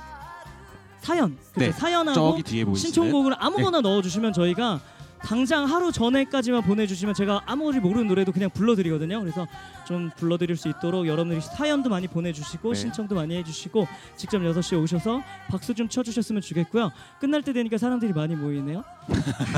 사연 0.99 1.37
그죠 1.53 1.59
네. 1.65 1.71
사연하고 1.71 2.13
저기 2.13 2.43
뒤에 2.43 2.65
보이시는 2.65 2.93
신청곡을 2.93 3.35
아무거나 3.37 3.79
넣어주시면 3.81 4.33
저희가 4.33 4.81
당장 5.21 5.65
하루 5.65 5.91
전에까지만 5.91 6.63
보내주시면 6.63 7.13
제가 7.13 7.43
아무리 7.45 7.79
모르는 7.79 8.07
노래도 8.07 8.31
그냥 8.31 8.49
불러드리거든요. 8.49 9.19
그래서 9.19 9.47
좀 9.85 10.09
불러드릴 10.15 10.55
수 10.55 10.69
있도록 10.69 11.07
여러분들이 11.07 11.41
사연도 11.41 11.89
많이 11.89 12.07
보내주시고 12.07 12.73
네. 12.73 12.79
신청도 12.79 13.15
많이 13.15 13.35
해주시고 13.37 13.87
직접 14.15 14.39
6시에 14.39 14.81
오셔서 14.81 15.21
박수 15.49 15.73
좀 15.73 15.89
쳐주셨으면 15.89 16.41
좋겠고요. 16.41 16.91
끝날 17.19 17.41
때 17.43 17.53
되니까 17.53 17.77
사람들이 17.77 18.13
많이 18.13 18.35
모이네요. 18.35 18.83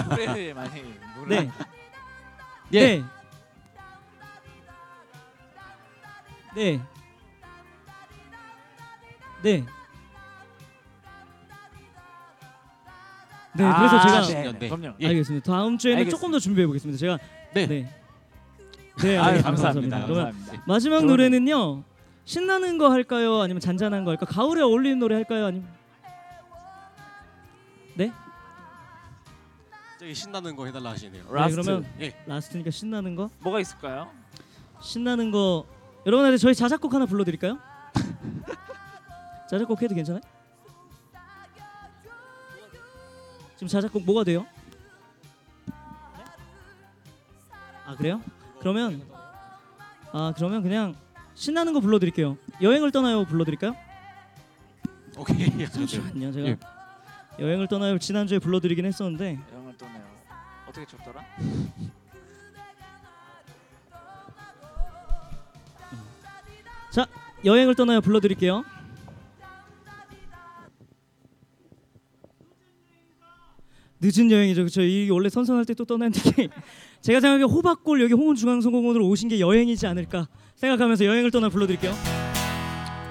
노래를 0.09 0.53
많이 0.53 0.83
모르 1.17 1.29
네. 1.29 1.49
예. 2.73 2.79
네. 2.79 3.03
네. 6.55 6.81
네. 9.43 9.65
네, 13.53 13.63
그래서 13.63 13.97
아, 13.97 14.21
제가 14.21 14.41
네, 14.41 14.51
네. 14.51 14.59
네. 14.59 14.69
그럼요. 14.69 14.95
예. 14.99 15.07
알겠습니다. 15.07 15.51
다음 15.51 15.77
주에는 15.77 15.97
알겠습니다. 15.99 16.17
조금 16.17 16.31
더 16.31 16.39
준비해 16.39 16.67
보겠습니다. 16.67 16.97
제가 16.97 17.17
네. 17.53 17.67
네. 17.67 17.89
네, 18.97 19.17
아유, 19.17 19.27
알겠습니다. 19.27 19.43
감사합니다. 19.43 20.05
그러면 20.05 20.23
감사합니다. 20.25 20.63
마지막 20.67 20.99
좋은 20.99 21.07
노래는요. 21.07 21.83
신나는 22.25 22.77
거 22.77 22.91
할까요? 22.91 23.41
아니면 23.41 23.59
잔잔한 23.59 24.05
거 24.05 24.11
할까? 24.11 24.25
가을에 24.25 24.61
어울리는 24.61 24.99
노래 24.99 25.15
할까요? 25.15 25.45
아니면 25.47 25.67
저기 30.01 30.15
신나는 30.15 30.55
거 30.55 30.65
해달라 30.65 30.89
하시네요. 30.89 31.31
Last. 31.31 31.61
그러면 31.61 31.85
예. 31.99 32.11
last니까 32.25 32.71
신나는 32.71 33.15
거? 33.15 33.29
뭐가 33.37 33.59
있을까요? 33.59 34.09
신나는 34.81 35.29
거 35.29 35.67
여러분한테 36.07 36.37
저희 36.37 36.55
자작곡 36.55 36.91
하나 36.91 37.05
불러 37.05 37.23
드릴까요? 37.23 37.59
자작곡 39.47 39.79
해도 39.79 39.93
괜찮아요? 39.93 40.23
지금 43.61 43.67
자작곡 43.67 44.05
뭐가 44.05 44.23
돼요? 44.23 44.47
아 47.85 47.95
그래요? 47.95 48.19
그러면 48.59 49.03
아 50.11 50.33
그러면 50.35 50.63
그냥 50.63 50.95
신나는 51.35 51.71
거 51.73 51.79
불러 51.79 51.99
드릴게요. 51.99 52.39
여행을 52.59 52.89
떠나요 52.89 53.23
불러 53.23 53.45
드릴까요? 53.45 53.75
오케이. 55.15 55.69
잠시만요. 55.69 56.31
제가 56.31 56.47
예. 56.47 56.57
여행을 57.37 57.67
떠나요 57.67 57.99
지난 57.99 58.25
주에 58.25 58.39
불러 58.39 58.59
드리긴 58.59 58.83
했었는데 58.85 59.39
영을 59.53 59.77
떠네요. 59.77 60.07
어떻게 60.67 60.87
쳤더라? 60.87 61.23
여행을 67.45 67.75
떠나요 67.75 68.01
불러 68.01 68.19
드릴게요. 68.19 68.65
늦은 74.01 74.31
여행이죠. 74.31 74.61
그렇죠. 74.61 74.81
이 74.81 75.09
원래 75.11 75.29
선선할 75.29 75.65
때 75.65 75.73
또 75.73 75.85
떠나는 75.85 76.11
게 76.11 76.47
제가 77.01 77.19
생각에 77.21 77.43
호박골 77.43 78.01
여기 78.01 78.13
홍은중앙선공원으로 78.13 79.07
오신 79.07 79.29
게 79.29 79.39
여행이지 79.39 79.87
않을까 79.87 80.27
생각하면서 80.55 81.05
여행을 81.05 81.31
떠나 81.31 81.49
불러드릴게요. 81.49 81.93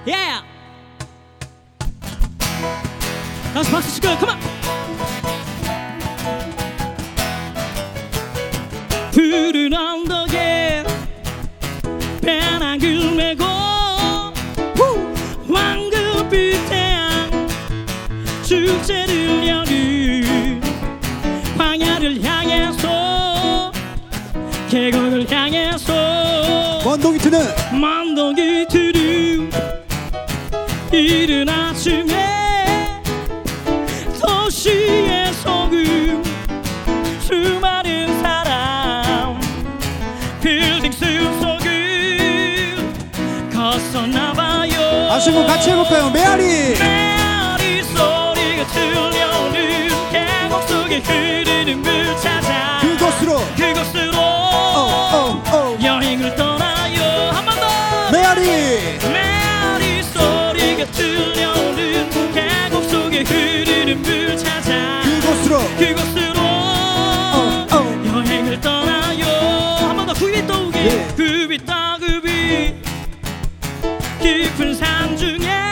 예! 0.07 0.13
다시 3.53 3.71
박수 3.71 3.93
칠까요? 3.99 4.17
컴온! 4.19 4.37
푸른 9.11 9.73
언덕에 9.73 10.83
배낭을 12.21 13.15
메고 13.15 13.43
황금빛 15.53 16.69
태양 16.69 17.29
축제를 18.43 19.47
여 19.47 19.63
계곡을 24.71 25.29
향해서 25.29 26.79
원동이 26.85 27.17
트는 27.17 27.41
만동이 27.73 28.65
들음 28.69 29.51
이른 30.93 31.49
아침에 31.49 32.93
도시의 34.21 35.33
소금 35.33 36.23
수많은 37.19 38.21
사람 38.21 39.37
빌딩 40.41 40.89
숲속을 40.89 42.77
걷었나봐요. 43.53 45.11
아시는 45.11 45.37
분 45.37 45.47
같이 45.47 45.69
해볼까요? 45.69 46.09
메아리. 46.11 46.79
메아리 46.79 47.83
소리가 47.83 48.67
들려오는 48.71 49.89
계곡 50.13 50.63
속에 50.69 50.99
흐르는 50.99 51.81
물 51.81 52.05
찾아 52.21 52.79
그곳으로. 52.79 53.37
그곳으로 53.57 54.00
그곳으로 65.81 66.33
그곳으로 66.33 66.39
어. 67.71 68.03
여행을 68.05 68.61
떠나요 68.61 69.25
한 69.87 69.95
번 69.97 70.05
더 70.05 70.13
굽이 70.13 70.45
떠오게 70.45 70.79
예. 70.79 71.07
굽이 71.15 71.65
떠 71.65 71.97
굽이 71.99 72.75
깊은 74.21 74.75
산 74.75 75.17
중에 75.17 75.70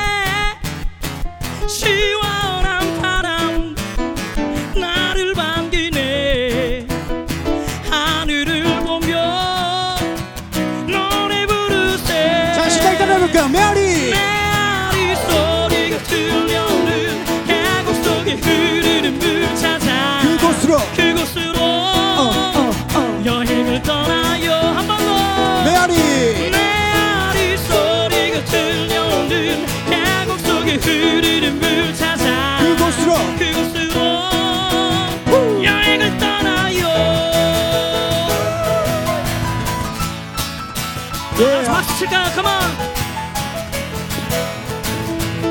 칠까 42.09 42.31
come 42.31 42.43
on 42.43 42.49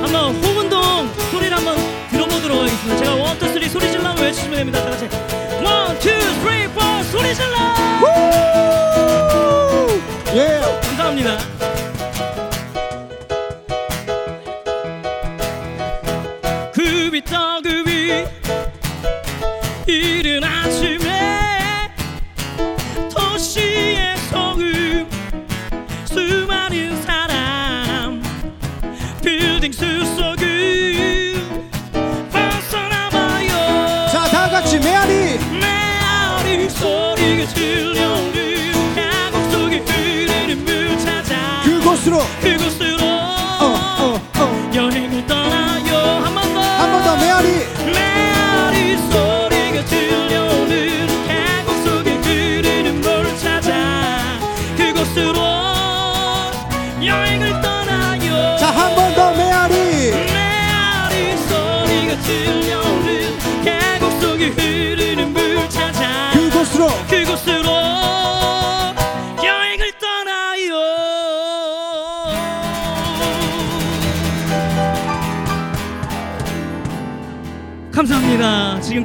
한번 0.02 0.34
홍은동 0.44 1.08
소리를 1.30 1.56
한번 1.56 1.76
들어보도록 2.10 2.62
하겠습니다. 2.62 2.96
제가 2.96 3.14
one, 3.14 3.38
two, 3.38 3.48
three 3.48 3.68
소리 3.68 3.90
질러 3.90 4.12
외치시면 4.14 4.56
됩니다. 4.56 4.82
다 4.82 4.90
같이. 4.90 5.08
one, 5.62 5.98
two, 6.00 6.08
three, 6.08 6.66
four 6.68 6.80
소리 7.04 7.34
질러 7.34 7.77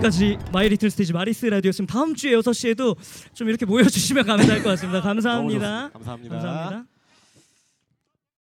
감사합니다. 0.04 0.10
지금까지 0.10 0.38
My 0.52 0.70
Little 0.70 0.90
Stage 0.90 1.14
마리스 1.14 1.46
라디오였습니다. 1.46 1.94
다음 1.94 2.14
주에 2.16 2.32
6시에도 2.34 2.96
좀 3.34 3.48
이렇게 3.50 3.66
모여주시면 3.66 4.26
감사할 4.26 4.64
것 4.64 4.70
같습니다. 4.72 5.02
감사합니다. 5.02 5.92